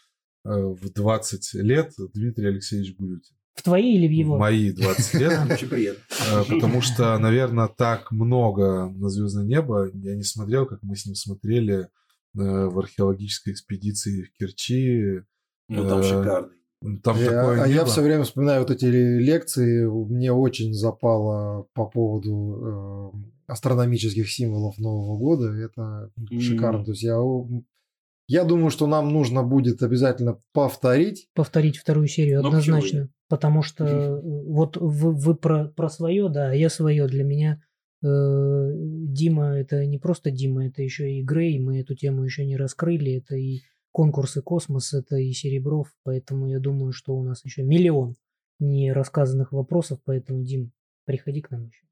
э, 0.45 0.49
в 0.49 0.89
20 0.89 1.53
лет 1.55 1.91
Дмитрий 2.13 2.47
Алексеевич 2.47 2.95
Гулютин. 2.97 3.35
В 3.53 3.63
твои 3.63 3.95
или 3.95 4.07
в 4.07 4.11
его? 4.11 4.35
В 4.35 4.39
мои 4.39 4.71
20 4.71 5.13
лет. 5.15 5.39
Очень 5.51 5.67
приятно. 5.67 6.01
Э, 6.31 6.43
потому 6.47 6.81
что, 6.81 7.17
наверное, 7.17 7.67
так 7.67 8.11
много 8.11 8.87
на 8.87 9.09
звездное 9.09 9.45
небо 9.45 9.89
я 9.93 10.15
не 10.15 10.23
смотрел, 10.23 10.65
как 10.65 10.79
мы 10.83 10.95
с 10.95 11.05
ним 11.05 11.15
смотрели 11.15 11.81
э, 11.81 11.87
в 12.33 12.79
археологической 12.79 13.53
экспедиции 13.53 14.23
в 14.23 14.31
Керчи. 14.37 15.21
Ну, 15.67 15.87
там 15.87 15.99
э, 15.99 16.03
шикарный. 16.03 16.61
Там 17.03 17.17
я, 17.19 17.25
такое 17.25 17.61
а 17.61 17.67
небо. 17.67 17.79
я 17.79 17.85
все 17.85 18.01
время 18.01 18.23
вспоминаю 18.23 18.61
вот 18.61 18.71
эти 18.71 18.85
лекции. 18.85 19.85
Мне 19.85 20.31
очень 20.31 20.73
запало 20.73 21.67
по 21.73 21.85
поводу 21.85 23.13
э, 23.15 23.51
астрономических 23.51 24.29
символов 24.31 24.79
Нового 24.79 25.15
года. 25.17 25.53
Это 25.53 26.11
mm. 26.17 26.39
шикарно. 26.39 26.83
То 26.83 26.91
есть 26.91 27.03
я 27.03 27.19
Я 28.31 28.45
думаю, 28.45 28.69
что 28.69 28.87
нам 28.87 29.11
нужно 29.11 29.43
будет 29.43 29.83
обязательно 29.83 30.41
повторить. 30.53 31.27
Повторить 31.33 31.75
вторую 31.75 32.07
серию 32.07 32.41
Ну, 32.41 32.47
однозначно. 32.47 33.09
Потому 33.27 33.61
что 33.61 33.83
э, 33.83 34.21
вот 34.21 34.77
вы, 34.77 35.13
вы 35.13 35.35
про, 35.35 35.65
про 35.67 35.89
свое, 35.89 36.29
да, 36.29 36.51
а 36.51 36.53
я 36.53 36.69
свое. 36.69 37.07
Для 37.07 37.25
меня 37.25 37.61
э, 38.01 38.07
Дима 38.07 39.57
это 39.57 39.85
не 39.85 39.97
просто 39.97 40.31
Дима, 40.31 40.65
это 40.65 40.81
еще 40.81 41.11
и 41.11 41.21
Грей. 41.21 41.59
Мы 41.59 41.81
эту 41.81 41.93
тему 41.93 42.23
еще 42.23 42.45
не 42.45 42.55
раскрыли. 42.55 43.17
Это 43.17 43.35
и 43.35 43.63
конкурсы 43.91 44.41
Космос, 44.41 44.93
это 44.93 45.17
и 45.17 45.33
Серебров. 45.33 45.93
Поэтому 46.03 46.47
я 46.47 46.59
думаю, 46.59 46.93
что 46.93 47.13
у 47.13 47.23
нас 47.25 47.43
еще 47.43 47.63
миллион 47.63 48.15
не 48.59 48.93
рассказанных 48.93 49.51
вопросов. 49.51 49.99
Поэтому, 50.05 50.41
Дим, 50.41 50.71
приходи 51.03 51.41
к 51.41 51.51
нам 51.51 51.65
еще. 51.65 51.85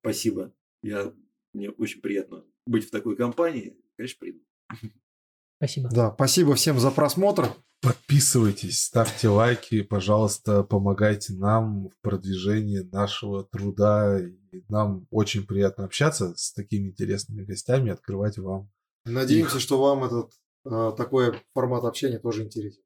Спасибо. 0.00 0.52
Я, 0.82 1.12
мне 1.52 1.70
очень 1.70 2.00
приятно 2.00 2.42
быть 2.66 2.88
в 2.88 2.90
такой 2.90 3.14
компании. 3.14 3.76
Конечно, 3.96 4.18
приду. 4.18 4.40
Спасибо. 5.62 5.90
Да, 5.90 6.12
спасибо 6.12 6.56
всем 6.56 6.80
за 6.80 6.90
просмотр. 6.90 7.48
Подписывайтесь, 7.82 8.82
ставьте 8.82 9.28
лайки, 9.28 9.82
пожалуйста, 9.82 10.64
помогайте 10.64 11.34
нам 11.34 11.88
в 11.88 12.00
продвижении 12.00 12.80
нашего 12.80 13.44
труда. 13.44 14.18
И 14.18 14.64
нам 14.68 15.06
очень 15.12 15.46
приятно 15.46 15.84
общаться 15.84 16.34
с 16.34 16.52
такими 16.52 16.88
интересными 16.88 17.44
гостями, 17.44 17.92
открывать 17.92 18.38
вам. 18.38 18.72
Надеемся, 19.04 19.60
что 19.60 19.80
вам 19.80 20.02
этот 20.02 20.32
э, 20.64 20.94
такой 20.96 21.34
формат 21.54 21.84
общения 21.84 22.18
тоже 22.18 22.42
интересен. 22.42 22.82